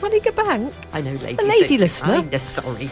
Running 0.00 0.26
a 0.28 0.32
bank? 0.32 0.72
I 0.92 1.00
know, 1.00 1.12
ladies. 1.12 1.38
A 1.38 1.48
lady 1.48 1.66
don't- 1.76 1.80
listener. 1.80 2.14
I 2.14 2.20
know, 2.22 2.38
sorry. 2.38 2.90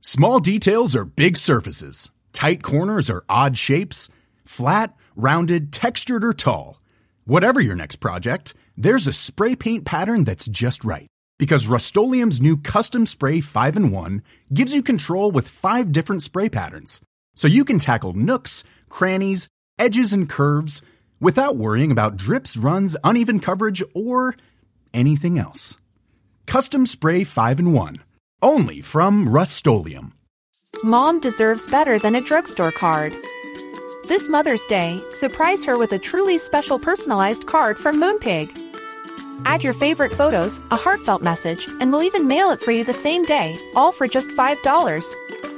Small 0.00 0.40
details 0.40 0.96
are 0.96 1.04
big 1.04 1.36
surfaces. 1.36 2.10
Tight 2.32 2.62
corners 2.62 3.10
are 3.10 3.24
odd 3.28 3.58
shapes. 3.58 4.08
Flat, 4.44 4.94
rounded, 5.14 5.72
textured, 5.72 6.24
or 6.24 6.32
tall. 6.32 6.80
Whatever 7.24 7.60
your 7.60 7.76
next 7.76 7.96
project, 7.96 8.54
there's 8.76 9.06
a 9.06 9.12
spray 9.12 9.54
paint 9.54 9.84
pattern 9.84 10.24
that's 10.24 10.46
just 10.46 10.82
right. 10.82 11.06
Because 11.38 11.66
Rust 11.66 11.94
new 11.94 12.56
Custom 12.56 13.06
Spray 13.06 13.40
5 13.40 13.76
in 13.76 13.90
1 13.92 14.22
gives 14.52 14.74
you 14.74 14.82
control 14.82 15.30
with 15.30 15.46
five 15.46 15.92
different 15.92 16.22
spray 16.22 16.48
patterns. 16.48 17.00
So 17.38 17.46
you 17.46 17.64
can 17.64 17.78
tackle 17.78 18.14
nooks, 18.14 18.64
crannies, 18.88 19.46
edges, 19.78 20.12
and 20.12 20.28
curves 20.28 20.82
without 21.20 21.56
worrying 21.56 21.92
about 21.92 22.16
drips, 22.16 22.56
runs, 22.56 22.96
uneven 23.04 23.38
coverage, 23.38 23.80
or 23.94 24.34
anything 24.92 25.38
else. 25.38 25.76
Custom 26.46 26.84
Spray 26.84 27.22
5 27.22 27.60
in 27.60 27.72
1. 27.72 27.94
Only 28.42 28.80
from 28.80 29.28
Rust 29.28 29.68
Mom 30.82 31.20
deserves 31.20 31.70
better 31.70 31.96
than 31.96 32.16
a 32.16 32.20
drugstore 32.20 32.72
card. 32.72 33.14
This 34.08 34.28
Mother's 34.28 34.66
Day, 34.66 35.00
surprise 35.12 35.62
her 35.62 35.78
with 35.78 35.92
a 35.92 35.98
truly 36.00 36.38
special 36.38 36.80
personalized 36.80 37.46
card 37.46 37.78
from 37.78 38.00
Moonpig. 38.00 38.50
Add 39.44 39.62
your 39.62 39.74
favorite 39.74 40.12
photos, 40.12 40.60
a 40.72 40.76
heartfelt 40.76 41.22
message, 41.22 41.68
and 41.80 41.92
we'll 41.92 42.02
even 42.02 42.26
mail 42.26 42.50
it 42.50 42.60
for 42.60 42.72
you 42.72 42.82
the 42.82 42.92
same 42.92 43.22
day, 43.22 43.56
all 43.76 43.92
for 43.92 44.08
just 44.08 44.28
$5. 44.30 45.57